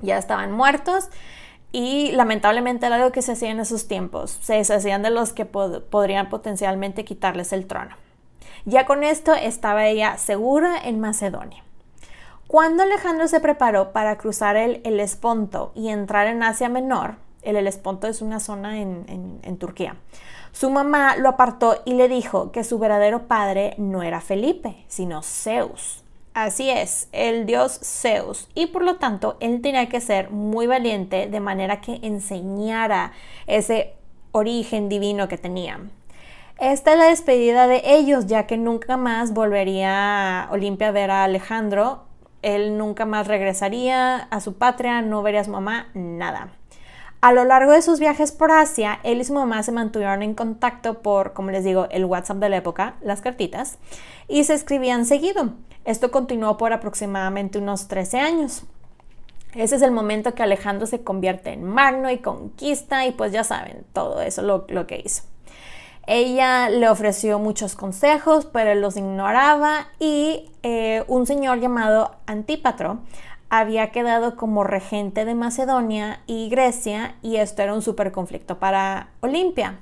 Ya 0.00 0.16
estaban 0.16 0.52
muertos 0.52 1.08
y 1.74 2.12
lamentablemente 2.12 2.86
era 2.86 2.94
algo 2.94 3.10
que 3.10 3.20
se 3.20 3.32
hacía 3.32 3.50
en 3.50 3.58
esos 3.58 3.88
tiempos. 3.88 4.38
Se 4.40 4.54
deshacían 4.54 5.02
de 5.02 5.10
los 5.10 5.32
que 5.32 5.44
podrían 5.44 6.28
potencialmente 6.28 7.04
quitarles 7.04 7.52
el 7.52 7.66
trono. 7.66 7.96
Ya 8.64 8.86
con 8.86 9.02
esto 9.02 9.34
estaba 9.34 9.88
ella 9.88 10.16
segura 10.16 10.78
en 10.84 11.00
Macedonia. 11.00 11.64
Cuando 12.46 12.84
Alejandro 12.84 13.26
se 13.26 13.40
preparó 13.40 13.90
para 13.90 14.16
cruzar 14.18 14.54
el 14.54 14.82
Helesponto 14.84 15.72
y 15.74 15.88
entrar 15.88 16.28
en 16.28 16.44
Asia 16.44 16.68
Menor, 16.68 17.16
el 17.42 17.56
Helesponto 17.56 18.06
es 18.06 18.22
una 18.22 18.38
zona 18.38 18.80
en, 18.80 19.40
en 19.42 19.58
Turquía, 19.58 19.96
su 20.52 20.70
mamá 20.70 21.16
lo 21.16 21.28
apartó 21.28 21.82
y 21.84 21.94
le 21.94 22.06
dijo 22.06 22.52
que 22.52 22.62
su 22.62 22.78
verdadero 22.78 23.26
padre 23.26 23.74
no 23.78 24.04
era 24.04 24.20
Felipe, 24.20 24.84
sino 24.86 25.22
Zeus. 25.24 26.03
Así 26.34 26.68
es, 26.68 27.08
el 27.12 27.46
dios 27.46 27.80
Zeus. 27.82 28.48
Y 28.54 28.66
por 28.66 28.82
lo 28.82 28.96
tanto, 28.96 29.36
él 29.40 29.62
tenía 29.62 29.88
que 29.88 30.00
ser 30.00 30.30
muy 30.30 30.66
valiente 30.66 31.28
de 31.28 31.40
manera 31.40 31.80
que 31.80 32.00
enseñara 32.02 33.12
ese 33.46 33.94
origen 34.32 34.88
divino 34.88 35.28
que 35.28 35.38
tenía. 35.38 35.80
Esta 36.58 36.92
es 36.92 36.98
la 36.98 37.06
despedida 37.06 37.66
de 37.66 37.82
ellos, 37.84 38.26
ya 38.26 38.46
que 38.46 38.56
nunca 38.56 38.96
más 38.96 39.32
volvería 39.32 40.48
Olimpia 40.50 40.88
a 40.88 40.92
ver 40.92 41.10
a 41.10 41.24
Alejandro 41.24 42.04
él 42.44 42.76
nunca 42.76 43.06
más 43.06 43.26
regresaría 43.26 44.16
a 44.16 44.40
su 44.40 44.58
patria, 44.58 45.00
no 45.00 45.22
vería 45.22 45.40
a 45.40 45.44
su 45.44 45.50
mamá, 45.50 45.88
nada. 45.94 46.50
A 47.24 47.32
lo 47.32 47.46
largo 47.46 47.72
de 47.72 47.80
sus 47.80 48.00
viajes 48.00 48.32
por 48.32 48.52
Asia, 48.52 49.00
él 49.02 49.18
y 49.18 49.24
su 49.24 49.32
mamá 49.32 49.62
se 49.62 49.72
mantuvieron 49.72 50.22
en 50.22 50.34
contacto 50.34 50.98
por, 51.00 51.32
como 51.32 51.52
les 51.52 51.64
digo, 51.64 51.86
el 51.90 52.04
WhatsApp 52.04 52.36
de 52.36 52.50
la 52.50 52.58
época, 52.58 52.96
las 53.00 53.22
cartitas, 53.22 53.78
y 54.28 54.44
se 54.44 54.52
escribían 54.52 55.06
seguido. 55.06 55.54
Esto 55.86 56.10
continuó 56.10 56.58
por 56.58 56.74
aproximadamente 56.74 57.56
unos 57.56 57.88
13 57.88 58.20
años. 58.20 58.64
Ese 59.54 59.76
es 59.76 59.80
el 59.80 59.90
momento 59.90 60.34
que 60.34 60.42
Alejandro 60.42 60.86
se 60.86 61.02
convierte 61.02 61.54
en 61.54 61.64
magno 61.64 62.10
y 62.10 62.18
conquista 62.18 63.06
y 63.06 63.12
pues 63.12 63.32
ya 63.32 63.42
saben 63.42 63.86
todo 63.94 64.20
eso 64.20 64.42
lo, 64.42 64.86
que 64.86 65.00
hizo. 65.02 65.22
Ella 66.06 66.68
le 66.68 66.90
ofreció 66.90 67.38
muchos 67.38 67.74
consejos, 67.74 68.44
pero 68.44 68.74
los 68.74 68.98
ignoraba 68.98 69.88
y 69.98 70.50
eh, 70.62 71.04
un 71.08 71.24
señor 71.24 71.58
llamado 71.60 72.16
Antípatro 72.26 72.98
había 73.58 73.92
quedado 73.92 74.36
como 74.36 74.64
regente 74.64 75.24
de 75.24 75.34
Macedonia 75.34 76.20
y 76.26 76.48
Grecia 76.48 77.14
y 77.22 77.36
esto 77.36 77.62
era 77.62 77.74
un 77.74 77.82
súper 77.82 78.10
conflicto 78.10 78.58
para 78.58 79.10
Olimpia. 79.20 79.78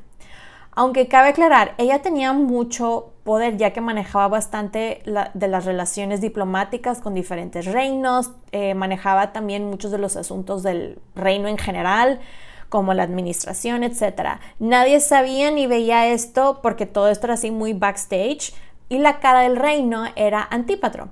Aunque 0.75 1.09
cabe 1.09 1.29
aclarar, 1.29 1.75
ella 1.79 2.03
tenía 2.03 2.33
mucho 2.33 3.13
poder 3.25 3.57
ya 3.57 3.73
que 3.73 3.81
manejaba 3.81 4.29
bastante 4.29 5.03
de 5.05 5.49
las 5.49 5.65
relaciones 5.65 6.21
diplomáticas 6.21 7.01
con 7.01 7.15
diferentes 7.15 7.67
reinos, 7.67 8.33
eh, 8.53 8.75
manejaba 8.75 9.33
también 9.33 9.69
muchos 9.69 9.91
de 9.91 9.99
los 9.99 10.17
asuntos 10.17 10.63
del 10.63 10.99
reino 11.15 11.49
en 11.49 11.59
general, 11.59 12.21
como 12.69 12.95
la 12.95 13.03
administración, 13.03 13.85
etc. 13.85 14.41
Nadie 14.59 15.01
sabía 15.01 15.51
ni 15.51 15.67
veía 15.67 16.09
esto 16.09 16.61
porque 16.63 16.87
todo 16.87 17.09
esto 17.09 17.27
era 17.27 17.35
así 17.35 17.51
muy 17.51 17.75
backstage 17.75 18.55
y 18.89 18.99
la 18.99 19.21
cara 19.21 19.41
del 19.41 19.57
reino 19.57 20.05
era 20.17 20.47
Antípatro 20.51 21.09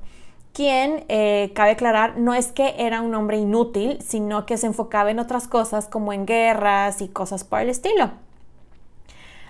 quien, 0.53 1.05
eh, 1.09 1.53
cabe 1.55 1.73
aclarar, 1.73 2.19
no 2.19 2.35
es 2.35 2.53
que 2.53 2.75
era 2.79 3.01
un 3.01 3.15
hombre 3.15 3.39
inútil, 3.39 3.99
sino 4.03 4.47
que 4.47 4.57
se 4.57 4.67
enfocaba 4.67 5.11
en 5.11 5.19
otras 5.19 5.49
cosas 5.49 5.87
como 5.87 6.13
en 6.13 6.27
guerras 6.27 7.01
y 7.03 7.09
cosas 7.09 7.45
por 7.45 7.61
el 7.61 7.69
estilo. 7.69 8.11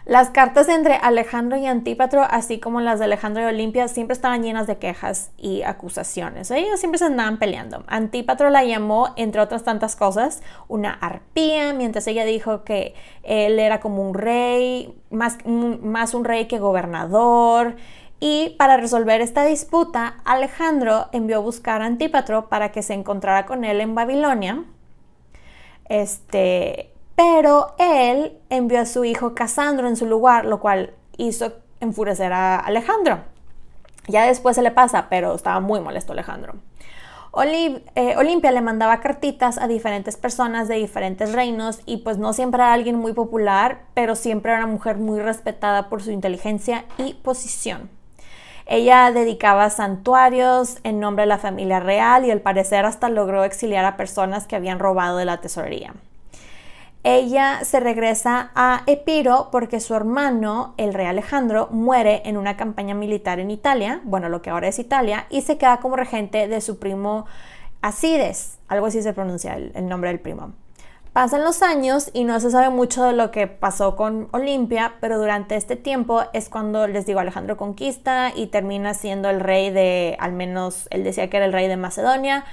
Las 0.06 0.30
cartas 0.30 0.68
entre 0.68 0.94
Alejandro 0.94 1.56
y 1.56 1.66
Antípatro, 1.66 2.26
así 2.28 2.58
como 2.58 2.80
las 2.80 2.98
de 2.98 3.04
Alejandro 3.04 3.42
y 3.42 3.46
Olimpia, 3.46 3.86
siempre 3.86 4.14
estaban 4.14 4.42
llenas 4.42 4.66
de 4.66 4.76
quejas 4.76 5.30
y 5.36 5.62
acusaciones. 5.62 6.50
Ellos 6.50 6.80
siempre 6.80 6.98
se 6.98 7.04
andaban 7.04 7.38
peleando. 7.38 7.84
Antípatro 7.86 8.50
la 8.50 8.64
llamó, 8.64 9.10
entre 9.16 9.40
otras 9.40 9.62
tantas 9.62 9.94
cosas, 9.94 10.42
una 10.68 10.92
arpía, 10.92 11.74
mientras 11.74 12.08
ella 12.08 12.24
dijo 12.24 12.64
que 12.64 12.94
él 13.22 13.58
era 13.60 13.78
como 13.78 14.02
un 14.02 14.14
rey, 14.14 14.98
más, 15.10 15.38
más 15.46 16.14
un 16.14 16.24
rey 16.24 16.46
que 16.46 16.58
gobernador. 16.58 17.76
Y 18.20 18.54
para 18.58 18.76
resolver 18.76 19.22
esta 19.22 19.44
disputa, 19.44 20.18
Alejandro 20.24 21.06
envió 21.12 21.38
a 21.38 21.40
buscar 21.40 21.80
a 21.80 21.86
Antípatro 21.86 22.50
para 22.50 22.70
que 22.70 22.82
se 22.82 22.92
encontrara 22.92 23.46
con 23.46 23.64
él 23.64 23.80
en 23.80 23.94
Babilonia. 23.94 24.64
Este, 25.88 26.92
pero 27.16 27.74
él 27.78 28.38
envió 28.50 28.80
a 28.80 28.86
su 28.86 29.04
hijo 29.04 29.34
Casandro 29.34 29.88
en 29.88 29.96
su 29.96 30.06
lugar, 30.06 30.44
lo 30.44 30.60
cual 30.60 30.92
hizo 31.16 31.54
enfurecer 31.80 32.32
a 32.32 32.58
Alejandro. 32.58 33.20
Ya 34.06 34.26
después 34.26 34.56
se 34.56 34.62
le 34.62 34.70
pasa, 34.70 35.08
pero 35.08 35.34
estaba 35.34 35.60
muy 35.60 35.80
molesto 35.80 36.12
Alejandro. 36.12 36.54
Eh, 37.42 38.14
Olimpia 38.16 38.50
le 38.50 38.60
mandaba 38.60 39.00
cartitas 39.00 39.56
a 39.56 39.68
diferentes 39.68 40.16
personas 40.16 40.66
de 40.66 40.74
diferentes 40.74 41.32
reinos 41.32 41.80
y 41.86 41.98
pues 41.98 42.18
no 42.18 42.32
siempre 42.32 42.60
era 42.60 42.72
alguien 42.72 42.96
muy 42.96 43.12
popular, 43.12 43.82
pero 43.94 44.16
siempre 44.16 44.52
era 44.52 44.64
una 44.64 44.72
mujer 44.72 44.96
muy 44.96 45.20
respetada 45.20 45.88
por 45.88 46.02
su 46.02 46.10
inteligencia 46.10 46.84
y 46.98 47.14
posición. 47.14 47.99
Ella 48.70 49.10
dedicaba 49.10 49.68
santuarios 49.68 50.78
en 50.84 51.00
nombre 51.00 51.24
de 51.24 51.26
la 51.26 51.38
familia 51.38 51.80
real 51.80 52.24
y 52.24 52.30
al 52.30 52.40
parecer 52.40 52.84
hasta 52.84 53.08
logró 53.08 53.42
exiliar 53.42 53.84
a 53.84 53.96
personas 53.96 54.46
que 54.46 54.54
habían 54.54 54.78
robado 54.78 55.16
de 55.16 55.24
la 55.24 55.40
tesorería. 55.40 55.92
Ella 57.02 57.64
se 57.64 57.80
regresa 57.80 58.52
a 58.54 58.84
Epiro 58.86 59.48
porque 59.50 59.80
su 59.80 59.96
hermano, 59.96 60.74
el 60.76 60.94
rey 60.94 61.06
Alejandro, 61.06 61.66
muere 61.72 62.22
en 62.26 62.36
una 62.36 62.56
campaña 62.56 62.94
militar 62.94 63.40
en 63.40 63.50
Italia, 63.50 64.02
bueno, 64.04 64.28
lo 64.28 64.40
que 64.40 64.50
ahora 64.50 64.68
es 64.68 64.78
Italia, 64.78 65.26
y 65.30 65.40
se 65.40 65.58
queda 65.58 65.78
como 65.78 65.96
regente 65.96 66.46
de 66.46 66.60
su 66.60 66.78
primo 66.78 67.26
Asides, 67.82 68.60
algo 68.68 68.86
así 68.86 69.02
se 69.02 69.12
pronuncia 69.12 69.56
el 69.56 69.88
nombre 69.88 70.10
del 70.10 70.20
primo. 70.20 70.52
Pasan 71.12 71.42
los 71.42 71.62
años 71.62 72.08
y 72.12 72.22
no 72.22 72.38
se 72.38 72.52
sabe 72.52 72.70
mucho 72.70 73.02
de 73.02 73.12
lo 73.12 73.32
que 73.32 73.48
pasó 73.48 73.96
con 73.96 74.28
Olimpia, 74.30 74.94
pero 75.00 75.18
durante 75.18 75.56
este 75.56 75.74
tiempo 75.74 76.22
es 76.32 76.48
cuando 76.48 76.86
les 76.86 77.04
digo 77.04 77.18
Alejandro 77.18 77.56
conquista 77.56 78.30
y 78.32 78.46
termina 78.46 78.94
siendo 78.94 79.28
el 79.28 79.40
rey 79.40 79.70
de, 79.70 80.16
al 80.20 80.32
menos 80.32 80.86
él 80.90 81.02
decía 81.02 81.28
que 81.28 81.38
era 81.38 81.46
el 81.46 81.52
rey 81.52 81.66
de 81.66 81.76
Macedonia, 81.76 82.44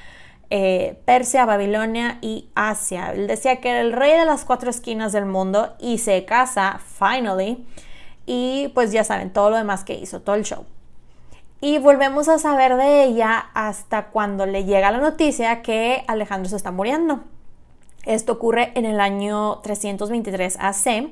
eh, 0.50 1.00
Persia, 1.06 1.46
Babilonia 1.46 2.18
y 2.22 2.50
Asia. 2.56 3.12
Él 3.12 3.28
decía 3.28 3.62
que 3.62 3.70
era 3.70 3.82
el 3.82 3.94
rey 3.94 4.18
de 4.18 4.26
las 4.26 4.44
cuatro 4.44 4.72
esquinas 4.72 5.12
del 5.12 5.28
mundo 5.28 5.76
y 5.80 6.00
se 6.00 6.26
casa, 6.26 6.80
finally, 6.98 7.64
y 8.26 8.70
pues 8.70 8.92
ya 8.92 9.04
saben 9.04 9.32
todo 9.32 9.52
lo 9.52 9.58
demás 9.58 9.84
que 9.84 9.94
hizo, 9.94 10.22
todo 10.22 10.36
el 10.36 10.44
show. 10.44 10.66
Y 11.62 11.78
volvemos 11.78 12.28
a 12.28 12.40
saber 12.40 12.76
de 12.76 13.04
ella 13.04 13.50
hasta 13.54 14.08
cuando 14.08 14.48
le 14.48 14.66
llega 14.66 14.90
la 14.90 14.98
noticia 14.98 15.62
que 15.62 16.04
Alejandro 16.08 16.50
se 16.50 16.56
está 16.56 16.72
muriendo. 16.72 17.24
Esto 18.08 18.32
ocurre 18.32 18.72
en 18.76 18.86
el 18.86 19.02
año 19.02 19.60
323 19.64 20.58
AC, 20.60 21.10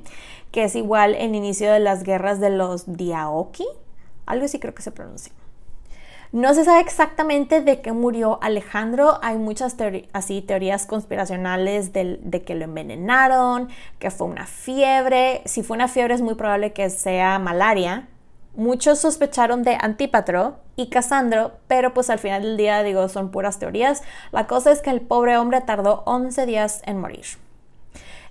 que 0.52 0.64
es 0.64 0.76
igual 0.76 1.14
el 1.14 1.36
inicio 1.36 1.72
de 1.72 1.80
las 1.80 2.04
guerras 2.04 2.40
de 2.40 2.50
los 2.50 2.86
Diaoki, 2.96 3.68
algo 4.26 4.46
así 4.46 4.60
creo 4.60 4.74
que 4.74 4.82
se 4.82 4.92
pronuncia. 4.92 5.34
No 6.32 6.54
se 6.54 6.66
sabe 6.66 6.80
exactamente 6.80 7.62
de 7.62 7.82
qué 7.82 7.92
murió 7.92 8.40
Alejandro. 8.42 9.20
Hay 9.22 9.38
muchas 9.38 9.76
así, 10.14 10.42
teorías 10.42 10.86
conspiracionales 10.86 11.94
de, 11.94 12.44
que 12.46 12.56
lo 12.56 12.64
envenenaron, 12.64 13.70
que 14.00 14.10
fue 14.10 14.28
una 14.28 14.46
fiebre. 14.46 15.42
Si 15.46 15.64
fue 15.64 15.76
una 15.76 15.88
fiebre 15.88 16.14
es 16.14 16.22
muy 16.22 16.36
probable 16.36 16.74
que 16.74 16.90
sea 16.90 17.40
malaria. 17.40 18.08
Muchos 18.56 19.00
sospecharon 19.00 19.64
de 19.64 19.78
Antípatro 19.80 20.56
y 20.76 20.88
Casandro, 20.88 21.52
pero 21.68 21.94
pues 21.94 22.10
al 22.10 22.20
final 22.20 22.42
del 22.42 22.58
día 22.58 22.84
digo, 22.84 23.10
son 23.10 23.32
puras 23.32 23.60
teorías. 23.60 24.02
La 24.32 24.48
cosa 24.48 24.72
es 24.72 24.82
que 24.82 24.90
el 24.90 25.02
pobre 25.02 25.38
hombre 25.38 25.62
tardó 25.62 26.04
11 26.06 26.46
días 26.46 26.82
en 26.86 27.00
morir. 27.00 27.26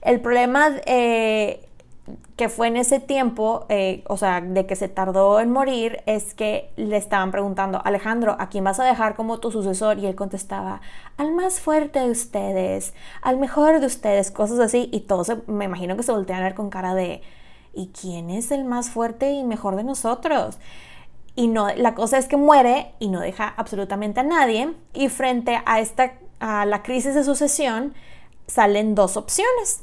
El 0.00 0.20
problema 0.20 0.70
eh, 0.86 1.66
que 2.36 2.48
fue 2.48 2.68
en 2.68 2.76
ese 2.76 3.00
tiempo, 3.00 3.64
eh, 3.68 4.02
o 4.08 4.16
sea, 4.16 4.40
de 4.40 4.66
que 4.66 4.76
se 4.76 4.88
tardó 4.88 5.40
en 5.40 5.50
morir, 5.50 6.02
es 6.06 6.34
que 6.34 6.70
le 6.76 6.96
estaban 6.96 7.30
preguntando, 7.30 7.80
Alejandro, 7.84 8.36
¿a 8.38 8.48
quién 8.48 8.64
vas 8.64 8.80
a 8.80 8.84
dejar 8.84 9.14
como 9.14 9.40
tu 9.40 9.50
sucesor? 9.50 9.98
Y 9.98 10.06
él 10.06 10.14
contestaba, 10.14 10.80
al 11.16 11.32
más 11.32 11.60
fuerte 11.60 12.00
de 12.00 12.10
ustedes, 12.10 12.92
al 13.22 13.38
mejor 13.38 13.80
de 13.80 13.86
ustedes, 13.86 14.30
cosas 14.30 14.58
así. 14.58 14.88
Y 14.92 15.00
todos, 15.00 15.32
me 15.46 15.66
imagino 15.66 15.96
que 15.96 16.02
se 16.02 16.12
voltean 16.12 16.40
a 16.40 16.44
ver 16.44 16.54
con 16.54 16.70
cara 16.70 16.94
de 16.94 17.22
¿y 17.74 17.88
quién 17.88 18.30
es 18.30 18.50
el 18.50 18.64
más 18.64 18.90
fuerte 18.90 19.32
y 19.32 19.44
mejor 19.44 19.76
de 19.76 19.84
nosotros? 19.84 20.58
Y 21.36 21.48
no, 21.48 21.68
la 21.74 21.94
cosa 21.94 22.18
es 22.18 22.26
que 22.28 22.36
muere 22.36 22.92
y 22.98 23.08
no 23.08 23.20
deja 23.20 23.48
absolutamente 23.56 24.20
a 24.20 24.22
nadie. 24.22 24.72
Y 24.92 25.08
frente 25.08 25.60
a, 25.64 25.80
esta, 25.80 26.14
a 26.38 26.64
la 26.64 26.82
crisis 26.82 27.14
de 27.14 27.24
sucesión 27.24 27.94
salen 28.46 28.94
dos 28.94 29.16
opciones. 29.16 29.82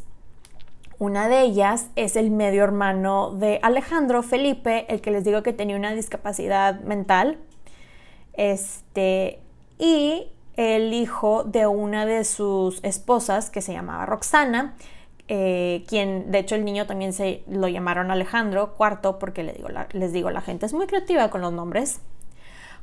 Una 0.98 1.28
de 1.28 1.42
ellas 1.42 1.88
es 1.96 2.16
el 2.16 2.30
medio 2.32 2.64
hermano 2.64 3.32
de 3.32 3.60
Alejandro, 3.64 4.22
Felipe, 4.22 4.86
el 4.88 5.02
que 5.02 5.12
les 5.12 5.24
digo 5.24 5.42
que 5.42 5.52
tenía 5.52 5.76
una 5.76 5.94
discapacidad 5.94 6.80
mental. 6.82 7.40
Este, 8.34 9.40
y 9.80 10.28
el 10.58 10.94
hijo 10.94 11.44
de 11.44 11.66
una 11.66 12.06
de 12.06 12.24
sus 12.24 12.84
esposas, 12.84 13.50
que 13.50 13.62
se 13.62 13.74
llamaba 13.74 14.06
Roxana, 14.06 14.76
eh, 15.34 15.86
quien 15.88 16.30
de 16.30 16.40
hecho 16.40 16.56
el 16.56 16.66
niño 16.66 16.86
también 16.88 17.14
se 17.14 17.46
lo 17.48 17.70
llamaron 17.70 18.12
Alejandro 18.12 18.74
cuarto 18.74 19.18
porque 19.18 19.44
les 19.44 19.56
digo, 19.56 19.70
la, 19.70 19.88
les 19.94 20.12
digo, 20.12 20.30
la 20.30 20.42
gente 20.42 20.66
es 20.66 20.74
muy 20.74 20.88
creativa 20.88 21.30
con 21.30 21.40
los 21.40 21.54
nombres. 21.54 22.02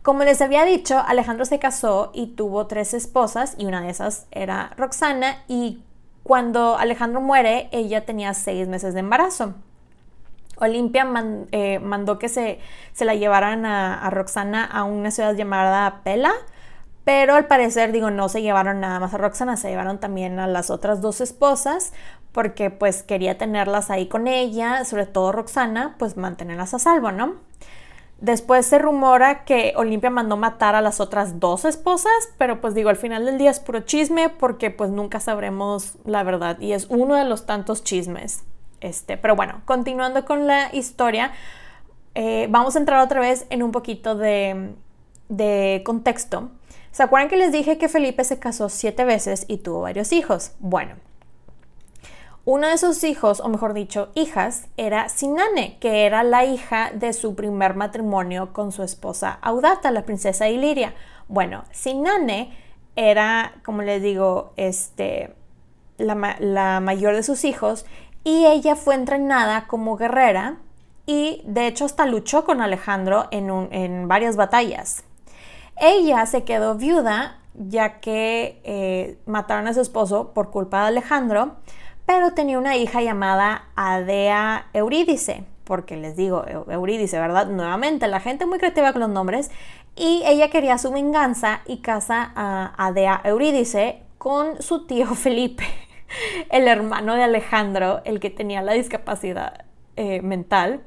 Como 0.01 0.25
les 0.25 0.41
había 0.41 0.65
dicho, 0.65 0.99
Alejandro 0.99 1.45
se 1.45 1.59
casó 1.59 2.11
y 2.15 2.29
tuvo 2.29 2.67
tres 2.67 2.95
esposas 2.95 3.55
y 3.59 3.67
una 3.67 3.83
de 3.83 3.91
esas 3.91 4.29
era 4.31 4.71
Roxana 4.79 5.45
y 5.47 5.83
cuando 6.23 6.79
Alejandro 6.79 7.21
muere 7.21 7.69
ella 7.71 8.07
tenía 8.07 8.33
seis 8.33 8.67
meses 8.67 8.95
de 8.95 9.01
embarazo. 9.01 9.53
Olimpia 10.57 11.07
eh, 11.53 11.81
mandó 11.81 12.19
que 12.19 12.31
se, 12.31 12.61
se 12.95 13.05
la 13.05 13.15
llevaran 13.15 13.67
a, 13.67 14.07
a, 14.07 14.09
Roxana 14.09 14.65
a 14.65 14.85
una 14.85 15.11
ciudad 15.11 15.35
llamada 15.35 16.01
Pela, 16.03 16.33
pero 17.09 17.37
al 17.37 17.47
parecer, 17.47 17.91
digo, 17.91 18.11
no 18.11 18.29
se 18.29 18.43
llevaron 18.43 18.81
nada 18.81 19.01
más 19.01 19.15
a 19.15 19.17
Roxana, 19.17 19.57
se 19.57 19.71
llevaron 19.71 19.99
también 19.99 20.39
a 20.39 20.47
las 20.47 20.69
otras 20.69 21.01
dos 21.01 21.23
esposas, 21.23 21.95
porque 22.33 22.71
pues 22.71 23.03
quería 23.03 23.39
tenerlas 23.39 23.91
ahí 23.91 24.07
con 24.07 24.27
ella, 24.27 24.85
sobre 24.85 25.07
todo 25.07 25.33
Roxana, 25.33 25.97
pues 25.99 26.17
mantenerlas 26.17 26.75
a 26.75 26.79
salvo, 26.79 27.13
¿no? 27.13 27.35
Después 28.21 28.67
se 28.67 28.79
rumora 28.79 29.45
que 29.45 29.73
Olimpia 29.77 30.11
mandó 30.11 30.37
matar 30.37 30.75
a 30.75 30.81
las 30.81 31.01
otras 31.01 31.39
dos 31.39 31.65
esposas, 31.65 32.13
pero 32.37 32.61
pues 32.61 32.75
digo, 32.75 32.91
al 32.91 32.97
final 32.97 33.25
del 33.25 33.39
día 33.39 33.51
es 33.51 33.61
puro 33.61 33.81
chisme 33.81 34.29
porque 34.29 34.71
pues 34.71 34.91
nunca 34.91 35.21
sabremos 35.21 35.95
la 36.05 36.25
verdad 36.25 36.59
y 36.59 36.73
es 36.73 36.87
uno 36.91 37.15
de 37.15 37.25
los 37.25 37.47
tantos 37.47 37.85
chismes. 37.85 38.43
Este, 38.81 39.17
pero 39.17 39.37
bueno, 39.37 39.63
continuando 39.65 40.25
con 40.25 40.47
la 40.47 40.75
historia, 40.75 41.33
eh, 42.15 42.49
vamos 42.51 42.75
a 42.75 42.81
entrar 42.81 43.05
otra 43.05 43.21
vez 43.21 43.47
en 43.51 43.63
un 43.63 43.71
poquito 43.71 44.17
de, 44.17 44.75
de 45.29 45.83
contexto 45.85 46.51
¿Se 46.99 47.05
acuerdan 47.05 47.29
que 47.29 47.37
les 47.37 47.53
dije 47.53 47.79
que 47.79 47.89
Felipe 47.89 48.25
se 48.25 48.41
casó 48.41 48.69
siete 48.69 49.05
veces 49.05 49.45
y 49.47 49.59
tuvo 49.59 49.83
varios 49.83 50.13
hijos? 50.13 50.51
Bueno, 50.59 50.97
uno 52.51 52.67
de 52.67 52.79
sus 52.79 53.05
hijos, 53.05 53.41
o 53.41 53.49
mejor 53.51 53.75
dicho, 53.75 54.09
hijas, 54.15 54.69
era 54.79 55.11
Sinane, 55.11 55.77
que 55.81 56.07
era 56.07 56.23
la 56.23 56.47
hija 56.47 56.93
de 56.95 57.13
su 57.13 57.35
primer 57.35 57.75
matrimonio 57.75 58.55
con 58.55 58.73
su 58.73 58.83
esposa 58.83 59.39
Audata, 59.43 59.91
la 59.91 60.07
princesa 60.07 60.49
Iliria. 60.49 60.95
Bueno, 61.29 61.65
Sinane 61.73 62.57
era, 62.97 63.53
como 63.67 63.83
les 63.83 64.01
digo, 64.01 64.55
este, 64.57 65.35
la, 65.99 66.81
mayor 66.81 67.17
de 67.17 67.23
sus 67.23 67.45
hijos 67.45 67.85
y 68.25 68.47
ella 68.47 68.77
fue 68.77 68.95
entrenada 68.95 69.67
como 69.67 69.99
guerrera 69.99 70.57
y 71.05 71.43
de 71.45 71.67
hecho 71.67 71.85
hasta 71.85 72.07
luchó 72.07 72.47
con 72.47 72.63
Alejandro 72.63 73.29
en, 73.31 74.09
varias 74.09 74.37
batallas. 74.37 75.05
Ella 75.77 76.25
se 76.25 76.45
quedó 76.45 76.77
viuda 76.77 77.41
ya 77.53 78.01
que 78.01 78.63
eh, 78.65 79.19
mataron 79.27 79.67
a 79.67 79.75
su 79.75 79.83
esposo 79.83 80.33
por 80.33 80.51
culpa 80.51 80.81
de 80.81 80.87
Alejandro 80.87 81.57
pero 82.09 82.33
tenía 82.33 82.59
una 82.59 82.75
hija 82.75 83.03
llamada 83.03 83.67
Adea 83.77 84.69
Eurídice, 84.73 85.45
porque 85.65 85.99
les 85.99 86.17
digo 86.17 86.43
Eurídice, 86.71 87.21
¿verdad? 87.21 87.49
Nuevamente, 87.49 88.09
la 88.09 88.19
gente 88.19 88.47
muy 88.47 88.57
creativa 88.59 88.95
con 88.95 89.03
los 89.03 89.11
nombres, 89.11 89.51
y 89.95 90.23
ella 90.25 90.49
quería 90.49 90.79
su 90.79 90.91
venganza 90.91 91.61
y 91.67 91.83
casa 91.83 92.33
a 92.35 92.73
Adea 92.79 93.21
Eurídice 93.25 94.01
con 94.17 94.63
su 94.63 94.87
tío 94.87 95.07
Felipe, 95.15 95.65
el 96.51 96.67
hermano 96.67 97.15
de 97.15 97.25
Alejandro, 97.25 98.01
el 98.07 98.21
que 98.21 98.31
tenía 98.31 98.63
la 98.63 98.73
discapacidad 98.73 99.67
eh, 99.97 100.23
mental, 100.23 100.81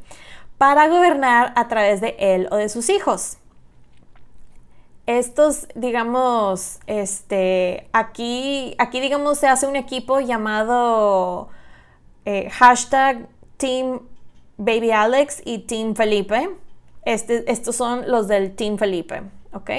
para 0.57 0.87
gobernar 0.87 1.53
a 1.55 1.67
través 1.67 2.01
de 2.01 2.15
él 2.17 2.47
o 2.49 2.55
de 2.55 2.67
sus 2.67 2.89
hijos 2.89 3.37
estos, 5.19 5.67
digamos, 5.75 6.79
este, 6.87 7.87
aquí, 7.93 8.75
aquí, 8.77 8.99
digamos, 8.99 9.37
se 9.37 9.47
hace 9.47 9.67
un 9.67 9.75
equipo 9.75 10.19
llamado 10.19 11.49
eh, 12.25 12.49
hashtag 12.49 13.27
Team 13.57 14.01
Baby 14.57 14.91
Alex 14.91 15.41
y 15.45 15.59
Team 15.59 15.95
Felipe. 15.95 16.49
Este, 17.03 17.51
estos 17.51 17.75
son 17.75 18.09
los 18.09 18.27
del 18.27 18.55
Team 18.55 18.77
Felipe, 18.77 19.23
¿ok? 19.53 19.71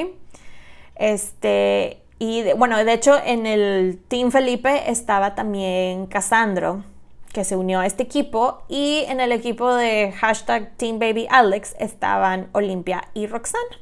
Este, 0.96 2.02
y 2.18 2.52
bueno, 2.54 2.82
de 2.84 2.92
hecho, 2.92 3.16
en 3.24 3.46
el 3.46 4.00
Team 4.08 4.30
Felipe 4.30 4.90
estaba 4.90 5.34
también 5.34 6.06
Casandro, 6.06 6.84
que 7.32 7.44
se 7.44 7.56
unió 7.56 7.80
a 7.80 7.86
este 7.86 8.02
equipo, 8.02 8.62
y 8.68 9.04
en 9.08 9.20
el 9.20 9.32
equipo 9.32 9.74
de 9.74 10.12
hashtag 10.12 10.76
Team 10.76 10.98
Baby 10.98 11.26
Alex 11.30 11.74
estaban 11.78 12.48
Olimpia 12.52 13.08
y 13.14 13.26
Roxana. 13.26 13.78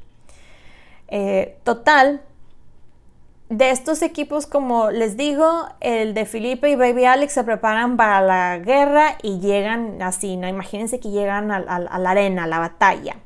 Eh, 1.10 1.58
total, 1.64 2.22
de 3.50 3.70
estos 3.70 4.00
equipos, 4.02 4.46
como 4.46 4.92
les 4.92 5.16
digo, 5.16 5.66
el 5.80 6.14
de 6.14 6.24
Felipe 6.24 6.70
y 6.70 6.76
Baby 6.76 7.04
Alex 7.04 7.32
se 7.32 7.42
preparan 7.42 7.96
para 7.96 8.20
la 8.20 8.58
guerra 8.58 9.18
y 9.22 9.40
llegan 9.40 10.00
así, 10.02 10.36
¿no? 10.36 10.46
Imagínense 10.46 11.00
que 11.00 11.10
llegan 11.10 11.50
a, 11.50 11.58
la 11.58 12.10
arena, 12.10 12.44
a 12.44 12.46
la 12.46 12.60
batalla. 12.60 13.16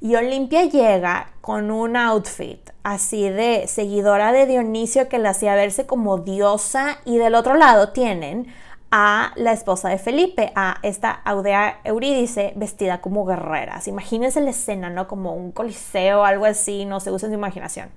Y 0.00 0.16
Olimpia 0.16 0.64
llega 0.64 1.30
con 1.40 1.70
un 1.70 1.94
outfit 1.94 2.58
así 2.82 3.28
de 3.28 3.68
seguidora 3.68 4.32
de 4.32 4.46
Dionisio 4.46 5.08
que 5.08 5.20
le 5.20 5.28
hacía 5.28 5.54
verse 5.54 5.86
como 5.86 6.18
diosa 6.18 6.98
y 7.04 7.18
del 7.18 7.36
otro 7.36 7.54
lado 7.54 7.90
tienen 7.90 8.52
a 8.90 9.32
la 9.36 9.52
esposa 9.52 9.88
de 9.88 9.98
Felipe, 9.98 10.52
a 10.54 10.78
esta 10.82 11.10
Audea 11.10 11.80
Eurídice 11.84 12.52
vestida 12.56 13.00
como 13.00 13.24
guerreras. 13.24 13.86
Imagínense 13.88 14.40
la 14.40 14.50
escena, 14.50 14.90
¿no? 14.90 15.06
Como 15.06 15.34
un 15.34 15.52
coliseo, 15.52 16.24
algo 16.24 16.44
así, 16.44 16.84
no 16.84 17.00
se 17.00 17.10
usen 17.10 17.30
su 17.30 17.34
imaginación. 17.34 17.90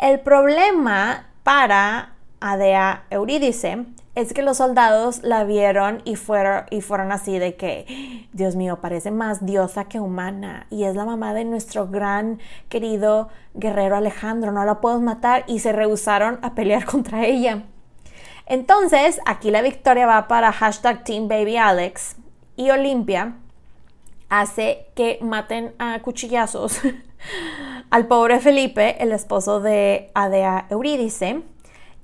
El 0.00 0.20
problema 0.20 1.26
para 1.42 2.14
Adea 2.40 3.04
Eurídice 3.10 3.86
es 4.14 4.32
que 4.32 4.42
los 4.42 4.58
soldados 4.58 5.22
la 5.22 5.44
vieron 5.44 6.02
y 6.04 6.16
fueron, 6.16 6.64
y 6.70 6.82
fueron 6.82 7.10
así 7.10 7.38
de 7.38 7.56
que, 7.56 8.28
Dios 8.32 8.54
mío, 8.54 8.80
parece 8.80 9.10
más 9.10 9.44
diosa 9.44 9.86
que 9.86 10.00
humana 10.00 10.66
y 10.70 10.84
es 10.84 10.94
la 10.94 11.04
mamá 11.04 11.34
de 11.34 11.44
nuestro 11.44 11.88
gran 11.88 12.38
querido 12.68 13.28
guerrero 13.54 13.96
Alejandro, 13.96 14.52
no 14.52 14.64
la 14.64 14.80
podemos 14.80 15.02
matar 15.02 15.44
y 15.46 15.60
se 15.60 15.72
rehusaron 15.72 16.38
a 16.42 16.54
pelear 16.54 16.84
contra 16.86 17.24
ella. 17.24 17.64
Entonces, 18.46 19.20
aquí 19.26 19.50
la 19.50 19.62
victoria 19.62 20.06
va 20.06 20.28
para 20.28 20.52
hashtag 20.52 21.04
Team 21.04 21.28
Baby 21.28 21.56
Alex 21.56 22.16
y 22.56 22.70
Olimpia 22.70 23.34
hace 24.28 24.86
que 24.94 25.18
maten 25.22 25.74
a 25.78 26.00
cuchillazos 26.00 26.80
al 27.90 28.06
pobre 28.06 28.40
Felipe, 28.40 29.02
el 29.02 29.12
esposo 29.12 29.60
de 29.60 30.10
Adea 30.14 30.66
Eurídice, 30.70 31.42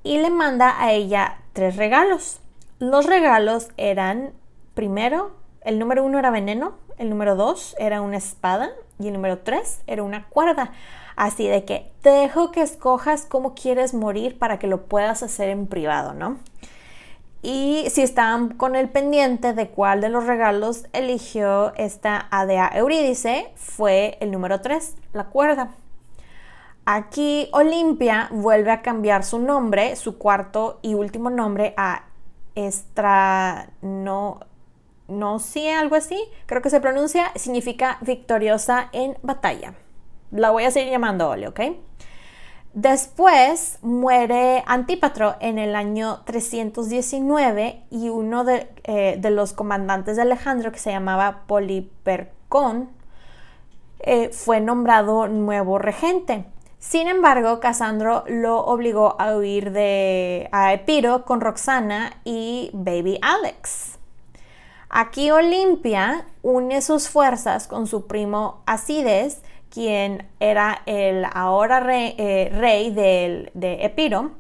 y 0.02 0.18
le 0.18 0.30
manda 0.30 0.82
a 0.82 0.92
ella 0.92 1.38
tres 1.52 1.76
regalos. 1.76 2.40
Los 2.78 3.06
regalos 3.06 3.68
eran, 3.76 4.32
primero, 4.74 5.32
el 5.62 5.78
número 5.78 6.04
uno 6.04 6.18
era 6.18 6.30
veneno, 6.30 6.74
el 6.96 7.10
número 7.10 7.36
dos 7.36 7.76
era 7.78 8.00
una 8.00 8.16
espada 8.16 8.70
y 8.98 9.08
el 9.08 9.14
número 9.14 9.38
tres 9.38 9.80
era 9.86 10.02
una 10.02 10.26
cuerda. 10.28 10.72
Así 11.20 11.48
de 11.48 11.66
que 11.66 11.92
te 12.00 12.08
dejo 12.08 12.50
que 12.50 12.62
escojas 12.62 13.26
cómo 13.26 13.54
quieres 13.54 13.92
morir 13.92 14.38
para 14.38 14.58
que 14.58 14.66
lo 14.66 14.86
puedas 14.86 15.22
hacer 15.22 15.50
en 15.50 15.66
privado, 15.66 16.14
¿no? 16.14 16.38
Y 17.42 17.84
si 17.90 18.00
estaban 18.00 18.54
con 18.56 18.74
el 18.74 18.88
pendiente 18.88 19.52
de 19.52 19.68
cuál 19.68 20.00
de 20.00 20.08
los 20.08 20.26
regalos 20.26 20.86
eligió 20.94 21.74
esta 21.76 22.26
Adea 22.30 22.70
Eurídice, 22.72 23.52
fue 23.54 24.16
el 24.22 24.30
número 24.30 24.62
3, 24.62 24.96
la 25.12 25.24
cuerda. 25.24 25.72
Aquí 26.86 27.50
Olimpia 27.52 28.28
vuelve 28.30 28.70
a 28.70 28.80
cambiar 28.80 29.22
su 29.22 29.40
nombre, 29.40 29.96
su 29.96 30.16
cuarto 30.16 30.78
y 30.80 30.94
último 30.94 31.28
nombre 31.28 31.74
a 31.76 32.04
Estra... 32.54 33.68
No, 33.82 34.40
no 35.06 35.36
algo 35.78 35.96
así, 35.96 36.18
creo 36.46 36.62
que 36.62 36.70
se 36.70 36.80
pronuncia, 36.80 37.30
significa 37.36 37.98
victoriosa 38.00 38.88
en 38.92 39.18
batalla 39.20 39.74
la 40.30 40.50
voy 40.50 40.64
a 40.64 40.70
seguir 40.70 40.90
llamando 40.90 41.28
Ole, 41.28 41.48
¿ok? 41.48 41.60
Después 42.72 43.78
muere 43.82 44.62
Antípatro 44.66 45.34
en 45.40 45.58
el 45.58 45.74
año 45.74 46.20
319 46.24 47.82
y 47.90 48.10
uno 48.10 48.44
eh, 48.48 49.16
de, 49.18 49.30
los 49.30 49.52
comandantes 49.52 50.16
de 50.16 50.22
Alejandro, 50.22 50.70
que 50.70 50.78
se 50.78 50.92
llamaba 50.92 51.42
Polipercón, 51.48 52.90
eh, 53.98 54.30
fue 54.32 54.60
nombrado 54.60 55.26
nuevo 55.26 55.78
regente. 55.78 56.44
Sin 56.78 57.08
embargo, 57.08 57.58
Casandro 57.58 58.24
lo 58.28 58.64
obligó 58.64 59.20
a 59.20 59.36
huir 59.36 59.72
de, 59.72 60.48
a 60.52 60.72
Epiro 60.72 61.24
con 61.24 61.40
Roxana 61.40 62.20
y 62.24 62.70
Baby 62.72 63.18
Alex. 63.20 63.98
Aquí 64.88 65.30
Olimpia 65.30 66.24
une 66.42 66.80
sus 66.82 67.08
fuerzas 67.08 67.66
con 67.66 67.86
su 67.86 68.06
primo 68.06 68.62
Acides 68.64 69.42
quien 69.70 70.26
era 70.40 70.82
el 70.86 71.24
ahora 71.32 71.82
eh, 71.88 72.50
rey, 72.52 72.90
de 72.90 73.78
Epiro, 73.84 74.32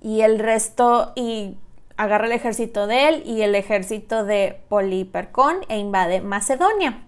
y 0.00 0.20
el 0.20 0.38
resto, 0.38 1.12
y 1.16 1.56
agarra 1.96 2.26
el 2.26 2.32
ejército 2.32 2.86
de 2.86 3.08
él 3.08 3.22
y 3.26 3.42
el 3.42 3.54
ejército 3.54 4.24
de 4.24 4.60
Polipercón 4.68 5.56
e 5.68 5.78
invade 5.78 6.20
Macedonia. 6.20 7.02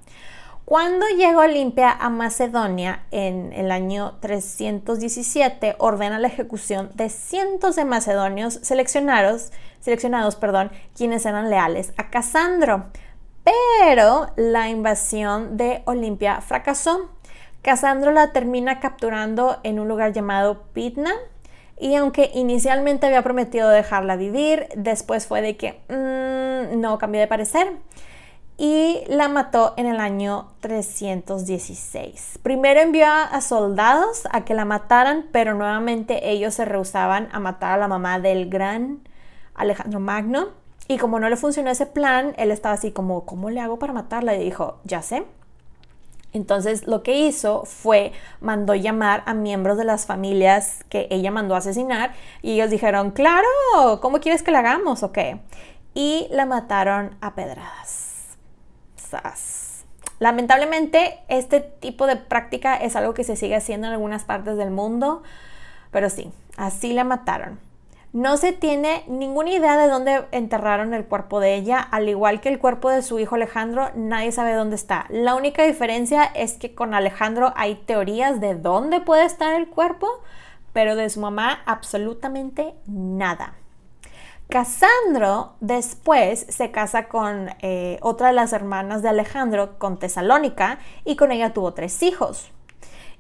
Cuando 0.65 1.07
llega 1.07 1.39
Olimpia 1.39 1.91
a 1.91 2.11
Macedonia 2.11 3.07
en 3.11 3.55
el 3.55 3.71
año 3.71 4.19
317, 4.21 5.77
ordena 5.79 6.19
la 6.19 6.29
ejecución 6.29 6.91
de 6.95 7.09
cientos 7.09 7.75
de 7.77 7.87
macedonios 7.87 8.59
seleccionados, 8.63 9.51
seleccionados 9.81 10.37
perdón, 10.37 10.71
quienes 10.95 11.25
eran 11.25 11.49
leales 11.49 11.95
a 11.97 12.11
Casandro. 12.11 12.89
Pero 13.45 14.27
la 14.37 14.69
invasión 14.69 15.57
de 15.57 15.83
Olimpia 15.87 16.43
fracasó 16.43 17.09
Casandro 17.63 18.13
la 18.13 18.33
termina 18.33 18.81
capturando 18.81 19.59
en 19.63 19.81
un 19.81 19.89
lugar 19.89 20.13
llamado 20.13 20.63
Pitna 20.73 21.13
y 21.79 21.95
aunque 21.95 22.31
inicialmente 22.35 23.07
había 23.07 23.23
prometido 23.23 23.69
dejarla 23.69 24.17
vivir, 24.17 24.69
después 24.77 25.27
fue 25.27 25.43
de 25.43 25.57
que 25.57 25.81
mm, 25.89 26.81
no 26.81 26.99
cambió 26.99 27.21
de 27.21 27.27
parecer 27.27 27.73
y 28.59 29.05
la 29.07 29.29
mató 29.29 29.75
en 29.77 29.87
el 29.87 30.01
año 30.01 30.49
316. 30.61 32.41
Primero 32.43 32.81
envió 32.81 33.07
a 33.07 33.41
soldados 33.41 34.27
a 34.33 34.45
que 34.45 34.55
la 34.55 34.65
mataran, 34.65 35.27
pero 35.31 35.55
nuevamente 35.55 36.29
ellos 36.31 36.55
se 36.55 36.65
rehusaban 36.65 37.29
a 37.33 37.39
matar 37.39 37.75
a 37.75 37.77
la 37.77 37.87
mamá 37.87 38.19
del 38.19 38.51
gran 38.51 38.99
Alejandro 39.55 40.01
Magno. 40.01 40.49
Y 40.89 40.99
como 40.99 41.21
no 41.21 41.29
le 41.29 41.37
funcionó 41.37 41.71
ese 41.71 41.87
plan, 41.87 42.35
él 42.37 42.51
estaba 42.51 42.75
así 42.75 42.91
como, 42.91 43.25
¿cómo 43.27 43.51
le 43.51 43.61
hago 43.61 43.79
para 43.79 43.93
matarla? 43.93 44.35
Y 44.35 44.43
dijo, 44.43 44.81
ya 44.83 45.03
sé, 45.03 45.25
entonces 46.33 46.87
lo 46.87 47.03
que 47.03 47.19
hizo 47.19 47.65
fue 47.65 48.13
mandó 48.41 48.75
llamar 48.75 49.23
a 49.27 49.35
miembros 49.35 49.79
de 49.79 49.85
las 49.85 50.07
familias 50.07 50.85
que 50.89 51.09
ella 51.11 51.31
mandó 51.31 51.57
asesinar 51.57 52.13
y 52.43 52.53
ellos 52.53 52.71
dijeron, 52.71 53.11
claro, 53.13 53.49
¿cómo 54.01 54.21
quieres 54.21 54.43
que 54.43 54.51
la 54.51 54.59
hagamos 54.59 55.03
o 55.03 55.13
qué? 55.13 55.41
Y 55.95 56.29
la 56.31 56.47
mataron 56.47 57.17
a 57.21 57.35
pedradas. 57.35 58.37
Lamentablemente, 60.19 61.21
este 61.29 61.61
tipo 61.61 62.07
de 62.07 62.17
práctica 62.17 62.77
es 62.77 62.97
algo 62.97 63.15
que 63.15 63.25
se 63.25 63.37
sigue 63.37 63.57
haciendo 63.57 63.87
en 63.87 63.95
algunas 63.95 64.25
partes 64.25 64.57
del 64.57 64.71
mundo, 64.71 65.23
pero 65.91 66.11
sí, 66.11 66.31
así 66.57 66.93
la 66.93 67.05
mataron. 67.05 67.59
No 68.15 68.39
se 68.39 68.53
tiene 68.53 69.05
ninguna 69.07 69.51
idea 69.51 69.77
de 69.77 69.87
dónde 69.87 70.25
enterraron 70.33 70.95
el 70.95 71.05
cuerpo 71.05 71.41
de 71.41 71.57
ella, 71.57 71.79
al 71.79 72.09
igual 72.09 72.41
que 72.41 72.49
el 72.49 72.59
cuerpo 72.59 72.89
de 72.89 73.03
su 73.03 73.19
hijo 73.19 73.35
Alejandro, 73.35 73.91
nadie 73.95 74.33
sabe 74.33 74.55
dónde 74.55 74.77
está. 74.77 75.05
La 75.11 75.35
única 75.35 75.63
diferencia 75.63 76.25
es 76.25 76.55
que 76.55 76.75
con 76.75 76.95
Alejandro 76.95 77.53
hay 77.55 77.75
teorías 77.75 78.41
de 78.41 78.55
dónde 78.55 79.03
puede 79.03 79.27
estar 79.27 79.55
el 79.55 79.69
cuerpo, 79.69 80.09
pero 80.73 80.97
de 80.97 81.11
su 81.11 81.21
mamá 81.21 81.61
absolutamente 81.67 82.75
nada. 82.87 83.55
Casandro 84.49 85.57
después 85.61 86.47
se 86.49 86.71
casa 86.71 87.09
con 87.09 87.51
eh, 87.61 87.99
otra 88.01 88.29
de 88.29 88.33
las 88.33 88.55
hermanas 88.55 89.03
de 89.03 89.11
Alejandro, 89.11 89.79
con 89.79 89.99
Tesalónica, 89.99 90.79
y 91.05 91.17
con 91.17 91.31
ella 91.31 91.53
tuvo 91.53 91.75
tres 91.75 92.03
hijos. 92.03 92.51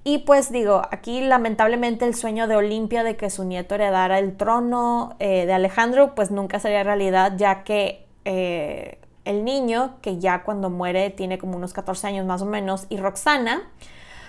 Y 0.04 0.18
pues 0.18 0.50
digo, 0.50 0.82
aquí 0.90 1.20
lamentablemente 1.20 2.04
el 2.04 2.14
sueño 2.14 2.46
de 2.46 2.56
Olimpia 2.56 3.02
de 3.02 3.16
que 3.16 3.30
su 3.30 3.44
nieto 3.44 3.74
heredara 3.74 4.18
el 4.18 4.36
trono 4.36 5.16
eh, 5.18 5.44
de 5.44 5.52
Alejandro, 5.52 6.14
pues 6.14 6.30
nunca 6.30 6.60
sería 6.60 6.82
realidad, 6.82 7.34
ya 7.36 7.62
que 7.64 8.06
eh, 8.24 8.98
el 9.24 9.44
niño, 9.44 9.96
que 10.00 10.18
ya 10.18 10.44
cuando 10.44 10.70
muere 10.70 11.10
tiene 11.10 11.38
como 11.38 11.56
unos 11.56 11.72
14 11.72 12.06
años 12.06 12.26
más 12.26 12.40
o 12.40 12.46
menos, 12.46 12.86
y 12.88 12.96
Roxana, 12.96 13.68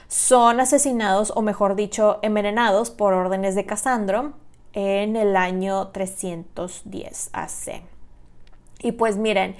son 0.07 0.59
asesinados, 0.59 1.31
o 1.35 1.41
mejor 1.41 1.75
dicho, 1.75 2.19
envenenados 2.23 2.89
por 2.89 3.13
órdenes 3.13 3.55
de 3.55 3.65
Casandro 3.65 4.33
en 4.73 5.15
el 5.15 5.35
año 5.35 5.89
310 5.89 7.29
AC. 7.31 7.83
Y 8.81 8.93
pues 8.93 9.17
miren, 9.17 9.55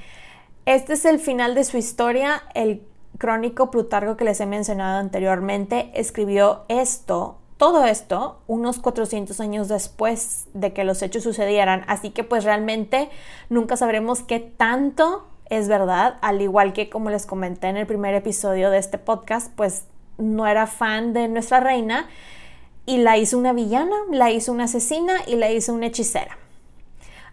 este 0.65 0.93
es 0.93 1.05
el 1.05 1.19
final 1.19 1.55
de 1.55 1.63
su 1.63 1.77
historia. 1.77 2.43
El 2.53 2.83
crónico 3.19 3.69
Plutarco 3.69 4.17
que 4.17 4.23
les 4.23 4.39
he 4.39 4.47
mencionado 4.47 4.97
anteriormente 4.97 5.91
escribió 5.93 6.63
esto, 6.69 7.37
todo 7.57 7.85
esto, 7.85 8.39
unos 8.47 8.79
400 8.79 9.39
años 9.41 9.67
después 9.67 10.47
de 10.55 10.73
que 10.73 10.85
los 10.85 11.03
hechos 11.03 11.21
sucedieran. 11.21 11.83
Así 11.87 12.09
que 12.09 12.23
pues 12.23 12.45
realmente 12.45 13.09
nunca 13.49 13.77
sabremos 13.77 14.23
qué 14.23 14.39
tanto 14.39 15.27
es 15.49 15.67
verdad, 15.67 16.17
al 16.21 16.41
igual 16.41 16.73
que 16.73 16.89
como 16.89 17.09
les 17.09 17.25
comenté 17.25 17.67
en 17.67 17.77
el 17.77 17.85
primer 17.85 18.15
episodio 18.15 18.71
de 18.71 18.77
este 18.77 18.97
podcast, 18.97 19.51
pues 19.55 19.85
no 20.17 20.47
era 20.47 20.67
fan 20.67 21.13
de 21.13 21.27
nuestra 21.27 21.59
reina 21.59 22.07
y 22.85 22.97
la 22.97 23.17
hizo 23.17 23.37
una 23.37 23.53
villana, 23.53 23.95
la 24.11 24.31
hizo 24.31 24.51
una 24.51 24.63
asesina 24.65 25.13
y 25.27 25.35
la 25.35 25.51
hizo 25.51 25.73
una 25.73 25.87
hechicera. 25.87 26.37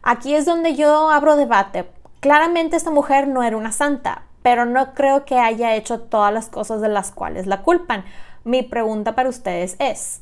Aquí 0.03 0.35
es 0.35 0.45
donde 0.45 0.75
yo 0.75 1.11
abro 1.11 1.37
debate. 1.37 1.87
Claramente 2.21 2.77
esta 2.77 2.91
mujer 2.91 3.29
no 3.29 3.43
era 3.43 3.57
una 3.57 3.73
santa, 3.73 4.26
pero 4.47 4.65
no 4.65 4.95
creo 4.95 5.25
que 5.25 5.39
haya 5.39 5.75
hecho 5.75 6.03
todas 6.03 6.33
las 6.33 6.49
cosas 6.49 6.81
de 6.81 6.89
las 6.89 7.11
cuales 7.11 7.49
la 7.49 7.63
culpan. 7.63 8.05
Mi 8.45 8.63
pregunta 8.63 9.17
para 9.17 9.29
ustedes 9.29 9.75
es, 9.81 10.21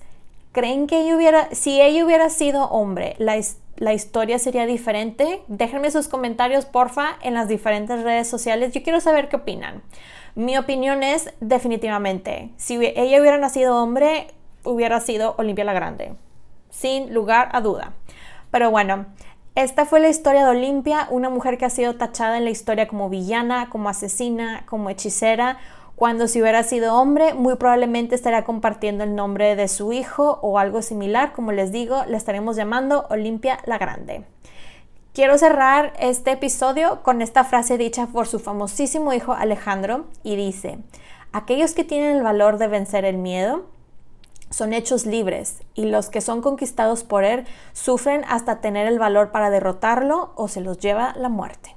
¿creen 0.52 0.86
que 0.86 1.02
ella 1.02 1.14
hubiera, 1.14 1.54
si 1.54 1.82
ella 1.82 2.06
hubiera 2.06 2.30
sido 2.30 2.64
hombre, 2.70 3.16
la, 3.18 3.38
la 3.76 3.92
historia 3.92 4.38
sería 4.38 4.64
diferente? 4.64 5.42
Déjenme 5.48 5.90
sus 5.90 6.08
comentarios, 6.08 6.64
porfa, 6.64 7.18
en 7.20 7.34
las 7.34 7.48
diferentes 7.48 8.02
redes 8.02 8.26
sociales. 8.26 8.72
Yo 8.72 8.82
quiero 8.82 8.98
saber 8.98 9.28
qué 9.28 9.36
opinan. 9.36 9.82
Mi 10.34 10.56
opinión 10.56 11.02
es 11.02 11.30
definitivamente, 11.40 12.48
si 12.56 12.76
ella 12.76 13.20
hubiera 13.20 13.36
nacido 13.36 13.76
hombre, 13.76 14.28
hubiera 14.64 15.00
sido 15.00 15.34
Olimpia 15.36 15.66
la 15.66 15.74
Grande, 15.74 16.14
sin 16.70 17.12
lugar 17.12 17.50
a 17.52 17.60
duda. 17.60 17.92
Pero 18.50 18.70
bueno, 18.70 19.04
esta 19.54 19.86
fue 19.86 20.00
la 20.00 20.08
historia 20.08 20.44
de 20.44 20.50
Olimpia, 20.50 21.06
una 21.10 21.30
mujer 21.30 21.58
que 21.58 21.64
ha 21.64 21.70
sido 21.70 21.94
tachada 21.96 22.38
en 22.38 22.44
la 22.44 22.50
historia 22.50 22.88
como 22.88 23.08
villana, 23.08 23.70
como 23.70 23.88
asesina, 23.88 24.64
como 24.66 24.90
hechicera, 24.90 25.58
cuando 25.96 26.26
si 26.26 26.42
hubiera 26.42 26.64
sido 26.64 26.94
hombre, 26.96 27.34
muy 27.34 27.54
probablemente 27.54 28.16
estaría 28.16 28.44
compartiendo 28.44 29.04
el 29.04 29.14
nombre 29.14 29.54
de 29.54 29.68
su 29.68 29.92
hijo 29.92 30.40
o 30.42 30.58
algo 30.58 30.82
similar, 30.82 31.32
como 31.32 31.52
les 31.52 31.70
digo, 31.70 32.04
le 32.06 32.16
estaremos 32.16 32.56
llamando 32.56 33.06
Olimpia 33.10 33.58
la 33.64 33.78
Grande. 33.78 34.24
Quiero 35.12 35.38
cerrar 35.38 35.92
este 36.00 36.32
episodio 36.32 37.04
con 37.04 37.22
esta 37.22 37.44
frase 37.44 37.78
dicha 37.78 38.08
por 38.08 38.26
su 38.26 38.40
famosísimo 38.40 39.12
hijo 39.12 39.32
Alejandro 39.32 40.06
y 40.24 40.34
dice, 40.34 40.78
aquellos 41.32 41.74
que 41.74 41.84
tienen 41.84 42.16
el 42.16 42.24
valor 42.24 42.58
de 42.58 42.66
vencer 42.66 43.04
el 43.04 43.18
miedo, 43.18 43.66
son 44.54 44.72
hechos 44.72 45.04
libres 45.04 45.62
y 45.74 45.86
los 45.86 46.10
que 46.10 46.20
son 46.20 46.40
conquistados 46.40 47.02
por 47.02 47.24
él 47.24 47.44
sufren 47.72 48.24
hasta 48.28 48.60
tener 48.60 48.86
el 48.86 49.00
valor 49.00 49.32
para 49.32 49.50
derrotarlo 49.50 50.32
o 50.36 50.46
se 50.46 50.60
los 50.60 50.78
lleva 50.78 51.12
la 51.16 51.28
muerte. 51.28 51.74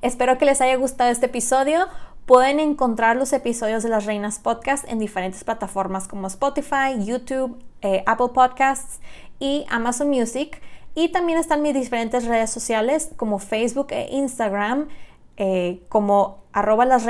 Espero 0.00 0.38
que 0.38 0.46
les 0.46 0.62
haya 0.62 0.76
gustado 0.76 1.10
este 1.10 1.26
episodio. 1.26 1.86
Pueden 2.24 2.60
encontrar 2.60 3.16
los 3.16 3.34
episodios 3.34 3.82
de 3.82 3.90
las 3.90 4.06
Reinas 4.06 4.38
Podcast 4.38 4.88
en 4.88 4.98
diferentes 4.98 5.44
plataformas 5.44 6.08
como 6.08 6.26
Spotify, 6.28 6.96
YouTube, 6.98 7.62
eh, 7.82 8.02
Apple 8.06 8.30
Podcasts 8.32 9.00
y 9.38 9.66
Amazon 9.68 10.08
Music. 10.08 10.62
Y 10.94 11.10
también 11.10 11.38
están 11.38 11.60
mis 11.60 11.74
diferentes 11.74 12.24
redes 12.24 12.48
sociales 12.50 13.10
como 13.16 13.38
Facebook 13.38 13.88
e 13.90 14.08
Instagram 14.12 14.88
eh, 15.36 15.82
como 15.90 16.38
arroba 16.54 16.86
las 16.86 17.04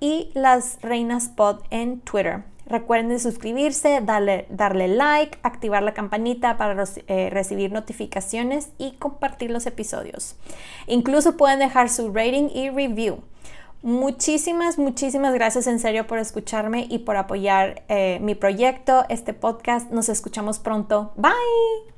y 0.00 0.30
las 0.32 0.78
en 1.70 2.00
Twitter. 2.00 2.44
Recuerden 2.68 3.18
suscribirse, 3.18 4.00
darle, 4.02 4.46
darle 4.50 4.88
like, 4.88 5.38
activar 5.42 5.82
la 5.82 5.94
campanita 5.94 6.56
para 6.58 6.84
eh, 7.06 7.30
recibir 7.30 7.72
notificaciones 7.72 8.70
y 8.76 8.92
compartir 8.92 9.50
los 9.50 9.66
episodios. 9.66 10.36
Incluso 10.86 11.36
pueden 11.36 11.60
dejar 11.60 11.88
su 11.88 12.12
rating 12.12 12.50
y 12.54 12.68
review. 12.70 13.20
Muchísimas, 13.82 14.76
muchísimas 14.76 15.32
gracias 15.34 15.66
en 15.66 15.78
serio 15.78 16.06
por 16.06 16.18
escucharme 16.18 16.86
y 16.90 16.98
por 16.98 17.16
apoyar 17.16 17.84
eh, 17.88 18.18
mi 18.20 18.34
proyecto, 18.34 19.04
este 19.08 19.34
podcast. 19.34 19.90
Nos 19.90 20.08
escuchamos 20.08 20.58
pronto. 20.58 21.12
Bye. 21.16 21.97